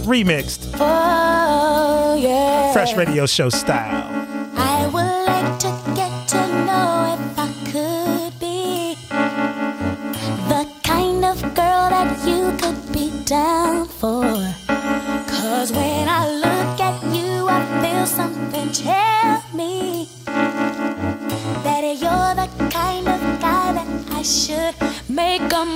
remixed, 0.07 0.71
Oh, 0.79 2.17
yeah. 2.21 2.73
fresh 2.73 2.95
radio 2.95 3.27
show 3.27 3.49
style. 3.49 4.16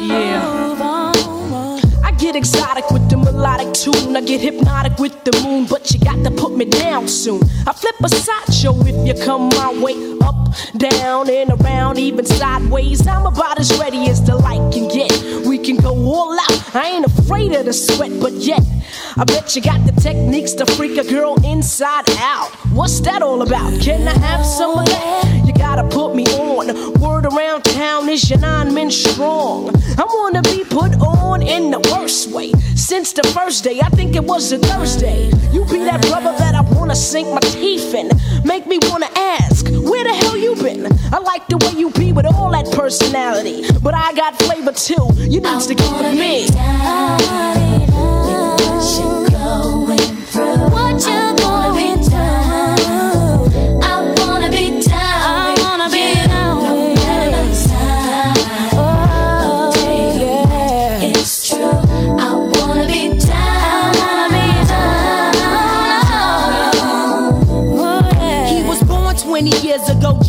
On. 0.08 1.80
I 2.02 2.12
get 2.12 2.36
exotic 2.36 2.90
with 2.90 3.08
the 3.10 3.16
melodic 3.16 3.72
tune. 3.74 4.16
I 4.16 4.20
get 4.20 4.40
hypnotic 4.40 4.98
with 4.98 5.24
the 5.24 5.32
moon, 5.42 5.66
but 5.66 5.90
you 5.90 6.00
got 6.00 6.24
to 6.24 6.30
put 6.30 6.56
me 6.56 6.64
down 6.64 7.08
soon. 7.08 7.42
I 7.66 7.72
flip 7.72 7.96
a 8.02 8.08
sideshow 8.08 8.74
if 8.80 9.06
you 9.06 9.24
come 9.24 9.48
my 9.50 9.72
way. 9.82 9.94
Up, 10.22 10.54
down, 10.76 11.30
and 11.30 11.50
around, 11.60 11.98
even 11.98 12.24
sideways. 12.24 13.06
I'm 13.06 13.26
about 13.26 13.58
as 13.60 13.76
ready 13.78 14.08
as 14.08 14.22
the 14.24 14.36
light 14.36 14.72
can 14.72 14.88
get. 14.88 15.46
We 15.46 15.58
can 15.58 15.76
go 15.76 15.94
all 15.94 16.32
out. 16.32 16.74
I 16.74 16.88
ain't 16.88 17.06
afraid 17.06 17.52
of 17.52 17.66
the 17.66 17.72
sweat, 17.72 18.12
but 18.20 18.32
yet. 18.32 18.62
I 19.16 19.24
bet 19.24 19.54
you 19.56 19.62
got 19.62 19.84
the 19.86 19.92
techniques 20.00 20.52
to 20.54 20.66
freak 20.66 20.96
a 20.98 21.04
girl 21.04 21.34
inside 21.44 22.08
out. 22.18 22.50
What's 22.72 23.00
that 23.00 23.22
all 23.22 23.42
about? 23.42 23.80
Can 23.80 24.06
I 24.06 24.16
have 24.18 24.46
some 24.46 24.78
of 24.78 24.86
that? 24.86 25.44
You 25.46 25.52
gotta 25.52 25.84
put 25.88 26.14
me 26.14 26.24
on. 26.26 26.94
Word 27.00 27.26
around 27.26 27.64
town 27.80 28.10
is 28.10 28.28
your 28.28 28.38
nine 28.40 28.74
men 28.74 28.90
strong. 28.90 29.70
I 29.96 30.04
wanna 30.16 30.42
be 30.42 30.64
put 30.64 30.92
on 31.00 31.40
in 31.40 31.70
the 31.70 31.80
worst 31.90 32.30
way. 32.30 32.52
Since 32.74 33.14
the 33.14 33.22
first 33.36 33.64
day, 33.64 33.80
I 33.80 33.88
think 33.88 34.14
it 34.14 34.22
was 34.22 34.52
a 34.52 34.58
Thursday. 34.58 35.30
You 35.50 35.64
be 35.64 35.78
that 35.90 36.02
brother 36.02 36.34
that 36.42 36.54
I 36.54 36.60
wanna 36.76 36.94
sink 36.94 37.28
my 37.28 37.40
teeth 37.40 37.94
in. 37.94 38.10
Make 38.44 38.66
me 38.66 38.78
wanna 38.82 39.08
ask, 39.16 39.66
where 39.90 40.04
the 40.04 40.14
hell 40.22 40.36
you 40.36 40.56
been? 40.56 40.82
I 41.10 41.20
like 41.32 41.46
the 41.48 41.56
way 41.64 41.72
you 41.80 41.88
be 41.92 42.12
with 42.12 42.26
all 42.26 42.50
that 42.50 42.70
personality. 42.70 43.64
But 43.82 43.94
I 43.94 44.12
got 44.12 44.36
flavor 44.42 44.72
too. 44.72 45.06
You 45.34 45.40
need 45.40 45.60
to 45.70 45.74
get 45.74 45.92
with 46.02 46.14
me. 46.22 46.34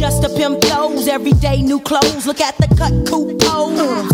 Just 0.02 0.24
to 0.24 0.30
pimp 0.30 0.60
those. 0.62 1.08
Every 1.08 1.34
day 1.34 1.62
new 1.62 1.80
clothes. 1.80 2.26
Look 2.26 2.41
at 2.41 2.58
the 2.58 2.68
cut, 2.76 2.93
cool 3.08 3.36
pose. 3.38 4.11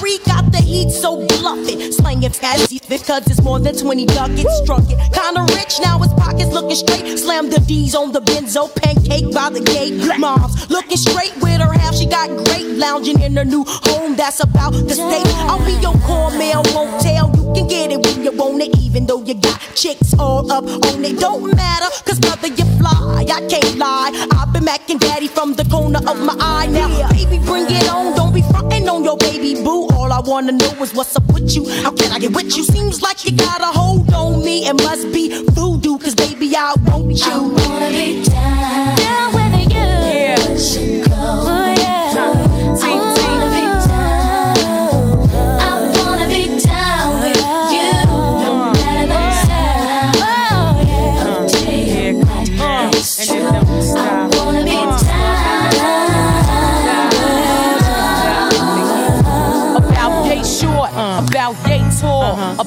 On 0.00 0.06
creek 0.06 0.28
out 0.28 0.50
the 0.50 0.58
heat, 0.58 0.90
so 0.90 1.26
bluff 1.26 1.68
it. 1.68 1.92
Slanging 1.92 2.30
fast 2.30 2.88
because 2.88 3.26
it's 3.26 3.42
more 3.42 3.58
than 3.58 3.76
20 3.76 4.06
ducats. 4.06 4.56
Struck 4.62 4.84
it. 4.88 4.98
Kinda 5.12 5.42
rich, 5.54 5.78
now 5.82 5.98
his 5.98 6.12
pockets 6.14 6.52
looking 6.52 6.76
straight. 6.76 7.18
Slam 7.18 7.50
the 7.50 7.60
D's 7.60 7.94
on 7.94 8.12
the 8.12 8.20
benzo, 8.20 8.74
pancake 8.76 9.32
by 9.34 9.50
the 9.50 9.60
gate. 9.60 9.94
Mom's 10.18 10.70
looking 10.70 10.96
straight 10.96 11.34
with 11.42 11.60
her 11.60 11.72
half, 11.72 11.94
she 11.94 12.06
got 12.06 12.28
great. 12.46 12.66
Lounging 12.78 13.20
in 13.20 13.36
her 13.36 13.44
new 13.44 13.64
home, 13.66 14.16
that's 14.16 14.40
about 14.40 14.72
the 14.72 14.94
state. 14.94 15.34
I'll 15.50 15.64
be 15.66 15.72
your 15.82 15.94
core 16.06 16.30
mail, 16.30 16.62
won't 16.74 17.00
tell. 17.02 17.28
You 17.36 17.52
can 17.54 17.68
get 17.68 17.92
it 17.92 18.00
when 18.02 18.24
you 18.24 18.32
want 18.32 18.62
it, 18.62 18.76
even 18.78 19.06
though 19.06 19.22
you 19.22 19.34
got 19.34 19.60
chicks 19.74 20.14
all 20.18 20.50
up 20.50 20.64
on 20.64 21.04
it. 21.04 21.18
Don't 21.18 21.54
matter, 21.54 21.88
cause 22.06 22.18
brother, 22.18 22.48
you 22.48 22.64
fly. 22.78 23.26
I 23.28 23.46
can't 23.48 23.76
lie. 23.76 24.12
I've 24.32 24.52
been 24.52 24.64
macking 24.64 24.98
daddy 24.98 25.28
from 25.28 25.54
the 25.54 25.64
corner 25.64 26.00
of 26.08 26.18
my 26.24 26.34
eye. 26.40 26.66
Now, 26.66 26.88
baby, 27.10 27.38
bring 27.44 27.66
it 27.68 27.88
on. 27.90 28.16
Don't 28.16 28.32
be 28.32 28.42
frontin' 28.42 28.88
on 28.88 29.04
your 29.04 29.16
baby 29.18 29.62
boo. 29.62 29.89
All 29.94 30.12
I 30.12 30.20
wanna 30.20 30.52
know 30.52 30.82
is 30.82 30.94
what's 30.94 31.16
up 31.16 31.26
with 31.32 31.54
you. 31.54 31.68
How 31.82 31.92
can 31.92 32.12
I 32.12 32.18
get 32.18 32.32
with 32.34 32.56
you? 32.56 32.64
Seems 32.64 33.02
like 33.02 33.24
you 33.24 33.32
got 33.36 33.60
a 33.60 33.66
hold 33.66 34.12
on 34.12 34.44
me. 34.44 34.66
It 34.66 34.74
must 34.74 35.12
be 35.12 35.44
voodoo, 35.50 35.98
cause 35.98 36.14
baby, 36.14 36.54
I 36.56 36.74
want 36.86 37.18
you. 37.18 37.32
I 37.32 37.38
wanna 37.38 37.90
be 37.90 38.22
down. 38.24 38.96
Down 38.96 39.34
with 39.34 39.72
you. 39.72 39.78
Yeah. 39.78 40.36
Oh, 41.12 41.74
yeah. 41.76 43.09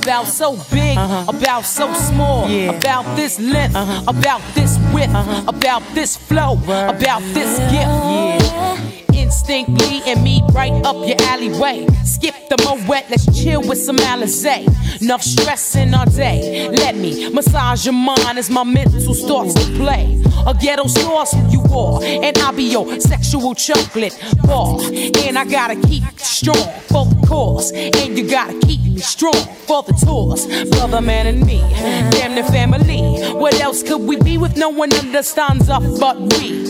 About 0.03 0.27
so 0.27 0.57
big, 0.69 0.97
uh-huh. 0.97 1.25
about 1.29 1.65
so 1.65 1.91
small, 1.93 2.45
about 2.45 3.15
this 3.15 3.39
length, 3.39 3.75
uh-huh. 3.75 4.03
about 4.07 4.41
this 4.53 4.77
width, 4.93 5.13
uh-huh. 5.13 5.43
about 5.47 5.81
this 5.95 6.17
flow, 6.17 6.53
about 6.63 7.21
this 7.33 7.57
gift. 7.71 9.02
Instinctly 9.45 10.01
and 10.05 10.23
meet 10.23 10.41
right 10.53 10.71
up 10.85 10.95
your 11.05 11.21
alleyway. 11.23 11.85
Skip 12.05 12.33
the 12.47 12.55
moet, 12.87 13.03
let's 13.09 13.25
chill 13.43 13.61
with 13.61 13.77
some 13.77 13.97
Alizé. 13.97 14.65
Enough 15.01 15.21
stressing 15.21 15.93
all 15.93 16.05
day. 16.05 16.69
Let 16.69 16.95
me 16.95 17.27
massage 17.29 17.85
your 17.85 17.93
mind 17.93 18.39
as 18.39 18.49
my 18.49 18.63
mental 18.63 19.13
starts 19.13 19.53
to 19.55 19.65
play. 19.75 20.23
A 20.47 20.53
ghetto 20.53 20.87
sauce 20.87 21.35
you 21.51 21.61
are, 21.75 22.01
and 22.01 22.37
I'll 22.37 22.53
be 22.53 22.63
your 22.63 23.01
sexual 23.01 23.53
chocolate 23.53 24.17
bar. 24.43 24.79
And 24.81 25.37
I 25.37 25.43
gotta 25.43 25.75
keep 25.75 26.05
strong 26.19 26.71
for 26.87 27.05
the 27.05 27.27
cause, 27.27 27.73
and 27.73 28.17
you 28.17 28.29
gotta 28.29 28.57
keep 28.59 28.79
me 28.81 28.99
strong 28.99 29.35
for 29.67 29.83
the 29.83 29.91
tours. 29.91 30.47
Brother, 30.69 31.01
man, 31.01 31.27
and 31.27 31.45
me, 31.45 31.59
damn 32.11 32.35
the 32.35 32.49
family. 32.49 33.33
What 33.33 33.59
else 33.59 33.83
could 33.83 34.03
we 34.03 34.15
be 34.15 34.37
with 34.37 34.55
no 34.55 34.69
one 34.69 34.93
understands 34.93 35.69
us 35.69 35.99
but 35.99 36.17
we? 36.17 36.63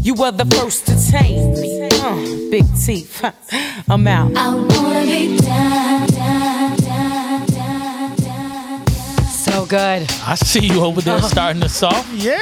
You 0.00 0.14
were 0.14 0.32
the 0.32 0.46
first 0.56 0.86
to 0.86 1.10
tame 1.10 1.52
me. 1.60 1.73
Uh, 2.06 2.16
big 2.50 2.64
teeth, 2.76 3.24
I'm 3.88 4.06
out. 4.06 4.36
I 4.36 4.54
wanna 4.54 5.04
be 5.06 5.38
down, 5.38 6.06
down, 6.08 6.76
down, 6.76 7.46
down, 7.46 8.16
down. 8.16 8.86
So 9.26 9.64
good. 9.64 10.06
I 10.26 10.34
see 10.34 10.66
you 10.66 10.82
over 10.84 11.00
there 11.00 11.18
starting 11.22 11.62
us 11.62 11.82
off. 11.82 12.06
Yeah, 12.14 12.32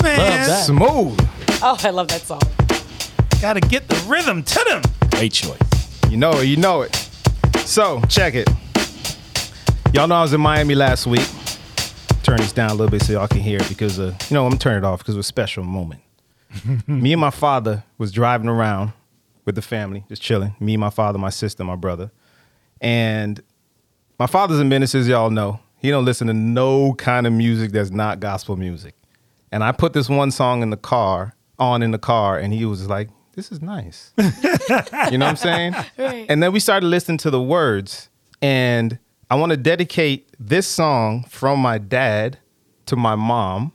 Love 0.00 0.02
man. 0.02 0.48
that. 0.48 0.64
Smooth. 0.64 1.20
Oh, 1.62 1.76
I 1.82 1.90
love 1.90 2.08
that 2.08 2.22
song. 2.22 2.40
Gotta 3.42 3.60
get 3.60 3.88
the 3.88 3.96
rhythm 4.08 4.42
to 4.42 4.64
them. 4.66 4.82
Great 5.10 5.32
choice. 5.32 5.58
You 6.08 6.16
know 6.16 6.30
it, 6.40 6.46
you 6.46 6.56
know 6.56 6.80
it. 6.80 6.94
So, 7.66 8.00
check 8.08 8.34
it. 8.34 8.48
Y'all 9.92 10.08
know 10.08 10.14
I 10.14 10.22
was 10.22 10.32
in 10.32 10.40
Miami 10.40 10.74
last 10.74 11.06
week. 11.06 11.28
Turn 12.22 12.38
this 12.38 12.52
down 12.52 12.70
a 12.70 12.74
little 12.74 12.90
bit 12.90 13.02
so 13.02 13.12
y'all 13.12 13.28
can 13.28 13.40
hear 13.40 13.58
it 13.60 13.68
because, 13.68 13.98
uh, 14.00 14.14
you 14.30 14.34
know, 14.34 14.46
I'm 14.46 14.56
turning 14.56 14.78
it 14.78 14.84
off 14.84 15.00
because 15.00 15.14
it 15.14 15.18
was 15.18 15.26
a 15.26 15.28
special 15.28 15.62
moment. 15.62 16.00
Me 16.86 17.12
and 17.12 17.20
my 17.20 17.30
father 17.30 17.84
was 17.98 18.12
driving 18.12 18.48
around 18.48 18.92
with 19.50 19.56
the 19.56 19.62
family, 19.62 20.04
just 20.08 20.22
chilling. 20.22 20.54
Me, 20.60 20.76
my 20.76 20.90
father, 20.90 21.18
my 21.18 21.28
sister, 21.28 21.64
my 21.64 21.74
brother. 21.74 22.12
And 22.80 23.42
my 24.16 24.28
father's 24.28 24.60
a 24.60 24.64
minister, 24.64 24.98
as 24.98 25.08
y'all 25.08 25.28
know. 25.28 25.58
He 25.78 25.90
don't 25.90 26.04
listen 26.04 26.28
to 26.28 26.32
no 26.32 26.94
kind 26.94 27.26
of 27.26 27.32
music 27.32 27.72
that's 27.72 27.90
not 27.90 28.20
gospel 28.20 28.56
music. 28.56 28.94
And 29.50 29.64
I 29.64 29.72
put 29.72 29.92
this 29.92 30.08
one 30.08 30.30
song 30.30 30.62
in 30.62 30.70
the 30.70 30.76
car, 30.76 31.34
on 31.58 31.82
in 31.82 31.90
the 31.90 31.98
car, 31.98 32.38
and 32.38 32.52
he 32.52 32.64
was 32.64 32.88
like, 32.88 33.08
this 33.34 33.50
is 33.50 33.60
nice. 33.60 34.12
you 34.18 35.18
know 35.18 35.26
what 35.26 35.30
I'm 35.30 35.36
saying? 35.36 35.74
Right. 35.98 36.26
And 36.28 36.40
then 36.40 36.52
we 36.52 36.60
started 36.60 36.86
listening 36.86 37.18
to 37.18 37.30
the 37.30 37.42
words. 37.42 38.08
And 38.40 39.00
I 39.30 39.34
want 39.34 39.50
to 39.50 39.56
dedicate 39.56 40.28
this 40.38 40.68
song 40.68 41.24
from 41.24 41.58
my 41.58 41.78
dad 41.78 42.38
to 42.86 42.94
my 42.94 43.16
mom 43.16 43.72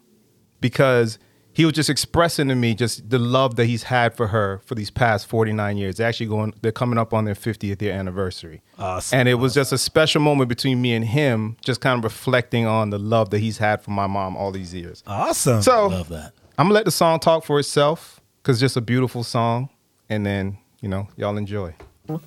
because 0.61 1.19
he 1.56 1.64
was 1.64 1.74
just 1.74 1.89
expressing 1.89 2.49
to 2.49 2.56
me 2.56 2.76
just 2.76 3.10
the 3.10 3.18
love 3.18 3.56
that 3.56 3.66
he's 3.66 3.84
had 3.84 4.14
for 4.14 4.28
her 4.28 4.60
for 4.66 4.76
these 4.76 4.91
past 4.91 5.26
49 5.28 5.78
years. 5.78 5.95
They're 5.95 6.08
actually 6.08 6.26
going, 6.26 6.53
they're 6.62 6.74
coming 6.74 6.99
up 6.99 7.14
on 7.14 7.24
their 7.24 7.34
50th 7.34 7.82
year 7.82 7.93
anniversary. 7.93 8.62
Awesome. 8.78 9.20
And 9.20 9.30
it 9.30 9.36
was 9.36 9.53
just 9.53 9.72
a 9.72 9.78
special 9.78 10.22
moment 10.22 10.49
between 10.49 10.82
me 10.82 10.93
and 10.93 11.06
him, 11.06 11.56
just 11.62 11.80
kind 11.80 11.97
of 11.97 12.03
reflecting 12.03 12.66
on 12.66 12.89
the 12.89 12.99
love 12.99 13.30
that 13.30 13.39
he's 13.39 13.58
had 13.58 13.82
for 13.82 13.91
my 13.91 14.06
mom 14.06 14.36
all 14.36 14.51
these 14.51 14.74
years. 14.74 15.01
Awesome. 15.08 15.62
So 15.62 15.88
Love 15.88 16.10
that. 16.10 16.34
I'm 16.58 16.66
gonna 16.66 16.74
let 16.74 16.84
the 16.84 16.91
song 16.91 17.22
talk 17.22 17.45
for 17.45 17.58
itself 17.58 18.20
because 18.43 18.58
it's 18.58 18.62
just 18.62 18.76
a 18.76 18.82
beautiful 18.82 19.24
song. 19.24 19.70
And 20.10 20.26
then, 20.26 20.58
you 20.82 20.89
know, 20.89 21.08
y'all 21.16 21.38
enjoy. 21.38 21.74
As 22.10 22.20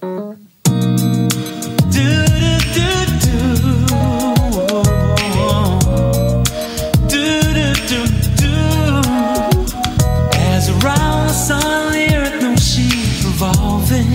earth 11.50 12.42
knows 12.42 12.62
she's 12.62 13.24
revolving, 13.24 14.06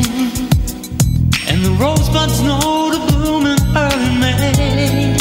and 1.47 1.63
the 1.65 1.75
rosebuds 1.79 2.41
know 2.41 2.91
to 2.93 2.99
bloom 3.11 3.45
in 3.47 3.57
early 3.75 4.19
May. 4.19 5.15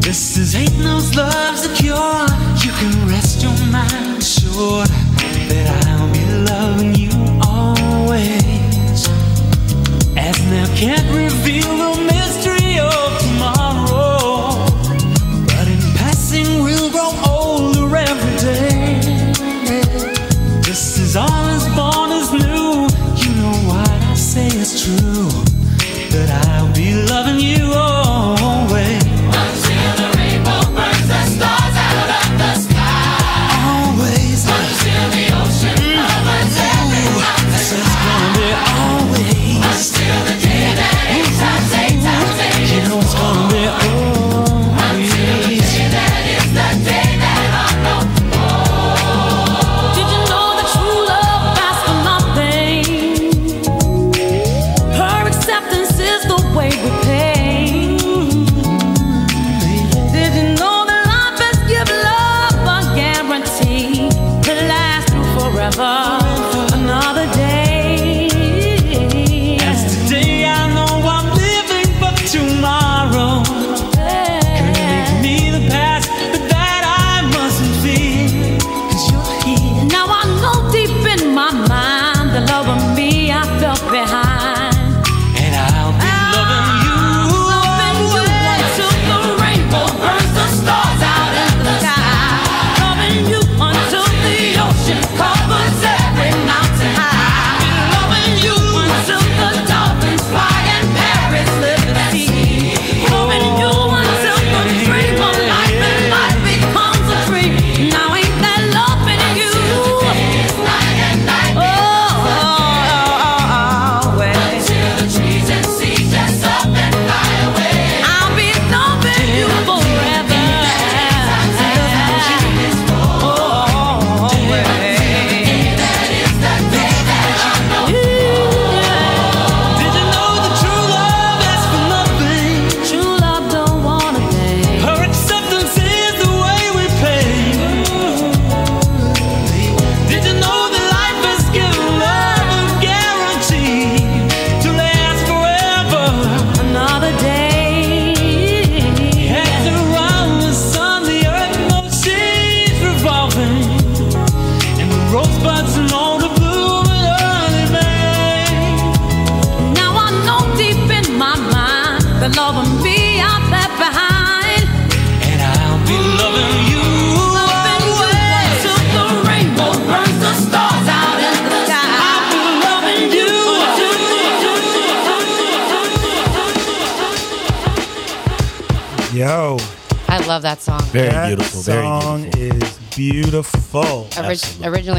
This 0.00 0.38
is 0.38 0.54
ain't 0.54 0.78
no's 0.78 1.14
love's 1.14 1.66
a 1.66 1.74
cure. 1.74 2.26
You 2.64 2.72
can 2.80 3.08
rest 3.08 3.42
your 3.42 3.52
mind 3.70 4.18
assured 4.18 4.88
that 5.48 5.86
I'll 5.86 6.12
be 6.12 6.24
loving 6.50 6.94
you 6.94 7.10
always. 7.42 9.08
As 10.16 10.40
now 10.50 10.66
can't 10.74 11.08
reveal 11.14 11.76
the 11.76 11.97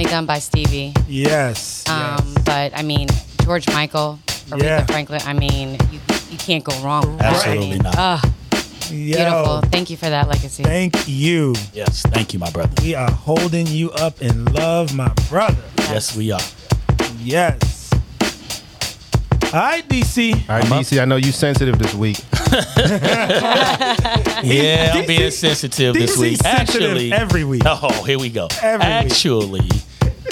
done 0.10 0.26
by 0.26 0.40
Stevie. 0.40 0.94
Yes. 1.08 1.88
Um, 1.90 2.34
But 2.46 2.78
I 2.78 2.82
mean, 2.84 3.08
George 3.44 3.68
Michael, 3.70 4.20
Aretha 4.50 4.64
Yeah. 4.64 4.86
Franklin. 4.86 5.22
I 5.26 5.34
mean, 5.34 5.78
you, 5.92 6.00
you 6.32 6.38
can't 6.38 6.64
go 6.64 6.74
wrong. 6.84 7.06
with 7.08 7.20
that. 7.20 7.36
Absolutely 7.36 7.80
not. 7.80 7.96
Ah, 7.98 8.22
Yo. 8.90 9.16
beautiful. 9.18 9.62
Thank 9.72 9.90
you 9.90 9.98
for 9.98 10.10
that 10.10 10.28
legacy. 10.28 10.64
Thank 10.64 11.08
you. 11.08 11.54
Yes, 11.74 12.02
thank 12.04 12.34
you, 12.34 12.40
my 12.40 12.50
brother. 12.50 12.72
We 12.82 12.96
are 12.96 13.12
holding 13.12 13.68
you 13.68 13.92
up 13.92 14.22
in 14.22 14.46
love, 14.46 14.94
my 14.96 15.10
brother. 15.30 15.62
Yes, 15.78 16.16
we 16.16 16.32
are. 16.32 16.42
Yes. 17.20 17.92
All 19.52 19.60
right, 19.60 19.88
DC. 19.88 20.34
All 20.50 20.58
right, 20.60 20.66
DC, 20.66 21.02
I 21.02 21.06
know 21.06 21.16
you 21.18 21.32
sensitive 21.32 21.78
this 21.80 21.94
week. 21.94 22.18
Yeah, 24.42 24.94
I'm 24.96 25.06
being 25.06 25.32
sensitive 25.32 25.94
this 25.94 26.18
week. 26.18 26.38
sensitive 26.42 26.82
Actually, 26.82 27.12
every 27.12 27.44
week. 27.44 27.64
Oh, 27.66 28.04
here 28.06 28.18
we 28.18 28.30
go. 28.30 28.48
Every 28.62 29.10
week. 29.50 29.84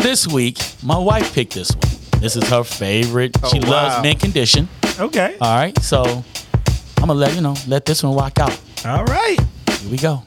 This 0.07 0.25
week 0.25 0.57
my 0.81 0.97
wife 0.97 1.33
picked 1.33 1.53
this 1.53 1.69
one. 1.69 2.21
This 2.21 2.37
is 2.37 2.47
her 2.47 2.63
favorite. 2.63 3.35
Oh, 3.43 3.49
she 3.49 3.59
wow. 3.59 3.71
loves 3.71 4.01
mint 4.01 4.21
condition. 4.21 4.69
Okay. 4.97 5.35
All 5.41 5.53
right, 5.53 5.77
so 5.79 6.01
I'm 6.05 7.07
gonna 7.07 7.15
let 7.15 7.35
you 7.35 7.41
know, 7.41 7.55
let 7.67 7.83
this 7.83 8.03
one 8.03 8.15
rock 8.15 8.39
out. 8.39 8.57
All 8.85 9.03
right. 9.03 9.37
Here 9.69 9.91
we 9.91 9.97
go. 9.97 10.23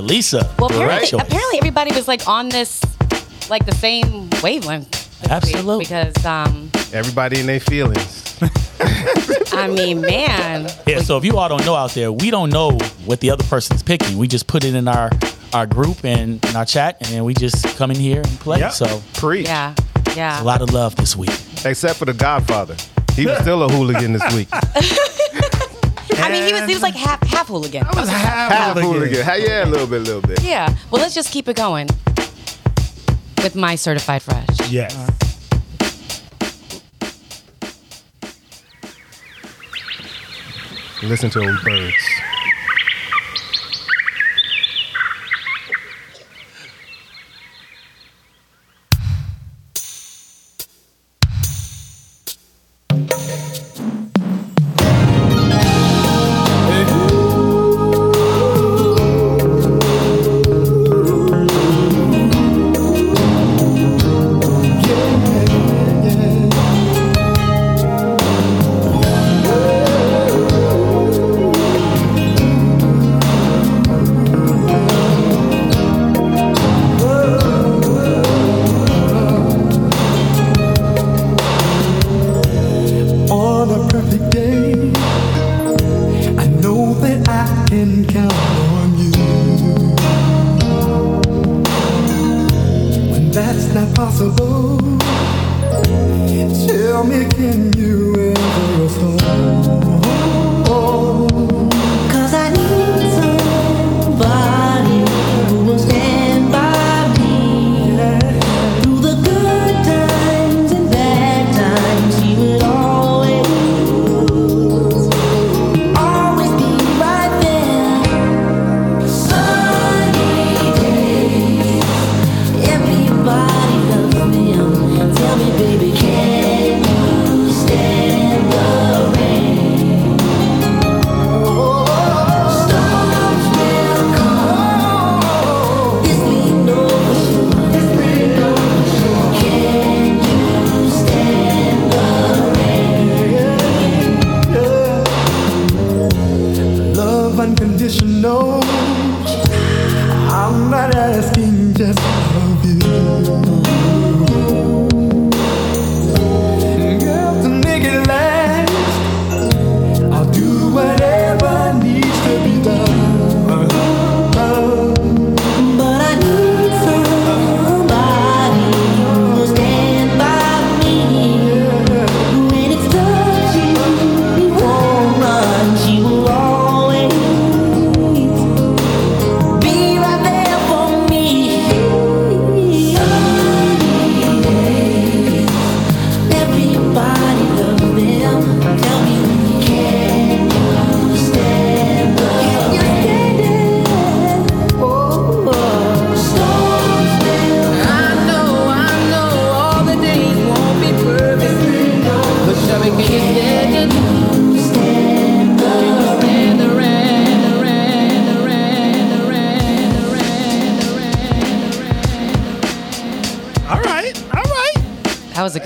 Lisa, 0.00 0.38
Lisa. 0.38 0.54
Well, 0.58 0.70
apparently, 0.70 1.06
choice. 1.06 1.22
apparently 1.22 1.58
everybody 1.58 1.94
was 1.94 2.08
like 2.08 2.26
on 2.28 2.48
this, 2.48 2.80
like 3.48 3.66
the 3.66 3.74
same 3.74 4.28
wavelength. 4.42 5.08
Absolutely. 5.30 5.84
Because, 5.84 6.24
um, 6.24 6.70
Everybody 6.92 7.40
in 7.40 7.46
their 7.46 7.60
feelings. 7.60 8.38
I 9.52 9.68
mean, 9.68 10.00
man. 10.00 10.68
Yeah, 10.86 11.00
so 11.00 11.16
if 11.16 11.24
you 11.24 11.36
all 11.36 11.48
don't 11.48 11.64
know 11.66 11.74
out 11.74 11.92
there, 11.92 12.10
we 12.10 12.30
don't 12.30 12.50
know 12.50 12.72
what 13.04 13.20
the 13.20 13.30
other 13.30 13.44
person's 13.44 13.82
picking. 13.82 14.16
We 14.18 14.26
just 14.26 14.46
put 14.46 14.64
it 14.64 14.74
in 14.74 14.88
our 14.88 15.10
our 15.52 15.66
group 15.66 16.04
and 16.04 16.44
in 16.44 16.56
our 16.56 16.64
chat, 16.64 16.96
and 17.00 17.10
then 17.10 17.24
we 17.24 17.34
just 17.34 17.64
come 17.76 17.90
in 17.90 17.96
here 17.96 18.22
and 18.22 18.40
play. 18.40 18.60
Yep. 18.60 18.72
So 18.72 19.02
Preach. 19.14 19.46
Yeah, 19.46 19.74
yeah. 20.16 20.42
a 20.42 20.44
lot 20.44 20.62
of 20.62 20.72
love 20.72 20.96
this 20.96 21.16
week. 21.16 21.30
Except 21.64 21.98
for 21.98 22.06
the 22.06 22.14
Godfather. 22.14 22.76
He 23.14 23.26
was 23.26 23.38
still 23.38 23.62
a 23.62 23.68
hooligan 23.68 24.12
this 24.12 24.34
week. 24.34 24.48
I 26.30 26.32
mean, 26.32 26.46
he 26.46 26.52
was 26.52 26.62
he 26.68 26.74
was 26.74 26.82
like 26.82 26.94
half 26.94 27.22
half 27.26 27.48
hooligan. 27.48 27.84
I 27.86 28.00
was 28.00 28.08
Half 28.08 28.78
hooligan. 28.78 29.24
Ha- 29.24 29.34
Yeah, 29.34 29.64
a 29.64 29.66
little 29.66 29.86
bit, 29.86 30.00
a 30.02 30.04
little 30.04 30.22
bit. 30.22 30.42
Yeah. 30.42 30.74
Well, 30.90 31.00
let's 31.02 31.14
just 31.14 31.30
keep 31.32 31.48
it 31.48 31.56
going 31.56 31.88
with 33.42 33.54
my 33.56 33.74
certified 33.74 34.22
fresh. 34.22 34.46
Yes. 34.70 34.94
Listen 41.02 41.30
to 41.30 41.40
those 41.40 41.62
birds. 41.64 42.19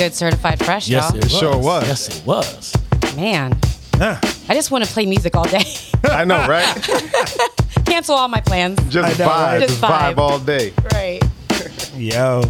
Good 0.05 0.15
certified 0.15 0.63
fresh, 0.63 0.87
Yes, 0.89 1.09
y'all. 1.11 1.17
it 1.19 1.25
was. 1.25 1.33
Sure 1.33 1.57
was. 1.57 1.89
Yes, 1.89 2.19
it 2.21 2.27
was. 2.27 3.17
Man, 3.17 3.59
Huh. 3.95 4.19
I 4.49 4.55
just 4.55 4.71
want 4.73 4.85
to 4.85 4.91
play 4.93 5.07
music 5.07 5.35
all 5.37 5.45
day. 5.45 5.63
I 6.05 6.25
know, 6.25 6.47
right? 6.49 6.67
Cancel 7.87 8.17
all 8.17 8.29
my 8.29 8.41
plans. 8.41 8.79
Just 8.93 9.21
I 9.21 9.25
know, 9.25 9.31
vibe, 9.31 9.47
right? 9.47 9.61
just 9.69 9.81
vibe 9.81 10.19
all 10.19 10.39
day. 10.41 10.73
Right. 10.93 11.23
Yo, 11.97 12.43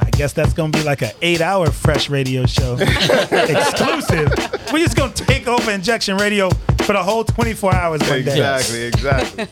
I 0.00 0.10
guess 0.10 0.32
that's 0.34 0.52
gonna 0.52 0.70
be 0.70 0.82
like 0.84 1.00
an 1.02 1.10
eight-hour 1.22 1.70
fresh 1.70 2.08
radio 2.10 2.44
show, 2.46 2.76
exclusive. 2.78 4.30
We're 4.72 4.84
just 4.84 4.96
gonna 4.96 5.12
take 5.14 5.48
over 5.48 5.70
injection 5.70 6.18
radio 6.18 6.50
for 6.82 6.92
the 6.92 7.02
whole 7.02 7.24
24 7.24 7.74
hours 7.74 8.00
one 8.02 8.10
day. 8.10 8.32
Exactly, 8.32 8.82
exactly. 8.82 9.46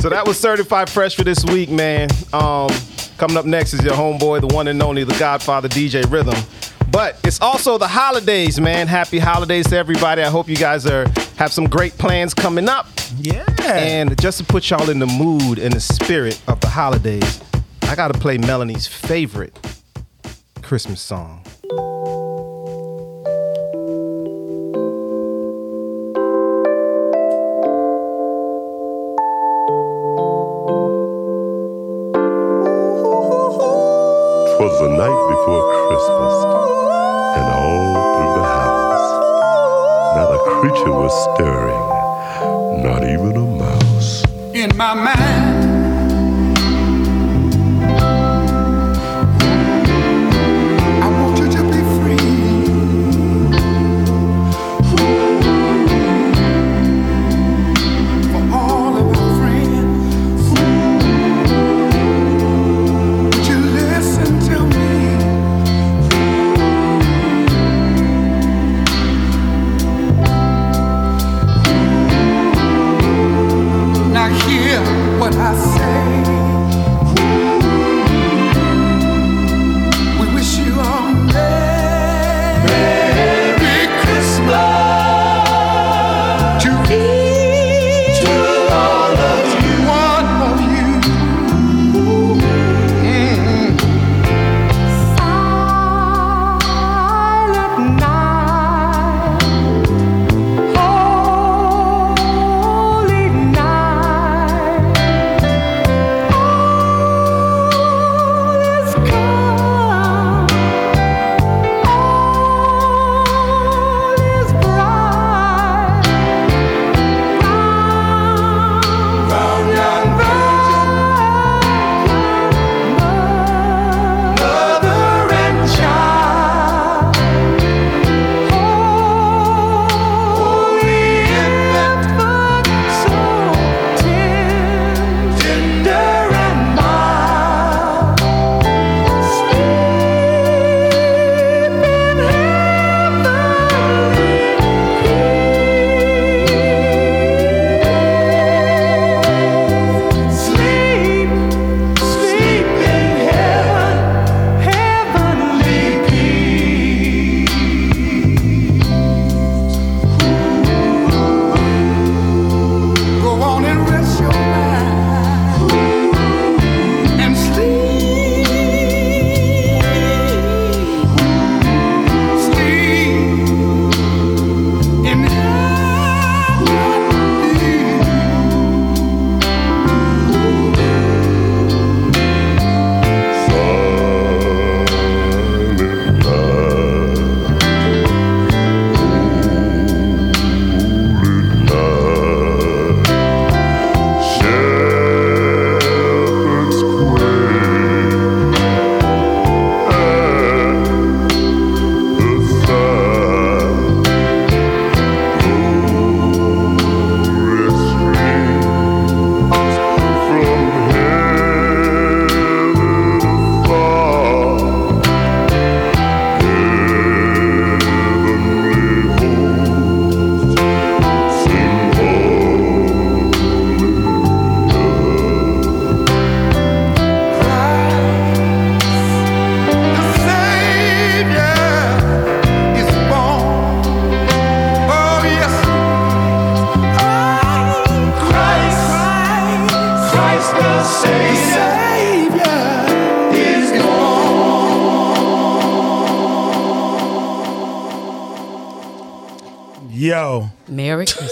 so 0.00 0.08
that 0.10 0.24
was 0.26 0.38
certified 0.38 0.90
fresh 0.90 1.16
for 1.16 1.24
this 1.24 1.42
week, 1.46 1.70
man. 1.70 2.08
Um, 2.34 2.68
coming 3.16 3.38
up 3.38 3.46
next 3.46 3.72
is 3.72 3.82
your 3.82 3.94
homeboy, 3.94 4.46
the 4.46 4.54
one 4.54 4.68
and 4.68 4.80
only, 4.82 5.04
the 5.04 5.18
Godfather 5.18 5.68
DJ 5.68 6.08
Rhythm. 6.10 6.36
But 6.90 7.18
it's 7.24 7.40
also 7.40 7.78
the 7.78 7.86
holidays, 7.86 8.60
man. 8.60 8.88
Happy 8.88 9.18
holidays 9.18 9.68
to 9.68 9.76
everybody. 9.76 10.22
I 10.22 10.28
hope 10.28 10.48
you 10.48 10.56
guys 10.56 10.86
are 10.86 11.06
have 11.36 11.52
some 11.52 11.66
great 11.66 11.96
plans 11.98 12.34
coming 12.34 12.68
up. 12.68 12.88
Yeah. 13.18 13.44
And 13.62 14.20
just 14.20 14.38
to 14.38 14.44
put 14.44 14.68
y'all 14.70 14.90
in 14.90 14.98
the 14.98 15.06
mood 15.06 15.58
and 15.58 15.72
the 15.72 15.80
spirit 15.80 16.40
of 16.48 16.60
the 16.60 16.68
holidays, 16.68 17.40
I 17.82 17.94
gotta 17.94 18.18
play 18.18 18.38
Melanie's 18.38 18.86
favorite 18.86 19.58
Christmas 20.62 21.00
song. 21.00 21.44
Not 40.84 41.06
a 41.06 41.10
stirring, 41.10 42.82
not 42.82 43.02
even 43.04 43.36
a 43.36 43.46
mouse. 43.58 44.24
in 44.54 44.74
my 44.76 44.94
mind. 44.94 45.49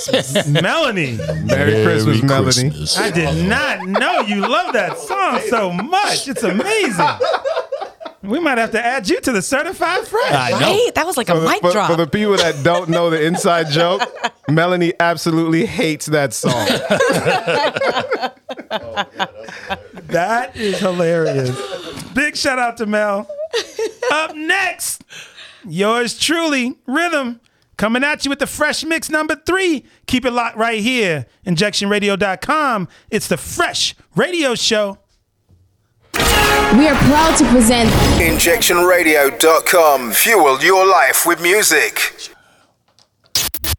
Christmas. 0.09 0.47
Melanie. 0.63 1.19
Merry 1.45 1.85
Christmas, 1.85 2.23
Melanie. 2.23 2.87
I 2.97 3.11
did 3.11 3.49
not 3.49 3.87
know 3.87 4.21
you 4.21 4.41
love 4.41 4.73
that 4.73 4.99
song 4.99 5.41
so 5.49 5.73
much. 5.73 6.29
It's 6.29 6.43
amazing. 6.43 7.07
We 8.23 8.41
might 8.41 8.59
have 8.59 8.73
to 8.73 8.85
add 8.85 9.09
you 9.09 9.21
to 9.21 9.33
the 9.33 9.41
certified 9.41 10.07
fresh. 10.07 10.53
Right? 10.53 10.91
That 10.95 11.07
was 11.07 11.17
like 11.17 11.29
a 11.29 11.35
the- 11.35 11.47
mic 11.49 11.61
for, 11.61 11.71
drop. 11.73 11.91
For 11.91 11.97
the 11.97 12.07
people 12.07 12.37
that 12.37 12.63
don't 12.65 12.89
know 12.89 13.11
the 13.11 13.25
inside 13.25 13.69
joke, 13.71 14.03
Melanie 14.49 14.93
absolutely 15.01 15.67
hates 15.67 16.07
that 16.07 16.33
song. 16.35 16.67
That 20.09 20.57
is 20.57 20.79
hilarious. 20.79 21.51
Big 22.15 22.35
shout 22.37 22.59
out 22.59 22.79
to 22.79 22.87
Mel. 22.87 23.29
Up 24.11 24.35
next, 24.35 25.05
yours 25.67 26.19
truly, 26.19 26.77
Rhythm, 26.87 27.41
coming 27.77 28.03
at 28.03 28.25
you 28.25 28.31
with 28.31 28.39
the 28.39 28.47
fresh 28.47 28.85
mix 28.85 29.11
number 29.11 29.37
three. 29.37 29.85
Keep 30.09 30.25
it 30.25 30.33
locked 30.33 30.57
right 30.57 30.81
here, 30.81 31.27
injectionradio.com. 31.47 32.89
It's 33.11 33.29
the 33.29 33.37
Fresh 33.37 33.95
Radio 34.17 34.55
Show. 34.55 34.99
We 36.15 36.89
are 36.89 36.97
proud 37.05 37.37
to 37.37 37.45
present 37.51 37.91
InjectionRadio.com. 38.19 40.13
Fuel 40.13 40.61
your 40.63 40.87
life 40.87 41.25
with 41.27 41.43
music. 41.43 41.99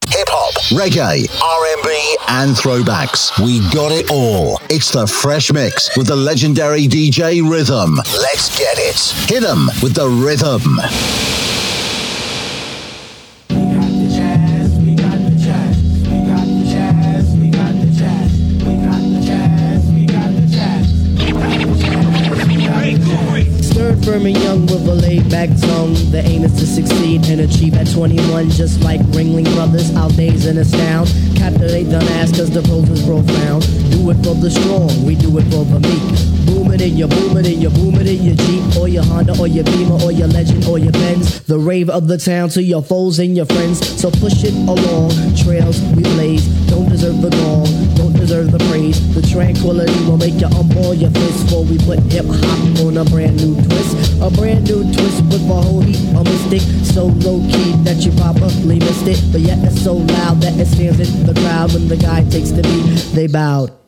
Hip 0.09 0.27
hop, 0.29 0.53
reggae, 0.71 1.27
R&B, 1.41 2.17
and 2.29 2.55
throwbacks. 2.55 3.37
We 3.43 3.59
got 3.73 3.91
it 3.91 4.09
all. 4.11 4.59
It's 4.69 4.91
the 4.91 5.07
Fresh 5.07 5.51
Mix 5.51 5.95
with 5.97 6.07
the 6.07 6.15
legendary 6.15 6.87
DJ 6.87 7.41
Rhythm. 7.47 7.95
Let's 7.95 8.55
get 8.57 8.77
it. 8.77 8.97
Hit 9.29 9.43
'em 9.43 9.67
with 9.81 9.95
the 9.95 10.07
rhythm. 10.07 10.79
21, 27.99 28.49
just 28.51 28.79
like 28.79 29.01
Ringling 29.11 29.43
Brothers. 29.55 29.93
Our 29.93 30.09
days 30.11 30.45
in 30.45 30.57
astound. 30.57 31.09
Captivate 31.35 31.83
the 31.83 31.99
mass 31.99 32.31
cause 32.31 32.49
the 32.49 32.61
pros 32.61 32.87
is 32.87 33.03
profound. 33.03 33.67
Do 33.91 34.09
it 34.09 34.15
for 34.23 34.39
the 34.39 34.49
strong, 34.49 34.87
we 35.03 35.15
do 35.15 35.37
it 35.37 35.43
for 35.51 35.67
the 35.67 35.83
meek. 35.83 36.29
Boom 36.47 36.71
it 36.71 36.79
in 36.79 36.95
your 36.95 37.09
boom 37.09 37.35
it 37.35 37.45
in 37.45 37.59
your 37.59 37.71
boom 37.71 37.95
it 37.95 38.07
in 38.07 38.23
your 38.23 38.35
Jeep 38.35 38.77
or 38.79 38.87
your 38.87 39.03
Honda 39.03 39.37
or 39.37 39.47
your 39.47 39.65
Beamer 39.65 39.99
or 40.01 40.13
your 40.13 40.29
Legend 40.29 40.63
or 40.63 40.79
your 40.79 40.93
Benz. 40.93 41.41
The 41.43 41.59
rave 41.59 41.89
of 41.89 42.07
the 42.07 42.17
town 42.17 42.47
to 42.55 42.63
your 42.63 42.81
foes 42.81 43.19
and 43.19 43.35
your 43.35 43.45
friends. 43.45 43.83
So 43.99 44.09
push 44.09 44.45
it 44.47 44.55
along. 44.55 45.11
Trails 45.35 45.81
we 45.91 46.03
blaze. 46.15 46.47
Don't 46.71 46.87
deserve 46.87 47.21
the 47.21 47.31
gong. 47.31 47.67
Don't 47.95 48.15
deserve 48.15 48.53
the 48.53 48.59
praise. 48.71 48.95
The 49.13 49.27
tranquility 49.27 49.99
will 50.07 50.17
make 50.17 50.39
you 50.39 50.47
unball 50.47 50.95
your 50.95 51.11
fist 51.11 51.51
before 51.51 51.65
we 51.65 51.77
put 51.79 51.99
hip 52.07 52.25
hop 52.31 52.79
on 52.87 52.95
a 52.95 53.03
brand 53.03 53.35
new 53.43 53.59
twist. 53.67 53.98
A 54.21 54.29
brand 54.29 54.67
new 54.67 54.83
twist 54.83 55.23
with 55.31 55.49
a 55.49 55.53
whole 55.53 55.81
heap 55.81 56.15
of 56.15 56.25
mystic. 56.25 56.61
So 56.85 57.05
low 57.05 57.39
key 57.49 57.71
that 57.83 58.05
you 58.05 58.11
probably 58.13 58.79
missed 58.79 59.07
it. 59.07 59.21
But 59.31 59.41
yet 59.41 59.59
it's 59.59 59.81
so 59.81 59.93
loud 59.93 60.41
that 60.41 60.59
it 60.59 60.67
stands 60.67 60.99
in 60.99 61.25
the 61.25 61.33
crowd 61.39 61.73
when 61.73 61.87
the 61.87 61.97
guy 61.97 62.23
takes 62.29 62.51
the 62.51 62.61
beat. 62.61 63.15
They 63.15 63.27
bowed. 63.27 63.78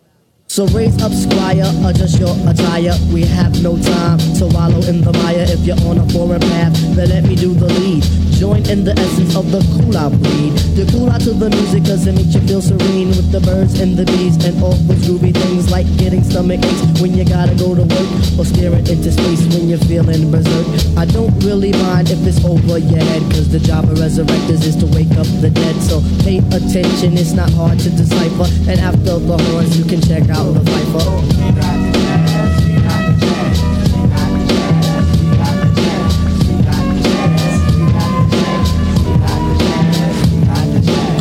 So 0.52 0.68
raise 0.76 1.02
up, 1.02 1.14
squire, 1.14 1.64
adjust 1.88 2.19
your 2.19 2.36
attire. 2.45 2.91
We 3.14 3.22
have 3.22 3.64
no 3.64 3.82
time 3.82 4.19
to 4.36 4.48
wallow 4.52 4.84
in 4.84 4.99
the 4.99 5.14
mire. 5.23 5.48
If 5.48 5.61
you're 5.61 5.80
on 5.88 5.98
a 5.98 6.06
foreign 6.11 6.41
path, 6.41 6.76
then 6.94 7.07
let 7.07 7.23
me 7.23 7.38
do 7.38 7.53
the 7.53 7.68
lead. 7.68 8.03
Join 8.36 8.65
in 8.68 8.84
the 8.84 8.91
essence 8.99 9.38
of 9.38 9.48
the 9.48 9.64
cool 9.80 9.95
out 9.95 10.11
breed. 10.11 10.52
The 10.76 10.84
cool 10.91 11.07
out 11.07 11.22
to 11.23 11.32
the 11.32 11.48
music 11.48 11.86
cause 11.86 12.03
it 12.03 12.18
makes 12.18 12.36
you 12.36 12.41
feel 12.49 12.60
serene 12.60 13.15
with 13.15 13.32
the 13.32 13.40
birds 13.40 13.80
and 13.80 13.95
the 13.95 14.03
bees 14.03 14.44
and 14.44 14.57
all 14.60 14.76
those 14.90 14.99
groovy 15.07 15.32
things 15.32 15.69
like 15.69 15.86
getting 15.95 16.26
stomach 16.26 16.60
aches 16.60 16.99
when 16.99 17.14
you 17.14 17.23
gotta 17.23 17.53
go 17.56 17.72
to 17.72 17.86
work 17.86 18.10
or 18.36 18.44
staring 18.44 18.84
into 18.91 19.14
space 19.14 19.45
when 19.53 19.69
you're 19.69 19.86
feeling 19.88 20.34
berserk. 20.34 20.65
I 20.98 21.06
don't 21.06 21.32
really 21.45 21.72
mind 21.86 22.10
if 22.10 22.18
it's 22.26 22.44
over 22.44 22.82
your 22.82 23.06
head 23.06 23.22
cause 23.30 23.48
the 23.48 23.61
job 23.61 23.86
of 23.86 24.02
resurrectors 24.02 24.65
is 24.65 24.76
to 24.82 24.90
wake 24.90 25.14
up 25.22 25.30
the 25.40 25.53
dead. 25.53 25.78
So 25.86 26.02
pay 26.26 26.41
attention, 26.52 27.15
it's 27.22 27.38
not 27.38 27.53
hard 27.53 27.78
to 27.86 27.94
decipher. 27.94 28.49
And 28.65 28.82
after 28.82 29.22
the 29.22 29.38
horns, 29.38 29.78
you 29.78 29.86
can 29.86 30.02
check 30.02 30.34
out 30.34 30.40
viper. 30.43 31.22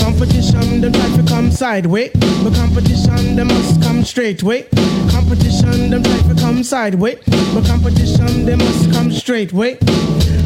Competition, 0.00 0.80
them 0.80 0.92
try 0.92 1.16
to 1.16 1.22
come 1.28 1.50
sideways. 1.50 2.10
But 2.42 2.54
competition, 2.54 3.36
they 3.36 3.44
must 3.44 3.82
come 3.82 4.04
straight 4.04 4.42
way. 4.42 4.66
Competition, 5.10 5.90
them 5.90 6.02
try 6.02 6.18
to 6.18 6.34
come 6.40 6.62
sideways. 6.62 7.18
But 7.54 7.66
competition, 7.66 8.46
they 8.46 8.56
must 8.56 8.92
come 8.92 9.10
straight 9.12 9.52
way. 9.52 9.78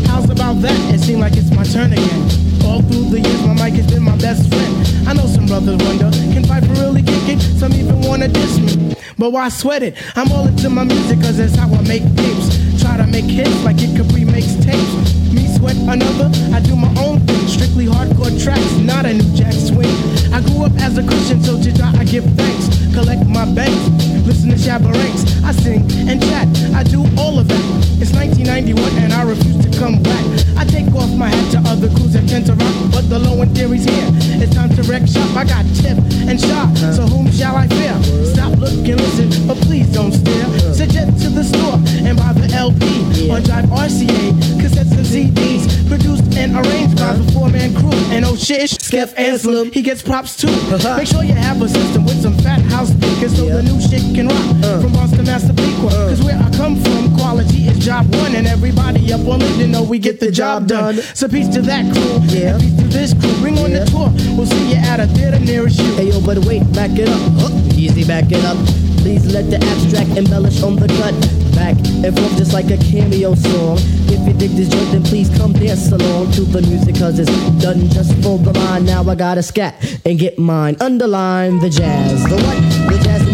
How's 0.07 0.29
about 0.31 0.61
that? 0.63 0.95
It 0.95 1.01
seems 1.01 1.21
like 1.21 1.37
it's 1.37 1.51
my 1.51 1.65
turn 1.65 1.93
again. 1.93 2.44
All 2.65 2.83
through 2.83 3.11
the 3.11 3.21
years, 3.21 3.47
my 3.47 3.55
mic 3.55 3.75
has 3.75 3.91
been 3.91 4.03
my 4.03 4.17
best 4.17 4.49
friend. 4.49 5.09
I 5.09 5.13
know 5.13 5.27
some 5.27 5.47
brothers 5.47 5.77
wonder, 5.85 6.11
can 6.33 6.43
Piper 6.45 6.75
really 6.81 7.03
kick 7.03 7.29
it? 7.29 7.41
Some 7.41 7.73
even 7.75 8.01
wanna 8.03 8.29
diss 8.29 8.59
me. 8.59 8.97
But 9.17 9.31
why 9.31 9.49
sweat 9.49 9.83
it? 9.83 9.95
I'm 10.17 10.31
all 10.33 10.47
into 10.49 10.69
my 10.71 10.85
music, 10.85 11.21
cause 11.21 11.37
that's 11.37 11.55
how 11.55 11.73
I 11.73 11.83
make 11.83 12.03
tapes. 12.17 12.83
Try 12.83 12.97
to 12.97 13.07
make 13.07 13.27
hits 13.27 13.63
like 13.63 13.77
it 13.79 13.97
Capri 13.97 14.25
makes 14.25 14.55
tapes. 14.65 15.15
Me 15.33 15.47
sweat 15.57 15.77
another, 15.77 16.31
I 16.53 16.61
do 16.61 16.75
my 16.75 16.93
own 16.99 17.21
thing. 17.21 17.47
Strictly 17.47 17.87
hardcore 17.87 18.35
tracks, 18.43 18.73
not 18.79 19.07
a 19.07 19.15
new 19.15 19.31
jack 19.37 19.53
swing. 19.53 19.95
I 20.33 20.41
grew 20.41 20.65
up 20.65 20.73
as 20.81 20.99
a 20.99 21.05
Christian, 21.07 21.43
so 21.43 21.61
to 21.63 21.73
die 21.73 21.95
I 21.99 22.05
give 22.05 22.25
thanks. 22.35 22.69
Collect 22.93 23.27
my 23.27 23.45
banks, 23.55 23.85
listen 24.25 24.51
to 24.51 24.57
Shabba 24.57 24.93
Ranks. 24.93 25.23
I 25.45 25.53
sing 25.53 25.83
and 26.09 26.21
chat, 26.23 26.49
I 26.75 26.83
do 26.83 27.05
all 27.17 27.39
of 27.39 27.49
that. 27.49 27.85
It's 28.01 28.13
1991 28.13 28.81
and 29.05 29.13
I 29.13 29.23
refuse 29.23 29.65
to 29.65 29.71
come 29.79 30.03
back. 30.03 30.25
I 30.57 30.65
take 30.65 30.89
off 30.95 31.13
my 31.17 31.29
hat 31.29 31.53
to 31.53 31.59
other 31.69 31.89
crews 31.89 32.13
that 32.15 32.29
tend 32.29 32.47
to 32.47 32.55
rock, 32.55 32.75
but 32.91 33.09
the 33.09 33.19
low 33.19 33.41
end 33.43 33.57
theory's 33.57 33.85
here. 33.85 34.09
It's 34.41 34.55
time 34.55 34.71
to 34.77 34.83
wreck 34.83 35.07
shop. 35.07 35.29
I 35.37 35.45
got 35.45 35.65
tip 35.77 35.99
and 36.29 36.41
shot, 36.41 36.73
so 36.97 37.03
whom 37.07 37.31
shall 37.31 37.57
I 37.57 37.69
fear? 37.69 37.95
Stop, 38.33 38.59
look, 38.59 38.73
and 38.73 39.01
listen, 39.01 39.47
but 39.47 39.59
please 39.59 39.89
don't 39.93 40.13
stare. 40.13 40.49
Suggest 40.73 41.23
to 41.23 41.29
the 41.31 41.45
store 41.45 41.79
and 42.07 42.17
buy 42.17 42.33
the 42.33 42.49
LP 42.53 43.31
on 43.31 43.43
Jive 43.43 43.69
RCA, 43.69 44.33
cassettes 44.61 44.97
and 44.97 45.07
CDs, 45.07 45.65
produced 45.89 46.25
and 46.37 46.57
arranged 46.57 46.97
by 46.97 47.13
the 47.15 47.33
four 47.33 47.49
man 47.49 47.75
crew. 47.75 47.93
And 48.15 48.25
oh 48.25 48.37
shit, 48.37 48.71
Skeff 48.71 49.17
Anselm, 49.19 49.71
he 49.73 49.83
gets 49.83 50.03
props 50.03 50.37
too. 50.37 50.49
Uh-huh. 50.49 50.97
Make 50.97 51.09
sure 51.09 51.25
you 51.25 51.35
have 51.35 51.61
a 51.61 51.69
system 51.69 52.05
with 52.05 52.23
some 52.23 52.37
fat 52.39 52.61
house 52.73 52.89
speakers 52.89 53.37
so 53.37 53.47
the 53.47 53.63
new 53.63 53.81
shit 53.81 54.14
can 54.15 54.29
rock. 54.29 54.39
Uh. 54.63 54.81
From 54.81 54.93
Boston 54.93 55.25
Massapequa, 55.27 55.89
uh. 55.89 56.09
cause 56.09 56.23
where 56.23 56.39
I 56.39 56.51
come 56.57 56.77
from, 56.77 57.15
quality 57.17 57.67
is 57.67 57.79
job 57.79 58.07
one, 58.15 58.35
and 58.35 58.47
everybody 58.47 59.13
up 59.13 59.27
on 59.27 59.43
it, 59.43 59.57
you 59.57 59.67
know 59.67 59.83
we 59.83 59.99
get 59.99 60.21
the 60.21 60.31
job 60.31 60.69
done. 60.69 60.97
So 61.15 61.29
peace 61.29 61.49
to 61.55 61.63
that 61.63 61.85
crew, 61.93 62.23
and 62.39 62.61
peace 62.61 62.77
to 62.77 62.87
this 62.89 63.13
crew. 63.15 63.35
Bring 63.41 63.59
on 63.59 63.73
the 63.73 63.85
tour, 63.87 64.11
we'll 64.37 64.47
see 64.47 64.71
you 64.71 64.77
at 64.77 65.01
a 65.01 65.07
theater 65.09 65.41
nearest 65.41 65.81
you. 65.81 65.95
Hey 65.97 66.11
yo, 66.11 66.21
but 66.21 66.39
wait, 66.47 66.63
back 66.73 66.93
it 66.95 67.09
up. 67.09 67.21
Huh, 67.41 67.51
Easy, 67.75 68.05
back 68.05 68.31
it 68.31 68.45
up. 68.45 68.57
Please 69.03 69.27
let 69.35 69.51
the 69.51 69.57
abstract 69.57 70.17
embellish 70.17 70.63
on 70.63 70.77
the 70.77 70.89
cut. 70.97 71.13
Back 71.55 71.77
and 72.03 72.17
forth 72.17 72.37
just 72.39 72.53
like 72.55 72.71
a 72.71 72.79
cameo 72.79 73.35
song. 73.35 73.77
If 74.09 74.27
you 74.27 74.33
dig 74.33 74.53
this 74.53 74.69
joint, 74.69 74.91
then 74.93 75.03
please 75.03 75.29
come 75.37 75.53
dance 75.53 75.93
along 75.93 76.33
to 76.33 76.43
the 76.43 76.63
music, 76.63 76.97
cause 76.97 77.19
it's 77.19 77.31
done 77.63 77.89
just 77.91 78.15
for 78.23 78.39
the 78.39 78.53
line. 78.53 78.87
Now 78.87 79.05
I 79.05 79.15
gotta 79.15 79.43
scat 79.43 79.75
and 80.07 80.19
get 80.19 80.39
mine. 80.39 80.77
Underline 80.81 81.59
the 81.59 81.69
jazz. 81.69 82.25
The 82.25 82.37
what? 82.37 82.93
The 82.93 83.05
jazz 83.05 83.34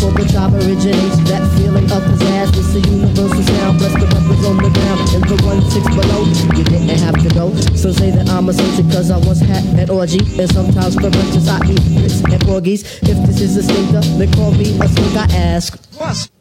for 0.00 0.10
the 0.12 0.24
top 0.30 0.52
originates. 0.52 1.16
That 1.30 1.42
feeling 1.56 1.84
of 1.90 2.02
pizzazz. 2.02 2.56
It's 2.56 2.74
a 2.74 2.80
universal 2.90 3.42
sound. 3.42 3.78
Bless 3.78 3.94
the 3.94 4.06
rappers 4.06 4.44
on 4.44 4.56
the 4.58 4.70
ground. 4.70 5.00
And 5.14 5.24
the 5.24 5.36
one 5.44 5.62
six 5.70 5.84
below, 5.94 6.24
you 6.56 6.64
didn't 6.64 6.98
have 6.98 7.16
to 7.22 7.30
go. 7.34 7.54
So 7.76 7.92
say 7.92 8.10
that 8.10 8.28
I'm 8.28 8.48
a 8.48 8.52
soldier, 8.52 8.82
cause 8.90 9.10
I 9.10 9.18
once 9.18 9.40
had 9.40 9.64
an 9.78 9.90
orgy. 9.90 10.20
And 10.40 10.50
sometimes 10.50 10.94
for 10.94 11.10
breakfast 11.10 11.48
I 11.48 11.58
eat 11.70 11.82
grits 11.96 12.20
and 12.24 12.40
porgies. 12.42 12.82
If 13.02 13.16
this 13.26 13.40
is 13.40 13.56
a 13.56 13.62
stinker, 13.62 14.00
then 14.18 14.32
call 14.32 14.52
me 14.52 14.78
a 14.80 14.88
slink. 14.88 15.16
I 15.16 15.26
ask. 15.34 16.33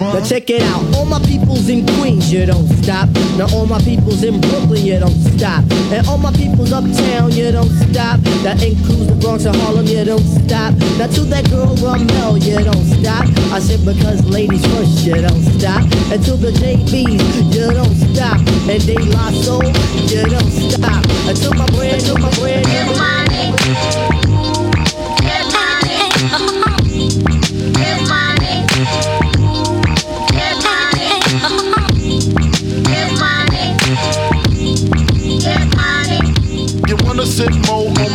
Now 0.00 0.24
check 0.24 0.48
it 0.48 0.62
out, 0.62 0.82
all 0.94 1.04
my 1.04 1.18
peoples 1.20 1.68
in 1.68 1.86
Queens, 1.98 2.32
you 2.32 2.46
don't 2.46 2.66
stop. 2.82 3.10
Now 3.36 3.46
all 3.52 3.66
my 3.66 3.78
peoples 3.82 4.24
in 4.24 4.40
Brooklyn, 4.40 4.84
you 4.86 4.98
don't 4.98 5.20
stop. 5.36 5.64
And 5.92 6.06
all 6.08 6.16
my 6.16 6.32
peoples 6.32 6.72
uptown, 6.72 7.32
you 7.32 7.52
don't 7.52 7.68
stop. 7.68 8.18
That 8.40 8.62
includes 8.62 9.08
the 9.08 9.14
Bronx 9.20 9.44
and 9.44 9.54
Harlem, 9.56 9.86
you 9.86 10.02
don't 10.04 10.24
stop. 10.24 10.72
Now 10.96 11.08
to 11.08 11.20
that 11.28 11.48
girl 11.50 11.76
Ramel, 11.76 12.38
you 12.38 12.56
don't 12.64 12.86
stop. 12.96 13.28
I 13.52 13.58
said 13.60 13.84
because 13.84 14.24
ladies 14.24 14.64
first, 14.72 15.04
you 15.04 15.20
don't 15.20 15.44
stop. 15.60 15.82
And 16.10 16.24
to 16.24 16.36
the 16.40 16.52
JBs, 16.52 17.52
you 17.52 17.68
don't 17.76 17.96
stop. 18.16 18.38
And 18.68 18.80
De 18.86 18.96
La 19.12 19.30
Soul, 19.44 19.64
you 20.08 20.24
don't 20.24 20.52
stop. 20.72 21.04
And 21.28 21.36
to 21.36 21.50
my 21.54 21.68
brand 21.76 22.02
new, 22.08 22.14
my 22.16 22.30
brand 22.40 24.01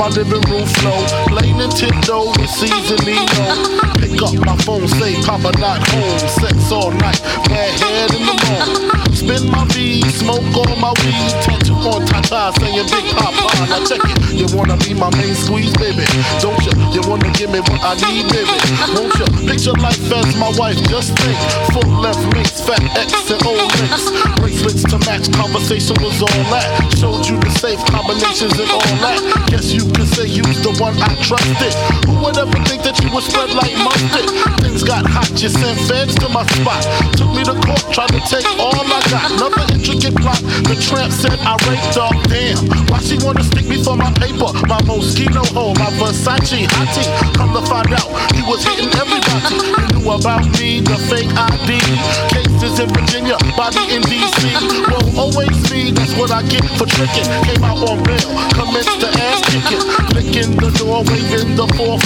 You 0.08 0.14
my 0.14 0.24
living 0.24 0.52
room 0.52 0.66
flow. 0.66 1.00
Lay 1.36 1.52
Nintendo 1.52 2.32
with 2.40 2.48
Seasonino. 2.48 3.88
Pick 4.00 4.22
up 4.22 4.34
my 4.46 4.56
phone, 4.64 4.88
say 4.88 5.16
Papa 5.24 5.52
not 5.60 5.84
home. 5.90 6.20
Sex 6.20 6.72
all 6.72 6.92
night, 6.92 7.20
bad 7.50 7.80
head 7.80 8.14
in 8.16 8.24
the 8.24 8.36
morning. 8.48 8.98
Spin 9.12 9.50
my 9.52 9.66
V, 9.74 10.02
smoke 10.10 10.46
all 10.56 10.76
my 10.78 10.94
weed. 11.04 11.34
Tattoo 11.44 11.74
on 11.74 12.06
Tata 12.06 12.54
saying 12.60 12.88
Big 12.88 13.06
Papa. 13.18 13.68
Now 13.68 13.84
check 13.84 14.00
it. 14.06 14.18
You 14.32 14.48
wanna 14.56 14.78
be 14.78 14.94
my 14.94 15.10
main 15.18 15.36
squeeze, 15.36 15.76
baby? 15.76 16.06
Don't 16.40 16.56
you? 16.64 16.72
You 16.94 17.02
wanna 17.10 17.32
give 17.34 17.52
me 17.52 17.60
what 17.60 17.82
I 17.84 17.96
need, 18.08 18.32
baby? 18.32 18.56
Won't 18.96 19.12
you? 19.20 19.28
Picture 19.50 19.76
life 19.82 20.00
as 20.14 20.36
my 20.38 20.54
wife. 20.56 20.78
Just 20.88 21.18
think. 21.20 21.36
Full 21.74 21.90
left 22.00 22.22
links, 22.32 22.62
fat 22.62 22.80
X 22.96 23.12
and 23.32 23.44
old 23.44 23.60
links. 23.76 24.08
Bracelets 24.40 24.84
to 24.88 24.98
match. 25.04 25.28
Conversation 25.34 25.98
was 26.00 26.22
all 26.22 26.44
that. 26.54 26.96
Showed 26.96 27.28
you 27.28 27.36
the 27.44 27.52
safe 27.60 27.84
combinations 27.92 28.56
and 28.56 28.72
all 28.72 28.94
that. 29.04 29.20
Guess 29.50 29.74
you 29.74 29.84
could 29.98 30.07
say 30.14 30.26
you's 30.30 30.61
the 30.61 30.69
one 30.78 30.94
I 31.02 31.10
trusted. 31.26 31.74
Who 32.06 32.22
would 32.22 32.38
ever 32.38 32.61
think 32.69 32.86
that 32.86 33.02
you 33.02 33.10
would 33.10 33.26
spread 33.26 33.49
like 33.57 33.74
mustard? 33.82 34.30
Things 34.61 34.86
got 34.86 35.10
hot. 35.10 35.34
You 35.41 35.49
sent 35.49 35.82
feds 35.90 36.14
to 36.22 36.30
my 36.30 36.45
spot. 36.53 36.86
Took 37.18 37.34
me 37.34 37.41
to 37.49 37.57
court, 37.65 37.82
tried 37.90 38.14
to 38.14 38.22
take 38.30 38.45
all 38.61 38.78
I 38.78 39.02
got. 39.10 39.34
Another 39.34 39.65
intricate 39.74 40.14
plot. 40.22 40.38
The 40.69 40.78
tramp 40.78 41.10
said 41.10 41.41
I 41.41 41.57
raped 41.65 41.98
her. 41.98 42.14
Damn. 42.30 42.61
Why 42.94 43.02
she 43.02 43.18
wanna 43.26 43.41
stick 43.41 43.65
me 43.65 43.82
for 43.82 43.98
my 43.98 44.14
paper? 44.22 44.53
My 44.69 44.78
Moschino 44.86 45.41
hole, 45.49 45.74
my 45.82 45.90
Versace 45.98 46.69
hottie. 46.78 47.10
Come 47.34 47.57
to 47.57 47.64
find 47.65 47.90
out, 47.98 48.07
you 48.38 48.45
was 48.45 48.61
hitting 48.61 48.94
everybody. 48.94 49.57
You 49.57 49.98
knew 49.98 50.14
about 50.14 50.45
me, 50.61 50.86
the 50.86 50.98
fake 51.10 51.34
ID. 51.34 51.82
Cases 52.30 52.78
in 52.78 52.90
Virginia, 52.94 53.38
body 53.57 53.82
in 53.98 54.06
DC. 54.06 54.53
Won't 54.94 55.18
always 55.18 55.57
be, 55.69 55.90
that's 55.90 56.14
what 56.14 56.30
I 56.30 56.45
get 56.45 56.61
for 56.78 56.86
tricking. 56.86 57.26
Came 57.49 57.64
out 57.65 57.82
on 57.82 57.98
bail, 58.06 58.30
commenced 58.53 58.94
to 59.02 59.10
ass 59.26 59.41
kicking. 59.49 59.87
Licking 60.14 60.56
the 60.58 60.72
door, 60.78 61.04
waving 61.08 61.56
the 61.56 61.68
4-4. 61.78 61.98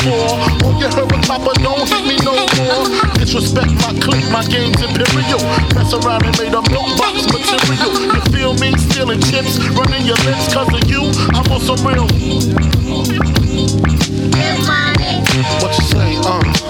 Oh, 0.63 0.77
you 0.79 0.87
heard 0.89 1.11
what 1.11 1.25
Papa, 1.25 1.51
don't 1.61 1.87
hit 1.89 2.03
me 2.05 2.17
no 2.23 2.35
more. 2.59 2.85
Disrespect 3.17 3.71
my 3.81 3.93
clique, 3.99 4.29
my 4.31 4.43
game's 4.45 4.81
imperial. 4.81 5.41
Mess 5.75 5.93
around 5.93 6.25
and 6.25 6.37
made 6.37 6.53
a 6.53 6.61
milk 6.69 6.89
box 6.97 7.25
material. 7.31 7.91
You 8.13 8.21
feel 8.31 8.53
me? 8.55 8.77
Stealing 8.77 9.21
chips, 9.21 9.57
running 9.73 10.05
your 10.05 10.17
lips 10.27 10.53
cause 10.53 10.71
of 10.73 10.89
you. 10.89 11.09
I'm 11.33 11.47
on 11.51 11.61
some 11.61 11.81
real. 11.85 12.07
What 15.61 15.77
you 15.77 15.85
say, 15.85 16.15
uh? 16.23 16.60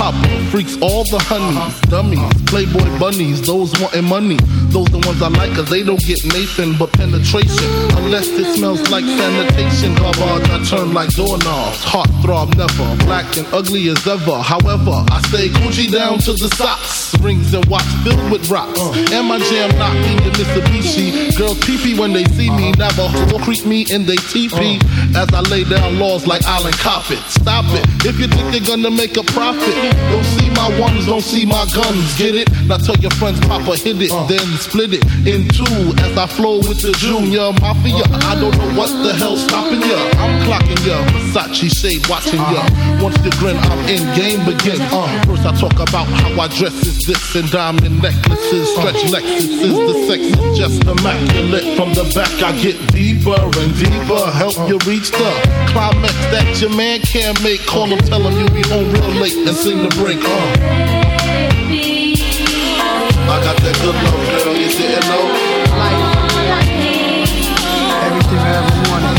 Pop 0.00 0.14
freaks 0.50 0.80
all 0.80 1.04
the 1.04 1.18
honeys, 1.18 1.78
dummies, 1.90 2.39
playboy 2.50 2.98
bunnies, 2.98 3.40
those 3.46 3.72
wanting 3.80 4.04
money. 4.04 4.36
Those 4.74 4.90
the 4.90 4.98
ones 5.06 5.22
I 5.22 5.28
like, 5.28 5.54
cause 5.54 5.70
they 5.70 5.82
don't 5.82 6.02
get 6.02 6.18
Nathan 6.26 6.76
but 6.76 6.92
penetration. 6.92 7.70
Unless 7.96 8.26
it 8.26 8.56
smells 8.58 8.82
like 8.90 9.04
sanitation. 9.04 9.94
Garbage, 9.94 10.50
I 10.50 10.58
turn 10.66 10.92
like 10.92 11.10
doorknobs. 11.14 11.82
Heart 11.86 12.10
throb 12.22 12.54
never, 12.56 12.88
black 13.06 13.36
and 13.38 13.46
ugly 13.54 13.88
as 13.88 14.04
ever. 14.06 14.38
However, 14.42 15.06
I 15.14 15.22
stay 15.30 15.48
Gucci 15.48 15.90
down 15.90 16.18
to 16.26 16.32
the 16.34 16.50
socks. 16.58 17.14
Rings 17.22 17.54
and 17.54 17.64
watch 17.66 17.86
filled 18.02 18.30
with 18.30 18.50
rocks. 18.50 18.80
And 19.14 19.28
my 19.28 19.38
jam 19.38 19.70
knocking 19.78 20.18
your 20.26 20.34
Mitsubishi. 20.34 21.36
Girls 21.38 21.58
pee 21.64 21.94
when 21.98 22.12
they 22.12 22.24
see 22.34 22.50
me, 22.50 22.72
will 23.30 23.38
creep 23.38 23.64
me 23.64 23.86
in 23.90 24.06
they 24.06 24.16
teepee. 24.16 24.80
As 25.14 25.28
I 25.32 25.40
lay 25.50 25.64
down 25.64 25.98
laws 25.98 26.26
like 26.26 26.42
Island 26.44 26.74
Coppet. 26.76 27.22
Stop 27.30 27.64
it. 27.78 27.86
If 28.04 28.18
you 28.18 28.26
think 28.26 28.54
you're 28.54 28.66
gonna 28.66 28.90
make 28.90 29.16
a 29.16 29.22
profit, 29.22 29.74
don't 30.10 30.24
see 30.24 30.50
my 30.50 30.68
ones, 30.80 31.06
don't 31.06 31.22
see 31.22 31.46
my 31.46 31.64
guns. 31.74 32.18
Get 32.18 32.34
it? 32.34 32.39
Now 32.66 32.78
tell 32.78 32.96
your 32.96 33.10
friends, 33.12 33.40
Papa 33.40 33.76
hit 33.76 34.00
it, 34.00 34.10
uh. 34.10 34.24
then 34.26 34.46
split 34.58 34.94
it 34.94 35.04
in 35.26 35.48
two 35.48 35.92
as 36.04 36.16
I 36.16 36.26
flow 36.26 36.58
with 36.58 36.80
the 36.80 36.92
junior 36.98 37.52
mafia. 37.60 38.04
Uh. 38.06 38.30
I 38.30 38.34
don't 38.40 38.56
know 38.56 38.78
what 38.78 38.90
the 39.04 39.12
hell's 39.14 39.44
stopping 39.44 39.80
ya. 39.80 39.98
I'm 40.22 40.34
clocking 40.46 40.80
ya, 40.86 41.02
Versace 41.32 41.70
shade 41.70 42.06
watching 42.08 42.40
ya. 42.40 42.62
Uh. 42.62 43.02
Once 43.02 43.18
you 43.24 43.32
grin, 43.38 43.56
I'm 43.56 43.80
in 43.88 44.02
game 44.14 44.44
begin. 44.44 44.80
Uh, 44.80 45.08
first 45.26 45.44
I 45.46 45.52
talk 45.58 45.74
about 45.74 46.06
how 46.06 46.40
I 46.40 46.48
dress 46.48 46.74
is 46.86 47.04
this 47.06 47.34
and 47.34 47.50
diamond 47.50 48.02
necklaces, 48.02 48.70
stretch 48.74 49.02
Lexuses. 49.10 49.74
The 49.74 49.94
sex 50.06 50.22
is 50.22 50.58
just 50.58 50.82
immaculate. 50.84 51.76
From 51.76 51.94
the 51.94 52.04
back 52.14 52.30
I 52.42 52.52
get 52.60 52.76
deeper 52.92 53.36
and 53.36 53.74
deeper. 53.74 54.30
Help 54.30 54.56
you 54.68 54.78
reach 54.86 55.10
the 55.10 55.30
climax 55.72 56.14
that 56.30 56.60
your 56.60 56.70
man 56.76 57.00
can't 57.00 57.40
make. 57.42 57.60
Call 57.66 57.86
him, 57.86 57.98
tell 58.00 58.22
him 58.22 58.38
you'll 58.38 58.54
be 58.54 58.62
home 58.68 58.90
real 58.92 59.20
late 59.20 59.36
and 59.36 59.56
sing 59.56 59.82
the 59.82 59.88
break. 59.96 60.18
Uh. 60.22 60.99
I 63.50 63.52
got 63.52 63.62
that 63.66 63.74
good 63.82 63.98
love, 64.06 64.22
girl. 64.30 64.54
You 64.54 64.70
didn't 64.70 65.10
know. 65.10 65.26
Everything 68.06 68.38
I 68.38 68.62
ever 68.62 68.78
wanted. 68.86 69.18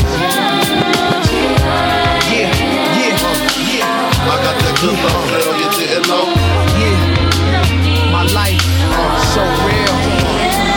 Yeah, 2.32 2.48
yeah, 2.96 3.12
yeah. 3.76 4.32
I 4.32 4.40
got 4.40 4.56
that 4.56 4.76
good 4.80 4.96
love, 5.04 5.28
girl. 5.28 5.52
You 5.60 5.68
didn't 5.76 6.08
know. 6.08 6.32
Yeah. 6.80 7.12
My 8.16 8.24
life, 8.32 8.56
uh, 8.96 9.20
so 9.36 9.44
real. 9.68 9.96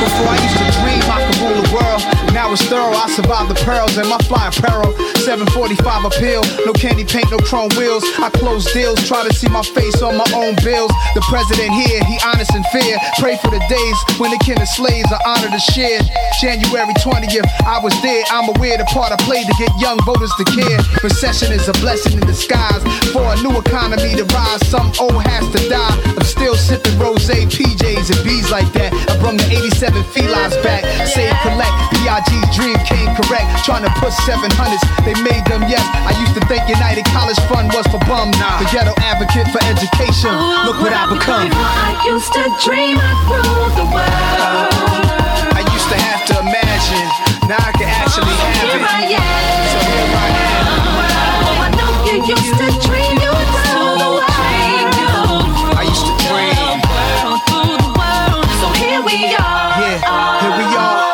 Before 0.03 0.35
I 0.35 0.39
used 0.43 0.59
to 0.59 0.67
dream 0.83 1.07
I 1.07 1.23
could 1.23 1.39
rule 1.39 1.55
the 1.63 1.71
world. 1.71 2.03
Now 2.35 2.51
it's 2.51 2.67
thorough, 2.67 2.91
I 2.91 3.07
survived 3.09 3.55
the 3.55 3.59
pearls 3.63 3.97
and 3.97 4.09
my 4.09 4.19
fly 4.27 4.51
apparel. 4.51 4.91
745 5.25 6.05
appeal, 6.13 6.45
no 6.69 6.73
candy 6.77 7.01
paint, 7.01 7.25
no 7.33 7.41
chrome 7.49 7.73
wheels. 7.81 8.05
I 8.21 8.29
close 8.29 8.69
deals, 8.77 9.01
try 9.09 9.25
to 9.25 9.33
see 9.33 9.49
my 9.49 9.65
face 9.65 10.05
on 10.05 10.21
my 10.21 10.29
own 10.37 10.53
bills. 10.61 10.93
The 11.17 11.25
president 11.33 11.73
here, 11.73 11.97
he 12.05 12.21
honest 12.29 12.53
and 12.53 12.67
fair. 12.69 13.01
Pray 13.17 13.41
for 13.41 13.49
the 13.49 13.63
days 13.65 13.97
when 14.21 14.37
the 14.37 14.41
kin 14.45 14.61
of 14.61 14.69
slaves 14.69 15.09
are 15.09 15.25
honored 15.25 15.57
and 15.57 15.65
shared. 15.73 16.05
January 16.45 16.93
20th, 17.01 17.49
I 17.65 17.81
was 17.81 17.97
there. 18.05 18.21
I'm 18.29 18.53
aware 18.53 18.77
the 18.77 18.85
part 18.93 19.17
I 19.17 19.19
played 19.25 19.49
to 19.49 19.55
get 19.57 19.73
young 19.81 19.97
voters 20.05 20.33
to 20.37 20.45
care. 20.45 20.77
Recession 21.01 21.57
is 21.57 21.73
a 21.73 21.77
blessing 21.81 22.21
in 22.21 22.25
disguise. 22.29 22.85
For 23.09 23.25
a 23.25 23.37
new 23.41 23.57
economy 23.57 24.21
to 24.21 24.29
rise, 24.29 24.61
some 24.69 24.93
old 25.01 25.25
has 25.25 25.49
to 25.57 25.61
die. 25.73 25.97
I'm 26.05 26.29
still 26.29 26.53
sipping 26.53 27.01
rose, 27.01 27.25
PJs, 27.25 28.13
and 28.13 28.21
B's 28.21 28.53
like 28.53 28.69
that. 28.77 28.93
I 28.93 29.17
brung 29.25 29.41
the 29.41 29.49
87 29.49 30.05
felines 30.13 30.57
back. 30.61 30.85
Save, 31.09 31.33
collect, 31.41 31.73
PIG's 31.97 32.49
dream 32.53 32.77
came 32.85 33.09
correct. 33.17 33.49
Trying 33.65 33.89
to 33.89 33.93
put 33.97 34.13
700s, 34.29 34.85
they 35.09 35.14
made 35.23 35.45
them, 35.47 35.63
yes. 35.69 35.85
I 36.09 36.13
used 36.19 36.35
to 36.35 36.43
think 36.49 36.67
United 36.69 37.05
College 37.15 37.39
Fund 37.47 37.71
was 37.75 37.87
for 37.93 38.01
bums. 38.09 38.35
The 38.39 38.67
ghetto 38.73 38.95
advocate 39.05 39.47
for 39.55 39.63
education. 39.69 40.33
Oh, 40.33 40.67
Look 40.73 40.81
what 40.83 40.93
I 40.97 41.07
become. 41.07 41.51
I 41.53 41.95
used 42.09 42.33
to 42.35 42.43
dream 42.65 42.99
I'd 42.99 43.19
rule 43.29 43.71
the 43.79 43.87
world. 43.93 45.55
I 45.55 45.63
used 45.71 45.89
to 45.93 45.99
have 46.01 46.23
to 46.33 46.35
imagine. 46.43 47.07
Now 47.47 47.61
I 47.61 47.73
can 47.77 47.89
actually 47.93 48.33
oh, 48.33 48.57
have 48.57 48.73
Here 48.73 48.81
it. 48.81 48.89
I 48.89 49.05
am. 49.15 49.23
So 49.69 49.79
here 49.85 50.17
I 50.17 50.31
am. 50.33 50.65
Oh, 51.45 51.61
I 51.61 51.69
know 51.77 51.91
you 52.09 52.17
used 52.25 52.57
to 52.57 52.67
dream 52.89 53.15
you'd 53.21 53.49
rule 53.77 53.97
the 54.01 54.09
world. 54.17 54.25
I 55.77 55.85
used 55.85 56.07
to 56.09 56.15
dream. 56.25 56.81
So 58.61 58.67
here 58.81 59.01
we 59.05 59.37
are. 59.37 59.77
Yeah, 59.77 60.01
here 60.41 60.57
we 60.57 60.67
are. 60.73 61.13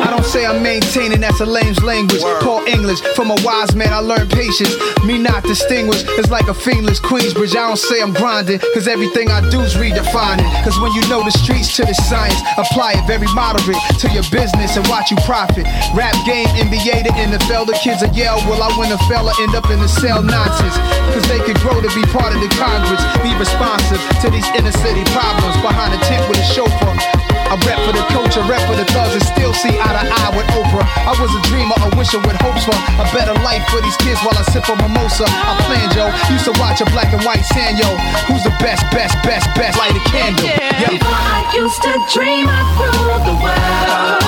I 0.00 0.08
don't 0.10 0.24
say 0.24 0.46
I'm 0.46 0.62
maintaining, 0.62 1.20
that's 1.20 1.40
a 1.40 1.46
lame's 1.46 1.82
language. 1.82 2.22
Paul 2.40 2.47
From 2.88 3.28
a 3.28 3.36
wise 3.44 3.76
man, 3.76 3.92
I 3.92 4.00
learned 4.00 4.30
patience. 4.32 4.72
Me 5.04 5.20
not 5.20 5.44
distinguished, 5.44 6.08
it's 6.16 6.30
like 6.32 6.48
a 6.48 6.56
fiendless 6.56 7.04
Queensbridge. 7.04 7.52
I 7.52 7.68
don't 7.68 7.76
say 7.76 8.00
I'm 8.00 8.14
grinding, 8.14 8.60
cause 8.72 8.88
everything 8.88 9.28
I 9.28 9.44
do 9.50 9.60
is 9.60 9.74
redefining. 9.74 10.48
Cause 10.64 10.80
when 10.80 10.92
you 10.96 11.04
know 11.12 11.20
the 11.20 11.30
streets 11.30 11.76
to 11.76 11.84
the 11.84 11.92
science, 11.92 12.40
apply 12.56 12.96
it 12.96 13.04
very 13.04 13.28
moderate 13.36 13.76
to 14.00 14.08
your 14.08 14.24
business 14.32 14.80
and 14.80 14.88
watch 14.88 15.10
you 15.10 15.18
profit. 15.28 15.68
Rap 15.92 16.16
game, 16.24 16.48
NBA 16.56 17.04
to 17.04 17.12
NFL, 17.12 17.66
the 17.68 17.76
kids 17.84 18.00
are 18.02 18.12
yell, 18.16 18.40
will 18.48 18.62
I 18.62 18.72
win 18.80 18.88
a 18.88 18.98
fella, 19.04 19.36
end 19.40 19.52
up 19.54 19.68
in 19.68 19.80
the 19.80 19.88
cell 19.88 20.22
nonsense. 20.22 20.76
Cause 21.12 21.28
they 21.28 21.44
could 21.44 21.60
grow 21.60 21.76
to 21.76 21.92
be 21.92 22.04
part 22.08 22.32
of 22.32 22.40
the 22.40 22.48
Congress, 22.56 23.04
be 23.20 23.36
responsive 23.36 24.00
to 24.24 24.32
these 24.32 24.48
inner 24.56 24.72
city 24.72 25.04
problems 25.12 25.60
behind 25.60 25.92
a 25.92 26.00
tent 26.08 26.24
with 26.32 26.40
a 26.40 26.48
chauffeur. 26.56 27.17
I 27.48 27.56
rep 27.64 27.80
for 27.88 27.96
the 27.96 28.04
coach, 28.12 28.36
I 28.36 28.44
rep 28.44 28.60
for 28.68 28.76
the 28.76 28.84
thugs, 28.92 29.16
and 29.16 29.24
still 29.24 29.56
see 29.56 29.72
eye 29.72 29.94
to 29.96 30.04
eye 30.04 30.32
with 30.36 30.44
Oprah. 30.52 30.84
I 31.08 31.16
was 31.16 31.32
a 31.32 31.40
dreamer, 31.48 31.72
a 31.80 31.88
wisher 31.96 32.20
with 32.20 32.36
hopes 32.44 32.68
for 32.68 32.76
a 32.76 33.06
better 33.16 33.32
life 33.40 33.64
for 33.72 33.80
these 33.80 33.96
kids 34.04 34.20
while 34.20 34.36
I 34.36 34.44
sip 34.52 34.68
a 34.68 34.76
mimosa. 34.76 35.24
I 35.24 35.56
planned, 35.64 35.96
yo. 35.96 36.12
Used 36.28 36.44
to 36.44 36.54
watch 36.60 36.84
a 36.84 36.86
black 36.92 37.08
and 37.16 37.24
white 37.24 37.44
sand, 37.56 37.80
yo. 37.80 37.88
Who's 38.28 38.44
the 38.44 38.52
best, 38.60 38.84
best, 38.92 39.16
best, 39.24 39.48
best? 39.56 39.80
Light 39.80 39.96
a 39.96 40.02
candle. 40.12 40.44
Yo. 40.44 40.92
Before 40.92 41.08
I 41.08 41.48
used 41.56 41.80
to 41.88 41.92
dream 42.12 42.44
I'd 42.52 42.68
rule 42.76 43.16
the 43.24 43.32
world. 43.40 44.20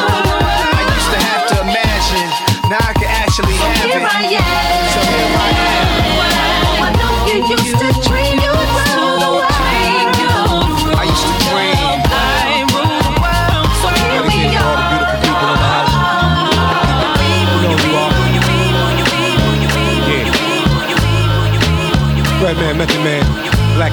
I 0.73 0.81
used 0.81 1.11
to 1.13 1.21
have 1.21 1.45
to 1.53 1.57
imagine. 1.61 2.29
Now 2.73 2.81
I 2.81 2.93
can 2.97 3.11
actually 3.21 3.53
So 3.53 3.69
have 3.69 3.85
here 3.85 4.01
it. 4.01 4.09
I 4.09 4.33
am. 4.33 4.81
So 4.97 5.01
here 5.13 5.29
I 5.37 5.51
am. 5.61 6.09
I 6.81 6.91
know 6.97 7.13
you 7.29 7.45
used 7.53 7.77
to 7.85 7.93
dream 8.01 8.10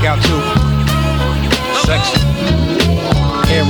Blackout 0.08 0.24
2. 0.24 1.86
Sexy. 1.86 2.27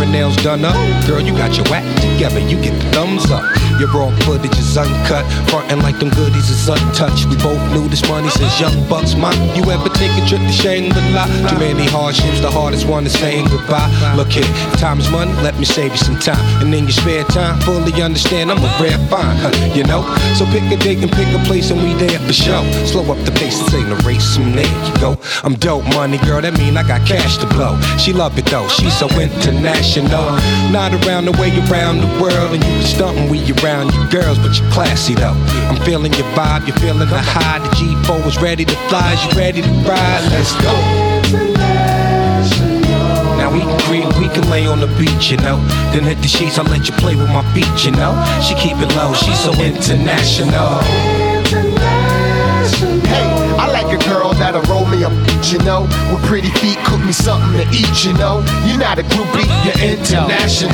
Nails 0.05 0.35
done 0.37 0.63
up. 0.63 0.75
Girl, 1.07 1.19
you 1.19 1.33
got 1.33 1.57
your 1.57 1.67
act 1.73 2.01
together. 2.01 2.39
You 2.39 2.61
get 2.61 2.73
the 2.79 2.91
thumbs 2.91 3.31
up. 3.31 3.43
Your 3.79 3.89
raw 3.89 4.09
footage 4.25 4.57
is 4.57 4.77
uncut. 4.77 5.25
Frontin' 5.49 5.81
like 5.81 5.99
them 5.99 6.09
goodies 6.09 6.49
is 6.49 6.67
untouched. 6.67 7.25
We 7.25 7.35
both 7.37 7.61
knew 7.73 7.87
this 7.87 8.07
money 8.09 8.29
since 8.29 8.59
young 8.59 8.77
bucks. 8.89 9.15
My, 9.15 9.33
you 9.55 9.63
ever 9.69 9.89
take 9.89 10.11
a 10.17 10.25
trip 10.25 10.41
to 10.41 10.51
Shangri-La? 10.51 11.25
Too 11.49 11.59
many 11.59 11.85
hardships, 11.85 12.39
the 12.41 12.49
hardest 12.49 12.87
one 12.87 13.05
is 13.05 13.13
saying 13.13 13.47
goodbye. 13.49 13.89
Look 14.15 14.29
here, 14.29 14.49
time 14.77 14.99
is 14.99 15.09
money, 15.11 15.31
let 15.43 15.57
me 15.59 15.65
save 15.65 15.91
you 15.91 15.97
some 15.97 16.19
time. 16.19 16.41
And 16.61 16.73
in 16.73 16.85
your 16.85 16.91
spare 16.91 17.23
time, 17.25 17.59
fully 17.61 17.93
understand 18.01 18.51
I'm 18.51 18.57
a 18.57 18.69
rare 18.81 18.97
find, 19.09 19.37
huh, 19.37 19.53
you 19.75 19.83
know? 19.83 20.01
So 20.35 20.45
pick 20.47 20.63
a 20.71 20.77
date 20.77 20.99
and 20.99 21.11
pick 21.11 21.29
a 21.33 21.39
place 21.45 21.69
and 21.69 21.81
we 21.81 21.93
there 21.95 22.19
for 22.19 22.33
show. 22.33 22.63
Slow 22.85 23.05
up 23.13 23.23
the 23.25 23.31
pace, 23.31 23.59
this 23.59 23.73
ain't 23.73 23.91
a 23.91 23.95
race, 24.07 24.37
and 24.37 24.57
there 24.57 24.65
you 24.65 24.95
go. 24.99 25.17
I'm 25.43 25.53
dope 25.55 25.85
money, 25.93 26.17
girl, 26.19 26.41
that 26.41 26.57
mean 26.57 26.77
I 26.77 26.87
got 26.87 27.05
cash 27.07 27.37
to 27.37 27.47
blow. 27.47 27.79
She 27.97 28.11
love 28.11 28.37
it 28.39 28.45
though, 28.45 28.67
she's 28.69 28.97
so 28.97 29.07
international. 29.19 29.86
Not 29.95 30.93
around 31.05 31.25
the 31.25 31.31
way 31.39 31.49
around 31.69 32.01
the 32.01 32.21
world, 32.21 32.53
and 32.53 32.63
you 32.63 32.69
can 32.69 32.83
stuntin' 32.83 33.29
we 33.31 33.39
around 33.63 33.93
you 33.93 34.07
girls, 34.09 34.37
but 34.37 34.59
you're 34.59 34.69
classy 34.69 35.15
though. 35.15 35.33
I'm 35.71 35.81
feeling 35.85 36.13
your 36.13 36.27
vibe, 36.35 36.67
you're 36.67 36.75
feeling 36.77 37.07
the 37.07 37.17
high. 37.17 37.59
The 37.59 37.69
G4 37.69 38.27
is 38.27 38.37
ready 38.39 38.65
to 38.65 38.75
fly, 38.89 39.13
you 39.13 39.39
ready 39.39 39.61
to 39.61 39.69
ride? 39.87 40.21
Let's 40.29 40.53
go. 40.61 40.73
Now 43.37 43.51
we 43.51 43.61
can 43.61 43.79
creep, 43.79 44.05
we 44.19 44.27
can 44.27 44.49
lay 44.51 44.67
on 44.67 44.81
the 44.81 44.87
beach, 44.99 45.31
you 45.31 45.37
know. 45.37 45.57
Then 45.93 46.03
hit 46.03 46.21
the 46.21 46.27
sheets, 46.27 46.59
I'll 46.59 46.65
let 46.65 46.87
you 46.87 46.93
play 46.97 47.15
with 47.15 47.29
my 47.29 47.41
feet, 47.53 47.85
you 47.85 47.91
know. 47.91 48.13
She 48.43 48.53
keep 48.55 48.77
it 48.77 48.93
low, 48.93 49.13
she's 49.13 49.39
so 49.39 49.53
international. 49.53 51.26
I 53.57 53.71
like 53.71 53.89
a 53.93 54.03
girl 54.09 54.33
that'll 54.33 54.61
roll 54.63 54.85
me 54.85 55.03
a 55.03 55.09
you 55.51 55.59
know. 55.59 55.83
With 56.11 56.23
pretty 56.25 56.49
feet, 56.59 56.77
cook 56.85 56.99
me 57.05 57.11
something 57.11 57.53
to 57.61 57.67
eat, 57.69 58.03
you 58.03 58.13
know. 58.13 58.43
You're 58.65 58.79
not 58.79 58.99
a 58.99 59.03
groupie, 59.03 59.47
you're 59.63 59.79
international. 59.79 60.71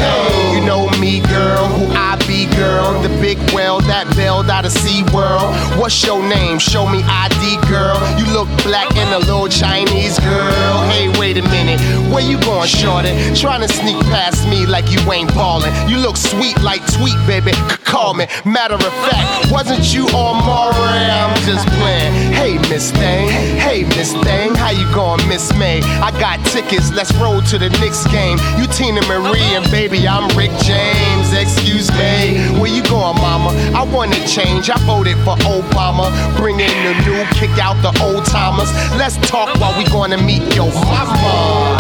You 0.54 0.66
know 0.66 0.90
me, 1.00 1.20
girl, 1.20 1.68
who 1.68 1.94
I 1.94 2.16
be, 2.28 2.48
girl. 2.56 3.02
The 3.02 3.10
big 3.22 3.38
whale 3.54 3.80
that 3.82 4.08
bailed 4.16 4.50
out 4.50 4.66
of 4.66 4.72
Sea 4.72 5.04
World. 5.14 5.54
What's 5.78 6.04
your 6.06 6.22
name? 6.28 6.60
Show 6.60 6.88
me 6.88 7.04
ID, 7.04 7.60
girl. 7.68 8.00
You 8.18 8.26
look 8.34 8.48
black 8.64 8.96
and 8.96 9.14
a 9.14 9.20
little 9.20 9.48
Chinese 9.48 10.18
girl. 10.20 10.76
Hey, 10.90 11.10
wait 11.20 11.38
a 11.38 11.44
minute. 11.44 11.80
Where 12.12 12.24
you 12.24 12.40
going, 12.42 12.68
shorty? 12.68 13.14
Trying 13.36 13.62
to 13.62 13.70
sneak 13.70 14.00
past 14.10 14.48
me 14.48 14.66
like 14.66 14.90
you 14.90 15.00
ain't 15.12 15.30
ballin'. 15.36 15.74
You 15.90 15.98
look 15.98 16.18
sweet 16.18 16.60
like 16.62 16.82
tweet, 16.94 17.18
baby. 17.28 17.54
C- 17.54 17.78
call 17.84 18.14
me. 18.14 18.28
Matter 18.46 18.76
of 18.76 18.94
fact, 19.06 19.52
wasn't 19.52 19.94
you 19.94 20.08
on 20.16 20.42
Maury? 20.46 21.04
I'm 21.14 21.36
just 21.46 21.68
playing. 21.78 22.14
Hey, 22.34 22.58
Miss 22.74 22.90
Thing. 22.90 23.30
Hey, 23.30 23.84
Miss 23.84 24.14
Thing. 24.14 24.56
How 24.56 24.72
you 24.72 24.92
going, 24.96 25.22
Miss 25.28 25.54
May? 25.60 25.80
I 26.02 26.10
got 26.20 26.44
tickets. 26.48 26.92
Let's 26.92 27.14
roll 27.18 27.40
to 27.44 27.60
the 27.60 27.70
Knicks 27.78 28.04
game. 28.08 28.40
You 28.58 28.66
Teena 28.66 29.08
Marie 29.08 29.46
and 29.54 29.64
baby, 29.70 30.08
I'm 30.08 30.28
Rick 30.36 30.50
James. 30.66 31.34
Excuse 31.34 31.92
me. 31.92 32.42
Where 32.58 32.74
you 32.74 32.82
going, 32.82 33.22
mama? 33.22 33.50
I 33.78 33.84
want 33.84 34.12
to 34.16 34.28
change. 34.28 34.72
I 34.72 34.80
voted 34.88 35.18
for 35.18 35.38
Obama. 35.46 36.10
Bring 36.36 36.60
in 36.60 36.74
the 36.82 36.94
new, 37.06 37.24
kick 37.38 37.52
out 37.62 37.78
the 37.84 37.94
old 38.02 38.26
timers. 38.26 38.74
Let's 38.98 39.18
talk 39.30 39.54
while 39.60 39.78
we 39.78 39.86
gonna 39.86 40.18
meet 40.18 40.42
your 40.56 40.74
mama. 40.74 41.78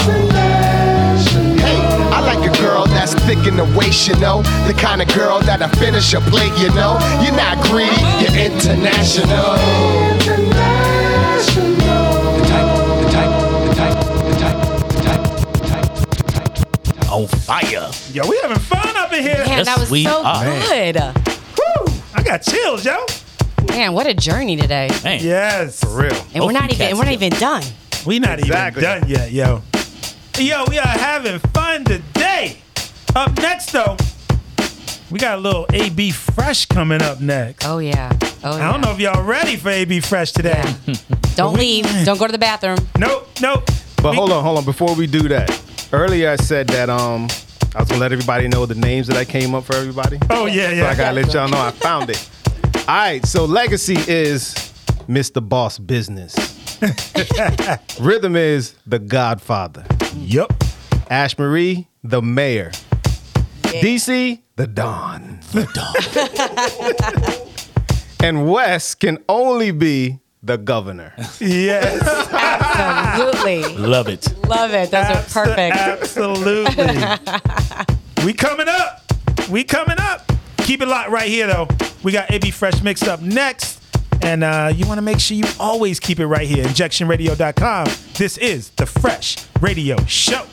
I 2.14 2.20
like 2.22 2.48
a 2.48 2.56
girl 2.62 2.86
that's 2.86 3.16
thick 3.26 3.48
in 3.48 3.56
the 3.56 3.66
waist, 3.76 4.08
you 4.08 4.16
know. 4.18 4.44
The 4.68 4.76
kind 4.78 5.02
of 5.02 5.08
girl 5.08 5.40
that'll 5.40 5.70
finish 5.70 6.14
a 6.14 6.22
plate, 6.22 6.54
you 6.60 6.70
know. 6.76 7.00
You're 7.24 7.36
not 7.36 7.58
greedy, 7.66 7.98
you're 8.22 8.38
international. 8.46 10.13
On 17.14 17.28
fire. 17.28 17.92
Yo, 18.12 18.28
we 18.28 18.40
having 18.42 18.58
fun 18.58 18.96
up 18.98 19.14
in 19.14 19.22
here. 19.22 19.38
Man, 19.38 19.48
Yes, 19.48 19.66
that 19.68 19.78
was 19.80 19.92
we 19.92 20.04
so 20.04 20.24
are. 20.26 20.44
good. 20.44 20.96
Woo! 20.96 21.94
I 22.16 22.24
got 22.24 22.40
chills, 22.42 22.84
yo. 22.84 23.06
Man, 23.70 23.94
what 23.94 24.08
a 24.08 24.16
journey 24.16 24.56
today. 24.56 24.90
Man, 25.04 25.20
Yes. 25.24 25.80
For 25.82 25.90
real. 25.90 26.26
And 26.34 26.44
we're 26.44 26.52
not 26.54 26.74
even 26.74 26.88
and 26.88 26.98
we're 26.98 27.06
not 27.06 27.14
even 27.14 27.30
done. 27.34 27.62
We 28.08 28.18
not 28.18 28.40
Exactly. 28.40 28.82
even 28.84 29.02
done 29.02 29.10
yet, 29.10 29.32
yo. 29.32 29.62
Yo, 30.40 30.66
we 30.68 30.80
are 30.80 30.88
having 30.88 31.38
fun 31.54 31.84
today. 31.86 32.58
Up 33.16 33.38
next, 33.38 33.72
though, 33.72 33.96
we 35.12 35.20
got 35.20 35.38
a 35.38 35.42
little 35.42 35.68
AB 35.72 36.10
Fresh 36.10 36.66
coming 36.66 37.04
up 37.04 37.22
next. 37.22 37.64
Oh 37.68 37.78
yeah. 37.78 38.12
Oh 38.44 38.58
yeah. 38.58 38.68
I 38.68 38.72
don't 38.72 38.82
know 38.82 38.92
if 38.92 39.00
y'all 39.00 39.24
ready 39.24 39.56
for 39.56 39.70
AB 39.70 40.00
Fresh 40.00 40.32
today. 40.32 40.64
Don't 41.36 41.54
leave. 41.60 41.86
Don't 42.06 42.18
go 42.18 42.26
to 42.26 42.32
the 42.32 42.40
bathroom. 42.40 42.80
Nope, 42.98 43.30
nope. 43.40 43.66
But 44.02 44.16
hold 44.16 44.32
on, 44.32 44.44
hold 44.44 44.58
on. 44.58 44.66
Before 44.66 44.96
we 44.96 45.06
do 45.06 45.28
that, 45.30 45.50
earlier 45.94 46.30
I 46.32 46.36
said 46.36 46.68
that 46.68 46.90
um 46.90 47.28
I 47.76 47.80
was 47.80 47.88
gonna 47.88 48.02
let 48.02 48.12
everybody 48.12 48.48
know 48.48 48.66
the 48.66 48.76
names 48.76 49.08
that 49.08 49.18
I 49.18 49.26
came 49.26 49.56
up 49.56 49.64
for 49.64 49.76
everybody. 49.76 50.20
Oh 50.30 50.46
yeah, 50.46 50.54
yeah. 50.54 50.70
So 50.70 50.76
yeah. 50.76 50.90
I 50.90 50.96
gotta 50.96 51.16
let 51.22 51.34
y'all 51.34 51.48
know 51.48 51.60
I 51.60 51.72
found 51.72 52.10
it. 52.10 52.30
All 52.88 52.96
right, 52.96 53.26
so 53.26 53.46
legacy 53.46 53.96
is 54.08 54.54
Mr. 55.08 55.48
Boss 55.48 55.80
Business. 55.80 56.36
Rhythm 58.00 58.36
is 58.36 58.76
the 58.86 59.00
Godfather. 59.00 59.86
Yup. 60.16 60.54
Ash 61.10 61.38
Marie, 61.38 61.88
the 62.04 62.22
Mayor. 62.22 62.72
DC, 63.64 64.42
the 64.56 64.68
Don. 64.68 65.40
the 65.52 65.66
Don. 67.34 67.48
and 68.28 68.52
Wes 68.52 68.96
can 68.96 69.18
only 69.30 69.72
be 69.72 70.20
the 70.44 70.58
Governor. 70.58 71.14
Yes. 71.40 72.02
Absolutely. 72.32 73.78
Love 73.78 74.10
it. 74.10 74.28
Love 74.48 74.74
it. 74.74 74.92
Those 74.92 75.06
are 75.06 75.24
perfect. 75.46 75.76
Absolutely. 75.76 76.86
we 78.26 78.34
coming 78.34 78.68
up. 78.68 79.02
We 79.50 79.64
coming 79.64 79.98
up. 80.00 80.32
Keep 80.58 80.82
it 80.82 80.88
locked 80.88 81.10
right 81.10 81.30
here, 81.30 81.48
though. 81.48 81.68
We 82.04 82.12
got 82.12 82.32
AB 82.32 82.52
Fresh 82.52 82.82
mixed 82.84 83.08
up 83.08 83.22
next. 83.22 83.82
And 84.22 84.44
uh, 84.44 84.72
you 84.74 84.86
want 84.86 84.98
to 85.00 85.02
make 85.02 85.20
sure 85.20 85.36
you 85.36 85.46
always 85.60 86.00
keep 86.00 86.20
it 86.20 86.28
right 86.28 86.48
here. 86.48 86.64
InjectionRadio.com. 86.64 87.88
This 88.14 88.38
is 88.38 88.70
the 88.72 88.86
Fresh 88.86 89.38
Radio 89.62 89.98
Show. 90.06 90.46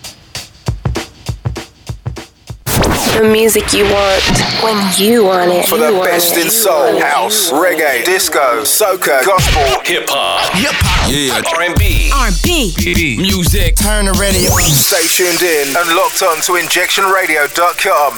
The 3.21 3.29
music 3.29 3.75
you 3.75 3.85
want 3.85 4.25
when 4.65 4.81
you 4.97 5.27
want 5.27 5.53
it. 5.53 5.67
For 5.67 5.77
the 5.77 5.93
best 6.03 6.39
in 6.39 6.49
soul, 6.49 6.99
house, 6.99 7.53
reggae, 7.53 8.03
disco, 8.03 8.63
soca, 8.63 9.23
gospel, 9.27 9.61
hip 9.85 10.09
hop, 10.09 10.41
hip 10.57 10.73
hop, 10.81 11.13
yeah, 11.13 11.37
R&B, 11.37 12.11
R&B. 12.17 13.19
music. 13.21 13.77
Turn 13.77 14.07
the 14.07 14.13
radio 14.13 14.49
on. 14.49 14.63
Stay 14.73 15.05
tuned 15.05 15.43
in 15.43 15.69
and 15.77 15.97
locked 16.01 16.23
on 16.23 16.41
to 16.49 16.53
injectionradio.com. 16.53 18.15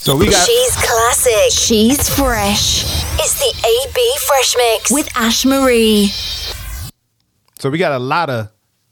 So 0.00 0.16
we 0.16 0.30
got 0.30 0.48
She's 0.48 0.74
classic. 0.76 1.52
She's 1.52 2.08
fresh. 2.08 2.84
It's 3.20 3.36
the 3.36 3.52
AB 3.52 4.18
Fresh 4.20 4.56
Mix 4.56 4.90
with 4.90 5.10
Ash 5.14 5.44
Marie. 5.44 6.06
So 7.58 7.68
we 7.68 7.76
got 7.76 7.92
a 7.92 7.98
lot 7.98 8.30
of 8.30 8.48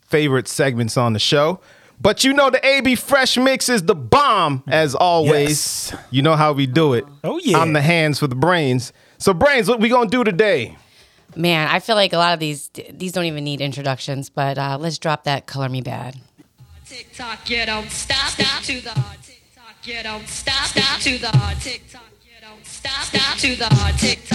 favorite 0.08 0.46
segments 0.46 0.98
on 0.98 1.14
the 1.14 1.18
show. 1.18 1.60
But 2.02 2.24
you 2.24 2.32
know 2.32 2.48
the 2.48 2.64
AB 2.66 2.94
Fresh 2.94 3.36
Mix 3.36 3.68
is 3.68 3.82
the 3.82 3.94
bomb, 3.94 4.62
as 4.66 4.94
always. 4.94 5.90
Yes. 5.92 6.02
You 6.10 6.22
know 6.22 6.34
how 6.34 6.52
we 6.52 6.66
do 6.66 6.94
it. 6.94 7.04
Oh 7.22 7.38
yeah. 7.44 7.58
I'm 7.58 7.74
the 7.74 7.82
hands 7.82 8.18
for 8.18 8.26
the 8.26 8.34
brains. 8.34 8.92
So 9.18 9.34
brains, 9.34 9.68
what 9.68 9.80
we 9.80 9.90
gonna 9.90 10.08
do 10.08 10.24
today? 10.24 10.78
Man, 11.36 11.68
I 11.68 11.78
feel 11.78 11.96
like 11.96 12.12
a 12.12 12.18
lot 12.18 12.32
of 12.32 12.40
these 12.40 12.70
these 12.90 13.12
don't 13.12 13.26
even 13.26 13.44
need 13.44 13.60
introductions, 13.60 14.30
but 14.30 14.56
uh, 14.56 14.78
let's 14.80 14.98
drop 14.98 15.24
that 15.24 15.46
Color 15.46 15.68
Me 15.68 15.82
Badd. 15.82 16.16
TikTok, 16.86 17.48
you 17.50 17.66
don't 17.66 17.90
stop, 17.90 18.30
stop 18.30 18.62
to 18.64 18.80
the 18.80 18.90
hard 18.90 19.18
TikTok, 19.22 19.76
you 19.84 20.02
don't 20.02 20.26
stop, 20.26 20.66
stop 20.66 21.00
to 21.00 21.18
the 21.18 21.28
hard 21.28 21.60
TikTok, 21.60 22.02
you 22.24 22.40
don't 22.40 22.66
stop, 22.66 23.04
stop 23.04 23.38
to 23.38 23.54
the 23.54 23.66
hard 23.66 23.96
TikTok, 23.96 24.29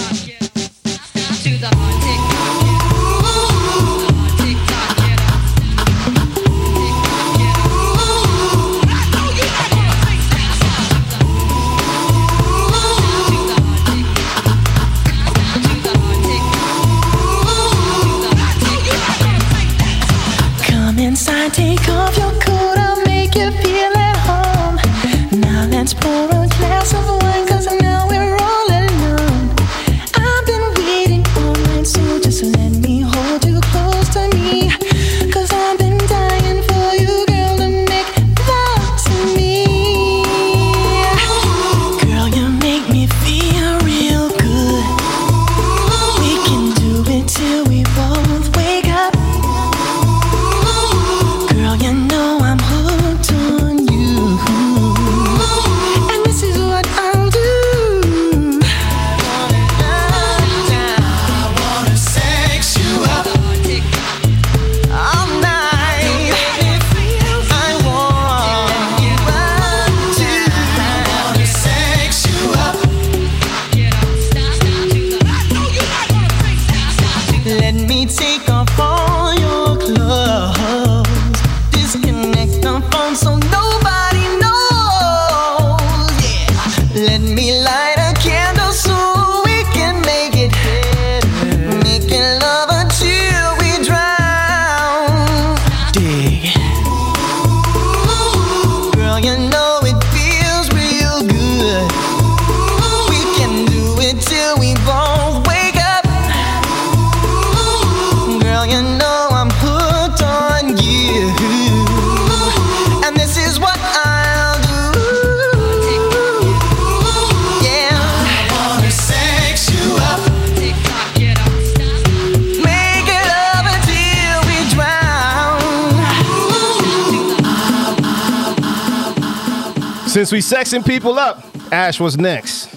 we 130.36 130.42
sexing 130.42 130.86
people 130.86 131.18
up. 131.18 131.42
Ash, 131.72 131.98
what's 131.98 132.18
next? 132.18 132.68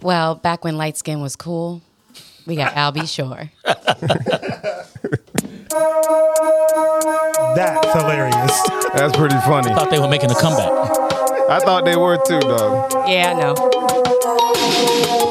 Well, 0.00 0.36
back 0.36 0.64
when 0.64 0.78
light 0.78 0.96
skin 0.96 1.20
was 1.20 1.36
cool, 1.36 1.82
we 2.46 2.56
got 2.56 2.74
Al 2.76 2.92
B. 2.92 3.04
Sure. 3.04 3.50
That's 7.54 7.92
hilarious. 7.92 8.68
That's 8.94 9.14
pretty 9.18 9.36
funny. 9.40 9.70
I 9.70 9.74
thought 9.74 9.90
they 9.90 9.98
were 9.98 10.08
making 10.08 10.30
a 10.30 10.34
comeback. 10.34 10.72
I 11.50 11.60
thought 11.60 11.84
they 11.84 11.96
were 11.96 12.16
too, 12.26 12.40
dog. 12.40 12.90
Yeah, 13.06 13.34
I 13.36 13.38
know. 13.38 15.23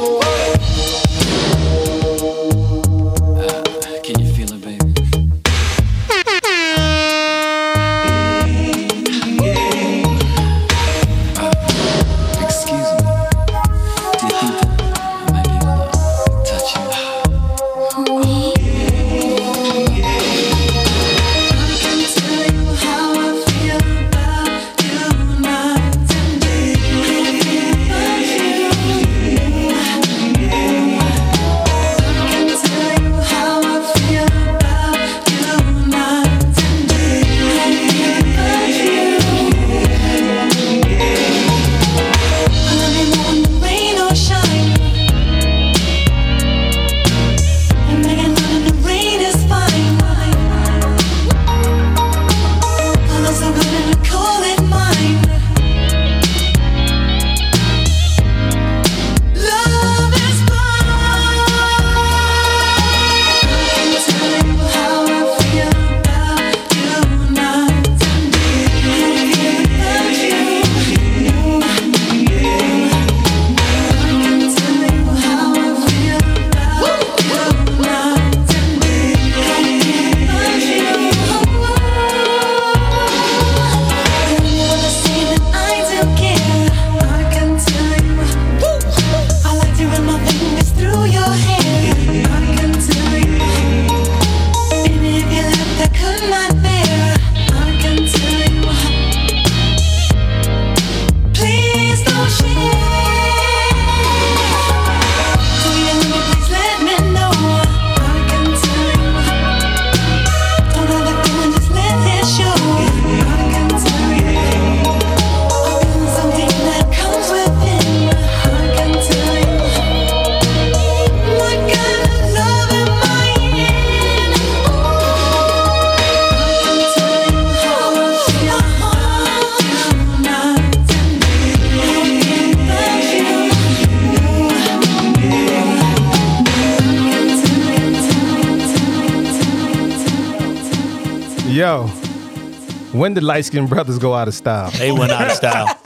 did 143.13 143.23
light 143.23 143.45
skinned 143.45 143.69
brothers 143.69 143.99
go 143.99 144.13
out 144.13 144.27
of 144.27 144.33
style? 144.33 144.71
They 144.71 144.91
went 144.91 145.11
out 145.11 145.27
of 145.27 145.33
style. 145.33 145.79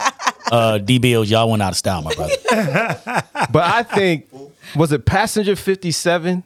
Uh, 0.50 0.78
D 0.78 0.96
y'all 0.96 1.50
went 1.50 1.62
out 1.62 1.72
of 1.72 1.76
style, 1.76 2.02
my 2.02 2.14
brother. 2.14 2.34
but 3.52 3.64
I 3.64 3.82
think 3.82 4.28
was 4.74 4.92
it 4.92 5.04
Passenger 5.04 5.56
Fifty 5.56 5.90
Seven 5.90 6.42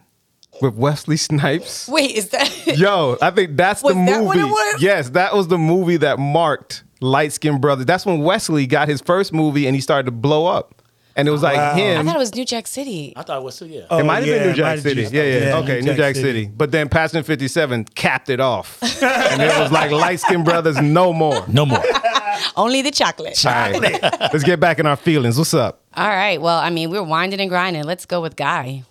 with 0.61 0.75
Wesley 0.75 1.17
Snipes? 1.17 1.87
Wait, 1.87 2.11
is 2.11 2.29
that 2.29 2.67
yo? 2.77 3.17
I 3.21 3.31
think 3.31 3.55
that's 3.55 3.81
the 3.81 3.93
movie. 3.93 4.11
that 4.11 4.23
what 4.23 4.37
it 4.37 4.45
was? 4.45 4.81
Yes, 4.81 5.09
that 5.11 5.33
was 5.33 5.47
the 5.47 5.57
movie 5.57 5.97
that 5.97 6.19
marked 6.19 6.83
light 6.99 7.33
skinned 7.33 7.61
brothers. 7.61 7.85
That's 7.85 8.05
when 8.05 8.21
Wesley 8.21 8.67
got 8.67 8.87
his 8.87 9.01
first 9.01 9.33
movie 9.33 9.67
and 9.67 9.75
he 9.75 9.81
started 9.81 10.05
to 10.05 10.11
blow 10.11 10.47
up 10.47 10.81
and 11.15 11.27
it 11.27 11.31
was 11.31 11.41
like 11.43 11.75
him. 11.77 11.99
I 11.99 12.03
thought 12.03 12.15
it 12.15 12.19
was 12.19 12.33
New 12.35 12.45
Jack 12.45 12.67
City. 12.67 13.13
I 13.15 13.23
thought 13.23 13.37
it 13.39 13.43
was 13.43 13.57
too. 13.57 13.67
Yeah. 13.67 13.81
Oh, 13.89 13.99
it 13.99 14.03
might 14.03 14.15
have 14.15 14.23
Oh, 14.23 14.27
yeah, 14.27 14.33
been 14.37 14.43
New 14.47 14.49
it 14.51 14.55
Jack 14.55 14.65
have 14.65 14.81
City. 14.81 15.01
just- 15.01 15.13
Yeah, 15.13 15.23
yeah. 15.23 15.37
yeah, 15.39 15.57
okay, 15.57 15.75
New 15.75 15.81
New 15.81 15.87
Jack 15.87 15.97
Jack 15.97 16.15
City. 16.15 16.43
City. 16.45 16.51
But 16.55 16.71
then 16.71 16.89
Passenger 16.89 17.23
57 17.23 17.85
capped 17.95 18.29
it 18.29 18.39
off. 18.39 18.81
and 19.03 19.41
it 19.41 19.57
was 19.59 19.71
like 19.71 19.91
light 19.91 20.19
skinned 20.19 20.45
brothers, 20.45 20.81
no 20.81 21.13
more. 21.13 21.43
No 21.47 21.65
more. 21.65 21.83
Only 22.55 22.81
the 22.81 22.91
chocolate. 22.91 23.43
All 23.45 23.51
right. 23.51 23.79
Let's 24.33 24.43
get 24.43 24.59
back 24.59 24.79
in 24.79 24.85
our 24.87 24.95
feelings. 24.95 25.37
What's 25.37 25.53
up? 25.53 25.81
All 25.95 26.07
right. 26.07 26.41
Well, 26.41 26.57
I 26.59 26.69
mean, 26.71 26.89
we're 26.89 27.03
winding 27.03 27.39
and 27.39 27.49
grinding. 27.49 27.83
Let's 27.83 28.05
go 28.05 28.21
with 28.21 28.35
Guy. 28.35 28.83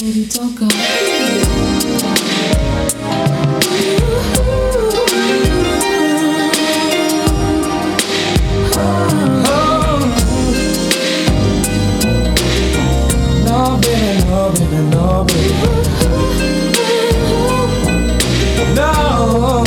Baby, 0.00 0.26
don't 0.30 0.54
go. 0.54 0.68
No, 13.58 13.76
baby, 13.80 14.22
no, 14.28 14.52
no. 14.90 15.26
No. 18.76 19.64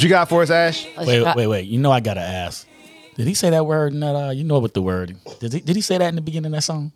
What 0.01 0.05
you 0.05 0.09
got 0.09 0.31
for 0.31 0.41
us, 0.41 0.49
Ash? 0.49 0.87
Wait, 0.97 1.23
wait, 1.37 1.47
wait. 1.47 1.67
You 1.67 1.79
know 1.79 1.93
I 1.93 2.01
gotta 2.01 2.23
ask. 2.23 2.67
Did 3.17 3.27
he 3.27 3.35
say 3.35 3.51
that 3.51 3.67
word? 3.67 3.93
in 3.93 4.01
that, 4.01 4.17
uh, 4.17 4.31
you 4.31 4.45
know 4.45 4.59
what 4.59 4.73
the 4.73 4.81
word? 4.81 5.15
Did 5.41 5.53
he? 5.53 5.61
Did 5.61 5.77
he 5.77 5.83
say 5.83 5.99
that 5.99 6.09
in 6.09 6.15
the 6.15 6.23
beginning 6.23 6.47
of 6.47 6.53
that 6.53 6.63
song? 6.63 6.93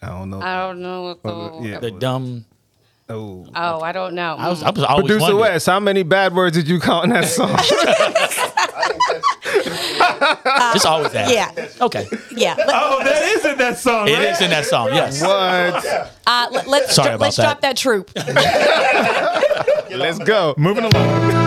I 0.00 0.06
don't 0.08 0.30
know. 0.30 0.40
I 0.40 0.66
don't 0.66 0.80
know 0.80 1.02
what 1.02 1.22
the. 1.22 1.78
The 1.78 1.90
dumb. 1.90 2.46
Oh. 3.10 3.46
Oh, 3.54 3.80
I 3.82 3.92
don't 3.92 4.14
know. 4.14 4.34
I 4.38 4.48
was, 4.48 4.62
I 4.62 4.70
was 4.70 4.82
always 4.82 5.02
Producer 5.02 5.20
wondering. 5.34 5.40
West, 5.40 5.66
how 5.66 5.78
many 5.78 6.04
bad 6.04 6.34
words 6.34 6.56
did 6.56 6.68
you 6.68 6.80
count 6.80 7.04
in 7.04 7.10
that 7.10 7.24
song? 7.26 7.50
Just 10.72 10.86
always 10.86 11.14
ask. 11.14 11.34
Yeah. 11.34 11.84
Okay. 11.84 12.06
Yeah. 12.34 12.54
Let, 12.56 12.68
Oh, 12.70 13.04
that 13.04 13.22
is 13.24 13.44
in 13.44 13.58
that 13.58 13.76
song. 13.78 14.08
It 14.08 14.12
right? 14.14 14.24
is 14.28 14.40
in 14.40 14.48
that 14.50 14.64
song. 14.64 14.88
Yes. 14.88 15.20
What? 15.20 15.84
uh, 16.26 16.48
let, 16.50 16.66
let's 16.66 16.94
Sorry 16.94 17.08
dro- 17.08 17.14
about 17.16 17.24
let's 17.26 17.36
that. 17.36 17.42
drop 17.42 17.60
that 17.60 17.76
troop. 17.76 18.10
Let's 19.90 20.18
go. 20.18 20.54
Moving 20.58 20.84
along. 20.84 21.37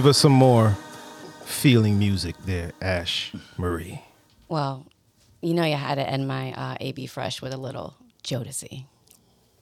Give 0.00 0.06
us 0.06 0.16
some 0.16 0.32
more 0.32 0.78
feeling 1.44 1.98
music 1.98 2.34
there, 2.46 2.72
Ash 2.80 3.34
Marie. 3.58 4.00
Well, 4.48 4.86
you 5.42 5.52
know 5.52 5.62
you 5.62 5.74
had 5.76 5.96
to 5.96 6.08
end 6.08 6.26
my 6.26 6.52
uh, 6.52 6.76
AB 6.80 7.04
Fresh 7.04 7.42
with 7.42 7.52
a 7.52 7.58
little 7.58 7.96
Jodeci. 8.24 8.86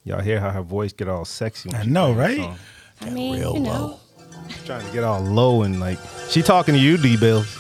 Y'all 0.05 0.21
hear 0.21 0.39
how 0.39 0.51
her 0.51 0.63
voice 0.63 0.93
get 0.93 1.09
all 1.09 1.25
sexy? 1.25 1.71
When 1.71 1.81
I 1.81 1.83
she 1.83 1.91
know, 1.91 2.13
right? 2.13 2.37
song. 2.37 2.59
I 3.01 3.11
mean, 3.11 3.35
you 3.35 3.59
know. 3.59 3.99
Trying 4.65 4.87
to 4.87 4.93
get 4.93 5.03
all 5.03 5.23
low 5.23 5.63
and 5.63 5.81
like 5.81 5.99
she 6.29 6.41
talking 6.41 6.73
to 6.73 6.81
you, 6.81 6.99
D 6.99 7.17
Bills. 7.17 7.53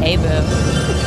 Hey, 0.00 0.16
boo. 0.16 1.05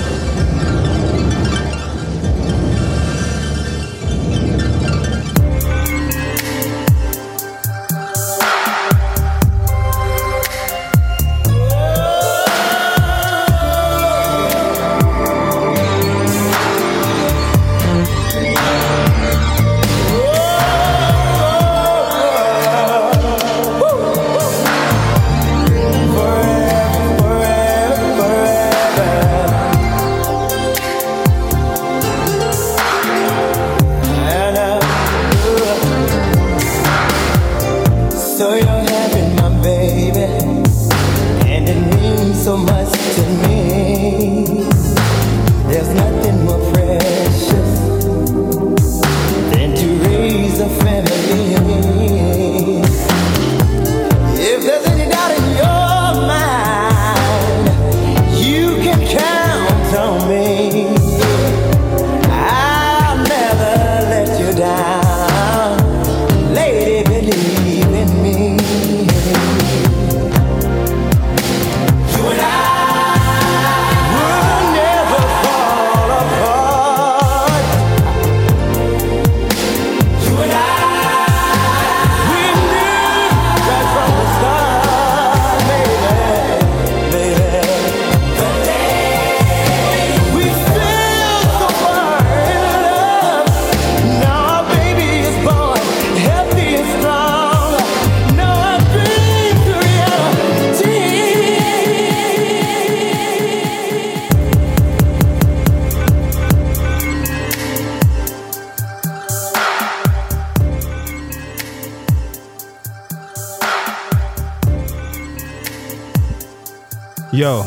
Yo, 117.40 117.64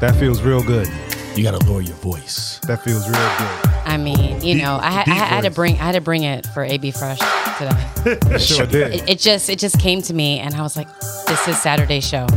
that 0.00 0.14
feels 0.20 0.40
real 0.40 0.62
good. 0.62 0.86
You 1.34 1.42
gotta 1.42 1.58
lower 1.66 1.80
your 1.80 1.96
voice. 1.96 2.60
That 2.68 2.80
feels 2.84 3.08
real 3.08 3.18
good. 3.18 3.70
I 3.84 3.96
mean, 3.96 4.40
you 4.40 4.54
know, 4.54 4.78
I, 4.80 4.92
had- 4.92 5.08
I, 5.08 5.14
had 5.14 5.40
to 5.42 5.50
bring 5.50 5.74
I 5.80 5.82
had 5.82 5.96
to 5.96 6.00
bring 6.00 6.22
it 6.22 6.46
for 6.46 6.62
AB 6.62 6.92
Fresh 6.92 7.18
today. 7.58 8.38
Sure 8.38 8.66
did. 8.66 8.94
It, 8.94 9.08
it 9.08 9.18
just 9.18 9.50
it 9.50 9.58
just 9.58 9.80
came 9.80 10.00
to 10.02 10.14
me, 10.14 10.38
and 10.38 10.54
I 10.54 10.62
was 10.62 10.76
like, 10.76 10.86
"This 11.26 11.48
is 11.48 11.60
Saturday 11.60 11.98
show." 11.98 12.28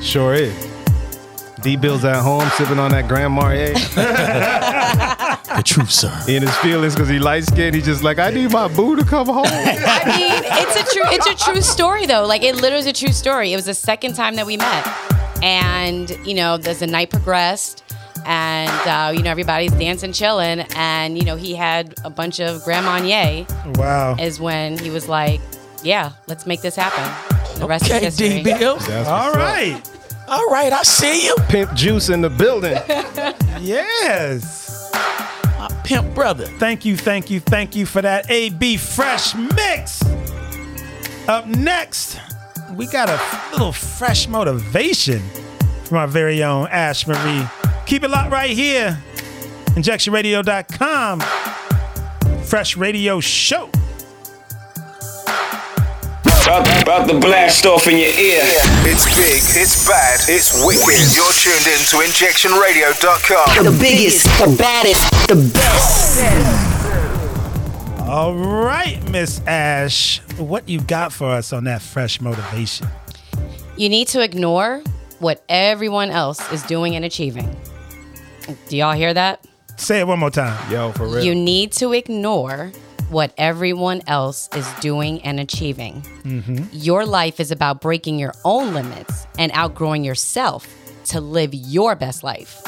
Sure 0.00 0.32
is. 0.32 0.54
D 1.64 1.76
Bill's 1.76 2.04
at 2.04 2.22
home 2.22 2.48
sipping 2.56 2.78
on 2.78 2.90
that 2.92 3.06
Grand 3.06 3.32
Marnier. 3.32 3.72
the 5.56 5.62
truth, 5.64 5.90
sir. 5.90 6.12
In 6.28 6.42
his 6.42 6.54
feelings 6.56 6.94
because 6.94 7.08
he 7.08 7.18
light 7.18 7.44
skinned. 7.44 7.74
He's 7.74 7.86
just 7.86 8.02
like, 8.02 8.18
I 8.18 8.30
need 8.30 8.52
my 8.52 8.68
boo 8.68 8.96
to 8.96 9.04
come 9.04 9.26
home. 9.28 9.46
I 9.46 10.04
mean, 10.06 10.42
it's 10.44 10.76
a 10.76 10.94
true 10.94 11.04
it's 11.06 11.26
a 11.26 11.34
true 11.44 11.62
story 11.62 12.04
though. 12.04 12.26
Like 12.26 12.42
it 12.42 12.56
literally 12.56 12.80
is 12.80 12.86
a 12.86 12.92
true 12.92 13.12
story. 13.12 13.52
It 13.52 13.56
was 13.56 13.64
the 13.64 13.74
second 13.74 14.14
time 14.14 14.36
that 14.36 14.44
we 14.44 14.58
met, 14.58 14.84
and 15.44 16.10
you 16.26 16.32
know, 16.34 16.54
as 16.64 16.78
the 16.80 16.86
night 16.86 17.10
progressed, 17.10 17.84
and 18.26 18.70
uh, 18.88 19.12
you 19.14 19.22
know, 19.22 19.30
everybody's 19.30 19.72
dancing, 19.72 20.12
chilling, 20.12 20.60
and 20.74 21.18
you 21.18 21.24
know, 21.24 21.36
he 21.36 21.54
had 21.54 21.94
a 22.04 22.10
bunch 22.10 22.40
of 22.40 22.64
Grand 22.64 22.86
Marnier. 22.86 23.46
Wow. 23.74 24.16
Is 24.18 24.40
when 24.40 24.78
he 24.78 24.88
was 24.90 25.06
like, 25.08 25.40
"Yeah, 25.82 26.12
let's 26.26 26.46
make 26.46 26.62
this 26.62 26.74
happen." 26.76 27.04
And 27.52 27.62
the 27.62 27.66
rest 27.68 27.84
Okay, 27.84 28.06
is 28.06 28.18
history. 28.18 28.42
D 28.42 28.58
Bill. 28.58 28.76
That's 28.78 29.06
All 29.08 29.26
what's 29.26 29.36
up. 29.36 29.42
right. 29.42 29.90
All 30.26 30.46
right, 30.48 30.72
I 30.72 30.82
see 30.84 31.26
you. 31.26 31.36
Pimp 31.50 31.74
Juice 31.74 32.08
in 32.08 32.22
the 32.22 32.30
building. 32.30 32.78
Yes. 33.60 34.90
My 34.92 35.68
pimp 35.84 36.14
brother. 36.14 36.44
Thank 36.58 36.84
you, 36.84 36.96
thank 36.96 37.30
you, 37.30 37.40
thank 37.40 37.74
you 37.76 37.86
for 37.86 38.02
that 38.02 38.30
AB 38.30 38.76
Fresh 38.76 39.34
Mix. 39.34 40.02
Up 41.28 41.46
next, 41.46 42.18
we 42.74 42.86
got 42.86 43.08
a 43.08 43.16
little 43.54 43.72
fresh 43.72 44.26
motivation 44.26 45.20
from 45.84 45.98
our 45.98 46.08
very 46.08 46.42
own 46.42 46.66
Ash 46.72 47.06
Marie. 47.06 47.46
Keep 47.86 48.02
it 48.02 48.10
locked 48.10 48.32
right 48.32 48.50
here. 48.50 48.98
InjectionRadio.com. 49.76 51.20
Fresh 52.42 52.76
Radio 52.76 53.20
Show. 53.20 53.70
About, 56.42 56.82
about 56.82 57.08
to 57.08 57.18
blast 57.20 57.64
off 57.64 57.86
in 57.86 57.96
your 57.96 58.08
ear. 58.08 58.42
It's 58.84 59.04
big, 59.16 59.40
it's 59.62 59.86
bad, 59.88 60.20
it's 60.28 60.52
wicked. 60.66 61.14
You're 61.14 61.32
tuned 61.32 61.66
in 61.66 61.78
to 61.86 61.96
injectionradio.com. 62.04 63.64
The 63.64 63.78
biggest, 63.80 64.24
the 64.24 64.56
baddest, 64.58 65.28
the 65.28 65.36
best. 65.54 66.20
All 68.00 68.34
right, 68.34 68.98
Miss 69.10 69.40
Ash, 69.46 70.20
what 70.38 70.68
you 70.68 70.80
got 70.80 71.12
for 71.12 71.28
us 71.30 71.52
on 71.52 71.64
that 71.64 71.80
fresh 71.82 72.20
motivation? 72.20 72.88
You 73.76 73.88
need 73.88 74.06
to 74.08 74.22
ignore 74.22 74.82
what 75.18 75.42
everyone 75.48 76.10
else 76.10 76.52
is 76.52 76.62
doing 76.62 76.94
and 76.94 77.04
achieving. 77.04 77.56
Do 78.68 78.76
y'all 78.76 78.92
hear 78.92 79.12
that? 79.12 79.44
Say 79.76 79.98
it 79.98 80.06
one 80.06 80.20
more 80.20 80.30
time. 80.30 80.70
Yo, 80.70 80.92
for 80.92 81.08
real. 81.08 81.24
You 81.24 81.34
need 81.34 81.72
to 81.72 81.92
ignore 81.92 82.70
what 83.10 83.34
everyone 83.36 84.00
else 84.06 84.48
is 84.54 84.72
doing 84.74 85.20
and 85.22 85.40
achieving. 85.40 86.02
Mm-hmm. 86.22 86.66
Your 86.72 87.04
life 87.04 87.40
is 87.40 87.50
about 87.50 87.80
breaking 87.80 88.18
your 88.18 88.32
own 88.44 88.74
limits 88.74 89.26
and 89.38 89.50
outgrowing 89.54 90.04
yourself 90.04 90.68
to 91.06 91.20
live 91.20 91.52
your 91.52 91.96
best 91.96 92.22
life. 92.22 92.62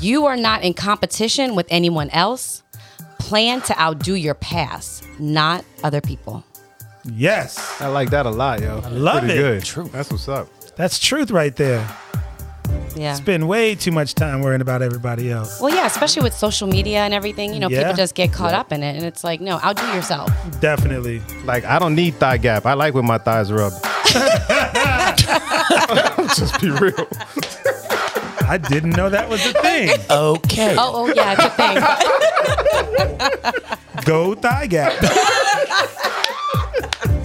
You 0.00 0.26
are 0.26 0.36
not 0.36 0.62
in 0.62 0.74
competition 0.74 1.54
with 1.54 1.66
anyone 1.70 2.10
else. 2.10 2.62
Plan 3.18 3.62
to 3.62 3.80
outdo 3.80 4.14
your 4.14 4.34
past, 4.34 5.04
not 5.18 5.64
other 5.82 6.00
people. 6.00 6.44
Yes. 7.04 7.80
I 7.80 7.88
like 7.88 8.10
that 8.10 8.26
a 8.26 8.30
lot, 8.30 8.60
yo. 8.60 8.80
I 8.84 8.88
love 8.88 9.20
Pretty 9.20 9.34
it. 9.34 9.38
good. 9.38 9.64
True. 9.64 9.88
That's 9.92 10.10
what's 10.10 10.28
up. 10.28 10.48
That's 10.76 10.98
truth 10.98 11.30
right 11.30 11.54
there. 11.56 11.86
Yeah. 12.94 13.14
Spend 13.14 13.48
way 13.48 13.74
too 13.74 13.90
much 13.90 14.14
time 14.14 14.40
worrying 14.42 14.60
about 14.60 14.82
everybody 14.82 15.30
else. 15.30 15.60
Well, 15.60 15.74
yeah, 15.74 15.86
especially 15.86 16.22
with 16.22 16.34
social 16.34 16.68
media 16.68 16.98
and 17.00 17.14
everything, 17.14 17.54
you 17.54 17.60
know, 17.60 17.68
Yeah. 17.70 17.78
people 17.84 17.94
just 17.94 18.14
get 18.14 18.32
caught 18.32 18.52
up 18.54 18.70
in 18.70 18.82
it. 18.82 18.96
And 18.96 19.04
it's 19.04 19.24
like, 19.24 19.40
no, 19.40 19.58
outdo 19.60 19.86
yourself. 19.94 20.30
Definitely. 20.60 21.22
Like, 21.44 21.64
I 21.64 21.78
don't 21.78 21.94
need 21.94 22.14
thigh 22.16 22.36
gap. 22.36 22.66
I 22.66 22.74
like 22.74 22.92
when 22.94 23.06
my 23.06 23.18
thighs 23.18 23.50
rub. 23.50 23.72
Just 26.36 26.60
be 26.60 26.70
real. 26.70 27.08
I 28.46 28.58
didn't 28.58 28.90
know 28.90 29.08
that 29.08 29.28
was 29.28 29.44
a 29.46 29.52
thing. 29.54 29.90
Okay. 30.10 30.76
Oh, 30.78 30.92
oh, 30.94 31.06
yeah, 31.14 31.34
it's 31.38 31.44
a 31.44 31.50
thing. 33.52 33.64
Go 34.04 34.34
thigh 34.34 34.66
gap. 34.66 34.92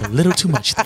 A 0.08 0.10
little 0.10 0.32
too 0.32 0.48
much. 0.48 0.74
oh, 0.78 0.84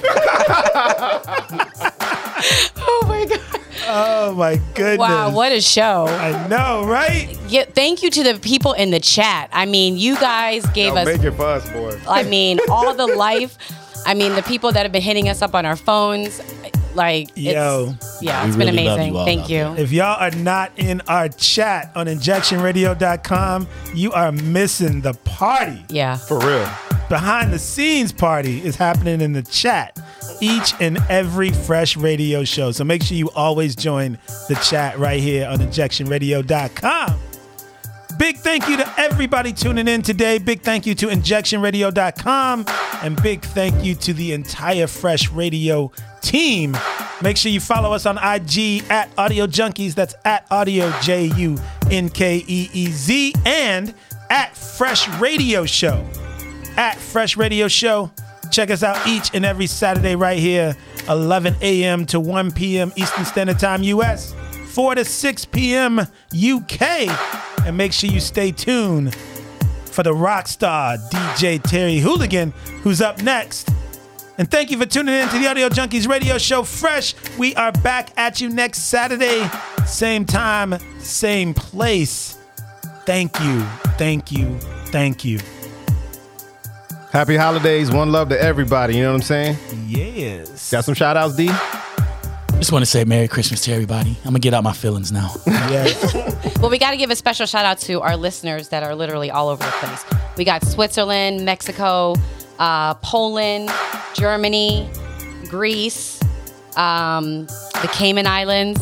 my 3.06 3.24
God. 3.28 3.40
Oh, 3.86 4.34
my 4.36 4.60
goodness. 4.74 4.98
Wow, 4.98 5.30
what 5.30 5.52
a 5.52 5.60
show. 5.60 6.06
I 6.08 6.48
know, 6.48 6.84
right? 6.84 7.38
Yeah, 7.48 7.64
thank 7.64 8.02
you 8.02 8.10
to 8.10 8.22
the 8.24 8.38
people 8.40 8.72
in 8.72 8.90
the 8.90 8.98
chat. 8.98 9.48
I 9.52 9.66
mean, 9.66 9.96
you 9.96 10.16
guys 10.16 10.66
gave 10.70 10.94
Yo, 10.94 11.00
us 11.00 11.06
make 11.06 11.22
it 11.22 11.32
for 11.32 11.46
us, 11.46 11.68
boy. 11.70 12.00
I 12.08 12.24
mean, 12.24 12.58
all 12.68 12.94
the 12.94 13.06
life. 13.06 13.56
I 14.04 14.14
mean, 14.14 14.34
the 14.34 14.42
people 14.42 14.72
that 14.72 14.82
have 14.82 14.90
been 14.90 15.02
hitting 15.02 15.28
us 15.28 15.40
up 15.40 15.54
on 15.54 15.66
our 15.66 15.76
phones. 15.76 16.40
Like, 16.94 17.28
it's, 17.30 17.38
Yo. 17.38 17.94
yeah, 18.20 18.44
it's 18.46 18.56
been 18.56 18.68
amazing. 18.68 19.14
Thank 19.14 19.48
you. 19.48 19.74
If 19.76 19.92
y'all 19.92 20.20
are 20.20 20.30
not 20.32 20.72
in 20.76 21.00
our 21.02 21.28
chat 21.28 21.92
on 21.94 22.06
injectionradio.com, 22.06 23.68
you 23.94 24.12
are 24.12 24.32
missing 24.32 25.00
the 25.00 25.14
party. 25.14 25.84
Yeah. 25.88 26.16
For 26.16 26.40
real. 26.40 26.68
Behind 27.08 27.52
the 27.52 27.58
scenes 27.58 28.12
party 28.12 28.64
is 28.64 28.76
happening 28.76 29.20
in 29.20 29.32
the 29.32 29.42
chat 29.42 29.98
each 30.40 30.74
and 30.80 30.98
every 31.08 31.50
fresh 31.50 31.96
radio 31.96 32.44
show. 32.44 32.72
So 32.72 32.84
make 32.84 33.02
sure 33.02 33.16
you 33.16 33.30
always 33.30 33.76
join 33.76 34.18
the 34.48 34.54
chat 34.64 34.98
right 34.98 35.20
here 35.20 35.46
on 35.48 35.58
injectionradio.com. 35.58 37.20
Big 38.18 38.36
thank 38.38 38.68
you 38.68 38.76
to 38.76 39.00
everybody 39.00 39.52
tuning 39.52 39.88
in 39.88 40.02
today. 40.02 40.38
Big 40.38 40.60
thank 40.60 40.86
you 40.86 40.94
to 40.96 41.06
injectionradio.com 41.06 42.64
and 43.02 43.22
big 43.22 43.42
thank 43.42 43.84
you 43.84 43.94
to 43.96 44.12
the 44.12 44.32
entire 44.32 44.86
Fresh 44.86 45.30
Radio 45.30 45.90
team. 46.20 46.76
Make 47.22 47.36
sure 47.36 47.50
you 47.50 47.60
follow 47.60 47.92
us 47.92 48.06
on 48.06 48.18
IG 48.18 48.84
at 48.90 49.08
Audio 49.16 49.46
Junkeez. 49.46 49.94
That's 49.94 50.14
at 50.24 50.46
Audio 50.50 50.92
J 51.00 51.26
U 51.36 51.58
N 51.90 52.08
K 52.08 52.44
E 52.46 52.70
E 52.72 52.86
Z 52.90 53.34
and 53.44 53.94
at 54.30 54.56
Fresh 54.56 55.08
Radio 55.20 55.64
Show. 55.64 56.06
At 56.76 56.96
Fresh 56.96 57.36
Radio 57.36 57.68
Show. 57.68 58.10
Check 58.50 58.70
us 58.70 58.82
out 58.82 59.06
each 59.06 59.34
and 59.34 59.44
every 59.44 59.66
Saturday 59.66 60.14
right 60.14 60.38
here, 60.38 60.76
11 61.08 61.56
a.m. 61.62 62.04
to 62.06 62.20
1 62.20 62.52
p.m. 62.52 62.92
Eastern 62.96 63.24
Standard 63.24 63.58
Time 63.58 63.82
US, 63.82 64.34
4 64.66 64.96
to 64.96 65.04
6 65.04 65.44
p.m. 65.46 66.00
UK. 66.00 66.82
And 67.64 67.76
make 67.76 67.92
sure 67.92 68.10
you 68.10 68.20
stay 68.20 68.52
tuned 68.52 69.14
for 69.86 70.02
the 70.02 70.12
rock 70.12 70.48
star 70.48 70.96
DJ 70.96 71.62
Terry 71.62 71.98
Hooligan, 71.98 72.52
who's 72.82 73.00
up 73.00 73.22
next. 73.22 73.70
And 74.38 74.50
thank 74.50 74.70
you 74.70 74.78
for 74.78 74.86
tuning 74.86 75.14
in 75.14 75.28
to 75.28 75.38
the 75.38 75.46
Audio 75.46 75.68
Junkies 75.68 76.08
radio 76.08 76.38
show 76.38 76.62
Fresh. 76.62 77.14
We 77.38 77.54
are 77.54 77.72
back 77.72 78.10
at 78.16 78.40
you 78.40 78.48
next 78.48 78.86
Saturday, 78.86 79.48
same 79.86 80.24
time, 80.24 80.78
same 80.98 81.54
place. 81.54 82.38
Thank 83.04 83.38
you, 83.40 83.60
thank 83.98 84.32
you, 84.32 84.58
thank 84.86 85.24
you. 85.24 85.38
Happy 87.12 87.36
holidays. 87.36 87.90
One 87.90 88.10
love 88.10 88.30
to 88.30 88.40
everybody. 88.40 88.96
You 88.96 89.02
know 89.02 89.10
what 89.10 89.16
I'm 89.16 89.22
saying? 89.22 89.58
Yes. 89.86 90.70
Got 90.70 90.84
some 90.84 90.94
shout 90.94 91.16
outs, 91.16 91.36
D? 91.36 91.46
Just 92.56 92.72
want 92.72 92.82
to 92.82 92.90
say 92.90 93.04
Merry 93.04 93.28
Christmas 93.28 93.60
to 93.62 93.72
everybody. 93.72 94.16
I'm 94.24 94.30
gonna 94.30 94.38
get 94.38 94.54
out 94.54 94.64
my 94.64 94.72
feelings 94.72 95.12
now. 95.12 95.30
Yes. 95.72 96.58
well, 96.58 96.70
we 96.70 96.78
got 96.78 96.90
to 96.90 96.96
give 96.98 97.10
a 97.10 97.16
special 97.16 97.46
shout 97.46 97.64
out 97.64 97.78
to 97.78 98.00
our 98.02 98.14
listeners 98.16 98.68
that 98.70 98.82
are 98.82 98.94
literally 98.94 99.30
all 99.30 99.48
over 99.48 99.62
the 99.64 99.70
place. 99.70 100.04
We 100.36 100.44
got 100.44 100.62
Switzerland, 100.66 101.44
Mexico, 101.46 102.14
uh, 102.58 102.94
Poland, 102.94 103.70
Germany, 104.14 104.88
Greece, 105.48 106.20
um, 106.76 107.46
the 107.46 107.88
Cayman 107.92 108.26
Islands, 108.26 108.80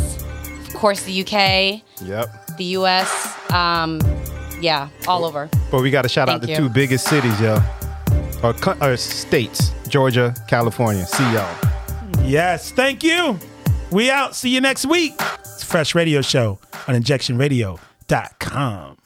of 0.66 0.74
course, 0.74 1.04
the 1.04 1.20
UK, 1.20 1.82
Yep. 2.04 2.56
the 2.56 2.64
US. 2.76 3.36
Um, 3.52 4.00
yeah, 4.60 4.88
all 5.06 5.24
over. 5.24 5.48
But 5.70 5.82
we 5.82 5.90
got 5.92 6.02
to 6.02 6.08
shout 6.08 6.28
out 6.28 6.40
the 6.40 6.48
you. 6.48 6.56
two 6.56 6.68
biggest 6.68 7.06
cities, 7.08 7.40
yo. 7.40 7.58
Or, 8.42 8.54
or 8.82 8.96
states 8.96 9.72
Georgia, 9.88 10.34
California. 10.48 11.06
See 11.06 11.32
y'all. 11.32 11.56
Yes, 12.22 12.72
thank 12.72 13.02
you. 13.02 13.38
We 13.90 14.10
out. 14.10 14.36
See 14.36 14.50
you 14.50 14.60
next 14.60 14.86
week. 14.86 15.14
It's 15.40 15.64
Fresh 15.64 15.94
Radio 15.94 16.20
Show 16.22 16.58
on 16.86 16.94
injectionradio.com. 16.94 18.96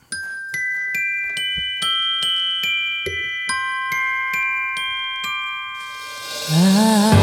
Ah. 6.57 7.14